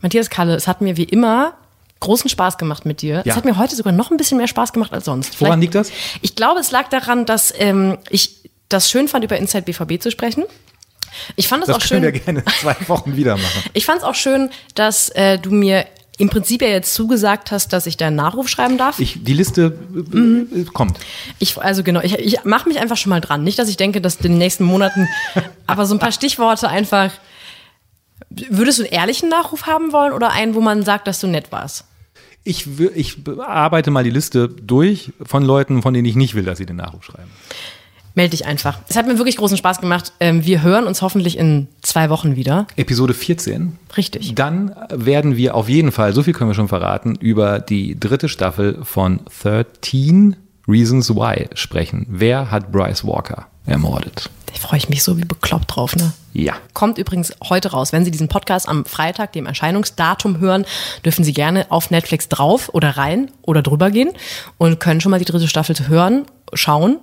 Matthias 0.00 0.30
Kalle, 0.30 0.54
es 0.54 0.66
hat 0.66 0.80
mir 0.80 0.96
wie 0.96 1.04
immer 1.04 1.54
großen 2.00 2.30
Spaß 2.30 2.56
gemacht 2.56 2.86
mit 2.86 3.02
dir. 3.02 3.16
Ja. 3.16 3.22
Es 3.26 3.36
hat 3.36 3.44
mir 3.44 3.58
heute 3.58 3.76
sogar 3.76 3.92
noch 3.92 4.10
ein 4.10 4.16
bisschen 4.16 4.38
mehr 4.38 4.48
Spaß 4.48 4.72
gemacht 4.72 4.92
als 4.94 5.04
sonst. 5.04 5.38
Woran 5.40 5.60
Vielleicht- 5.60 5.62
liegt 5.62 5.74
das? 5.74 5.92
Ich 6.22 6.34
glaube, 6.34 6.60
es 6.60 6.70
lag 6.70 6.88
daran, 6.88 7.26
dass 7.26 7.52
ähm, 7.58 7.98
ich 8.08 8.50
das 8.70 8.90
schön 8.90 9.08
fand, 9.08 9.24
über 9.24 9.36
Inside 9.36 9.62
BVB 9.62 10.00
zu 10.00 10.10
sprechen. 10.10 10.44
Ich 11.36 11.48
fand 11.48 11.62
es 11.62 11.66
Das 11.68 11.76
auch 11.76 11.80
können 11.80 12.02
schön. 12.02 12.12
wir 12.12 12.20
gerne 12.20 12.44
zwei 12.60 12.76
Wochen 12.88 13.16
wieder 13.16 13.36
machen. 13.36 13.62
Ich 13.72 13.84
fand 13.86 13.98
es 13.98 14.04
auch 14.04 14.14
schön, 14.14 14.50
dass 14.74 15.08
äh, 15.10 15.38
du 15.38 15.50
mir 15.50 15.86
im 16.18 16.28
Prinzip 16.28 16.60
ja 16.60 16.68
jetzt 16.68 16.94
zugesagt 16.94 17.50
hast, 17.50 17.72
dass 17.72 17.86
ich 17.86 17.96
deinen 17.96 18.16
Nachruf 18.16 18.48
schreiben 18.48 18.76
darf. 18.76 18.98
Ich, 19.00 19.24
die 19.24 19.32
Liste 19.32 19.78
äh, 19.94 20.64
kommt. 20.64 20.98
Ich, 21.38 21.56
also 21.56 21.82
genau, 21.82 22.00
ich, 22.02 22.18
ich 22.18 22.44
mache 22.44 22.68
mich 22.68 22.78
einfach 22.78 22.98
schon 22.98 23.10
mal 23.10 23.20
dran. 23.22 23.42
Nicht, 23.42 23.58
dass 23.58 23.70
ich 23.70 23.78
denke, 23.78 24.00
dass 24.02 24.16
in 24.16 24.22
den 24.32 24.38
nächsten 24.38 24.64
Monaten, 24.64 25.08
aber 25.66 25.86
so 25.86 25.94
ein 25.94 25.98
paar 25.98 26.12
Stichworte 26.12 26.68
einfach. 26.68 27.10
Würdest 28.28 28.78
du 28.78 28.84
einen 28.84 28.92
ehrlichen 28.92 29.28
Nachruf 29.28 29.66
haben 29.66 29.92
wollen 29.92 30.12
oder 30.12 30.30
einen, 30.30 30.54
wo 30.54 30.60
man 30.60 30.84
sagt, 30.84 31.08
dass 31.08 31.20
du 31.20 31.26
nett 31.26 31.50
warst? 31.50 31.84
Ich, 32.44 32.66
ich 32.94 33.16
arbeite 33.38 33.90
mal 33.90 34.04
die 34.04 34.10
Liste 34.10 34.48
durch 34.48 35.12
von 35.24 35.42
Leuten, 35.42 35.82
von 35.82 35.92
denen 35.94 36.06
ich 36.06 36.16
nicht 36.16 36.34
will, 36.34 36.44
dass 36.44 36.58
sie 36.58 36.66
den 36.66 36.76
Nachruf 36.76 37.02
schreiben. 37.04 37.30
Meld 38.14 38.32
dich 38.32 38.46
einfach. 38.46 38.78
Es 38.88 38.96
hat 38.96 39.06
mir 39.06 39.18
wirklich 39.18 39.36
großen 39.36 39.56
Spaß 39.56 39.80
gemacht. 39.80 40.12
Ähm, 40.20 40.44
wir 40.44 40.62
hören 40.62 40.86
uns 40.86 41.02
hoffentlich 41.02 41.38
in 41.38 41.68
zwei 41.82 42.10
Wochen 42.10 42.36
wieder. 42.36 42.66
Episode 42.76 43.14
14. 43.14 43.78
Richtig. 43.96 44.34
Dann 44.34 44.74
werden 44.90 45.36
wir 45.36 45.54
auf 45.54 45.68
jeden 45.68 45.92
Fall, 45.92 46.12
so 46.12 46.22
viel 46.22 46.32
können 46.34 46.50
wir 46.50 46.54
schon 46.54 46.68
verraten, 46.68 47.14
über 47.16 47.60
die 47.60 47.98
dritte 47.98 48.28
Staffel 48.28 48.78
von 48.82 49.20
13 49.42 50.36
Reasons 50.66 51.10
Why 51.14 51.48
sprechen. 51.54 52.06
Wer 52.08 52.50
hat 52.50 52.72
Bryce 52.72 53.04
Walker 53.04 53.46
ermordet? 53.66 54.30
Da 54.46 54.54
freue 54.54 54.78
ich 54.78 54.88
mich 54.88 55.02
so 55.02 55.16
wie 55.16 55.24
bekloppt 55.24 55.76
drauf, 55.76 55.94
ne? 55.96 56.12
Ja. 56.32 56.54
Kommt 56.74 56.98
übrigens 56.98 57.32
heute 57.48 57.70
raus. 57.72 57.92
Wenn 57.92 58.04
Sie 58.04 58.10
diesen 58.10 58.28
Podcast 58.28 58.68
am 58.68 58.84
Freitag, 58.84 59.32
dem 59.32 59.46
Erscheinungsdatum 59.46 60.38
hören, 60.38 60.64
dürfen 61.04 61.24
Sie 61.24 61.32
gerne 61.32 61.66
auf 61.70 61.90
Netflix 61.90 62.28
drauf 62.28 62.70
oder 62.72 62.96
rein 62.96 63.30
oder 63.42 63.62
drüber 63.62 63.90
gehen 63.90 64.10
und 64.58 64.80
können 64.80 65.00
schon 65.00 65.10
mal 65.10 65.18
die 65.18 65.24
dritte 65.24 65.48
Staffel 65.48 65.76
hören, 65.88 66.24
schauen, 66.52 66.98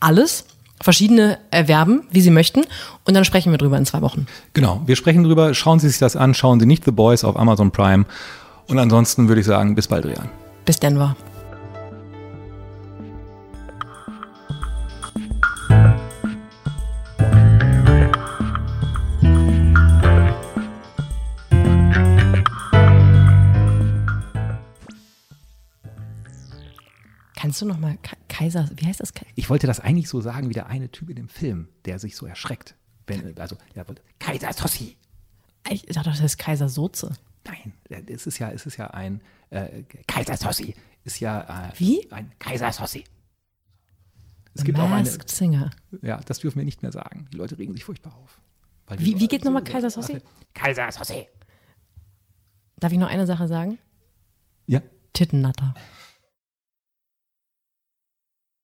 alles, 0.00 0.44
verschiedene 0.82 1.38
erwerben, 1.50 2.02
wie 2.10 2.20
Sie 2.20 2.30
möchten. 2.30 2.62
Und 3.04 3.14
dann 3.14 3.24
sprechen 3.24 3.50
wir 3.50 3.58
drüber 3.58 3.78
in 3.78 3.86
zwei 3.86 4.02
Wochen. 4.02 4.26
Genau, 4.52 4.82
wir 4.86 4.96
sprechen 4.96 5.24
drüber. 5.24 5.54
Schauen 5.54 5.78
Sie 5.78 5.88
sich 5.88 5.98
das 5.98 6.16
an. 6.16 6.34
Schauen 6.34 6.60
Sie 6.60 6.66
nicht 6.66 6.84
The 6.84 6.90
Boys 6.90 7.24
auf 7.24 7.38
Amazon 7.38 7.70
Prime. 7.70 8.04
Und 8.68 8.78
ansonsten 8.78 9.28
würde 9.28 9.40
ich 9.40 9.46
sagen, 9.46 9.74
bis 9.74 9.88
bald, 9.88 10.04
Rian. 10.06 10.28
Bis 10.64 10.78
Denver. 10.78 11.16
Kannst 27.52 27.60
du 27.60 27.66
noch 27.66 27.78
mal 27.78 27.98
Ka 27.98 28.16
Kaiser, 28.28 28.66
wie 28.76 28.86
heißt 28.86 29.00
das? 29.00 29.12
Ich 29.34 29.50
wollte 29.50 29.66
das 29.66 29.78
eigentlich 29.78 30.08
so 30.08 30.22
sagen 30.22 30.48
wie 30.48 30.54
der 30.54 30.68
eine 30.68 30.90
Typ 30.90 31.10
in 31.10 31.16
dem 31.16 31.28
Film, 31.28 31.68
der 31.84 31.98
sich 31.98 32.16
so 32.16 32.24
erschreckt. 32.24 32.76
Wenn, 33.06 33.38
also, 33.38 33.58
er 33.74 33.86
wollte, 33.86 34.00
Kaiser 34.18 34.54
Sossi. 34.54 34.96
Ich 35.68 35.84
dachte, 35.84 36.08
das 36.08 36.22
heißt 36.22 36.38
Kaiser 36.38 36.70
Soze. 36.70 37.12
Nein, 37.44 37.74
es 38.08 38.26
ist 38.26 38.38
ja, 38.38 38.50
es 38.50 38.64
ist 38.64 38.78
ja 38.78 38.86
ein 38.86 39.20
äh, 39.50 39.82
Kaiser 40.06 40.38
Sossi. 40.38 40.74
Ist 41.04 41.20
ja 41.20 41.68
äh, 41.68 41.72
Wie? 41.78 42.10
ein 42.10 42.32
Kaiser 42.38 42.72
Sossi. 42.72 43.04
Es 44.54 44.64
gibt 44.64 44.78
auch 44.78 44.84
eine. 44.84 45.00
Masked 45.04 45.28
Singer. 45.28 45.72
Ja, 46.00 46.20
das 46.24 46.38
dürfen 46.38 46.56
wir 46.56 46.64
nicht 46.64 46.80
mehr 46.80 46.92
sagen. 46.92 47.28
Die 47.34 47.36
Leute 47.36 47.58
regen 47.58 47.74
sich 47.74 47.84
furchtbar 47.84 48.16
auf. 48.16 48.40
Wie, 48.96 49.20
wie 49.20 49.28
geht 49.28 49.42
so- 49.42 49.50
nochmal 49.50 49.64
Kaiser 49.64 49.90
Sossi? 49.90 50.22
Kaiser 50.54 50.90
Sossi. 50.90 51.26
Darf 52.78 52.92
ich 52.92 52.98
noch 52.98 53.10
eine 53.10 53.26
Sache 53.26 53.46
sagen? 53.46 53.78
Ja. 54.66 54.80
Tittennatter. 55.12 55.74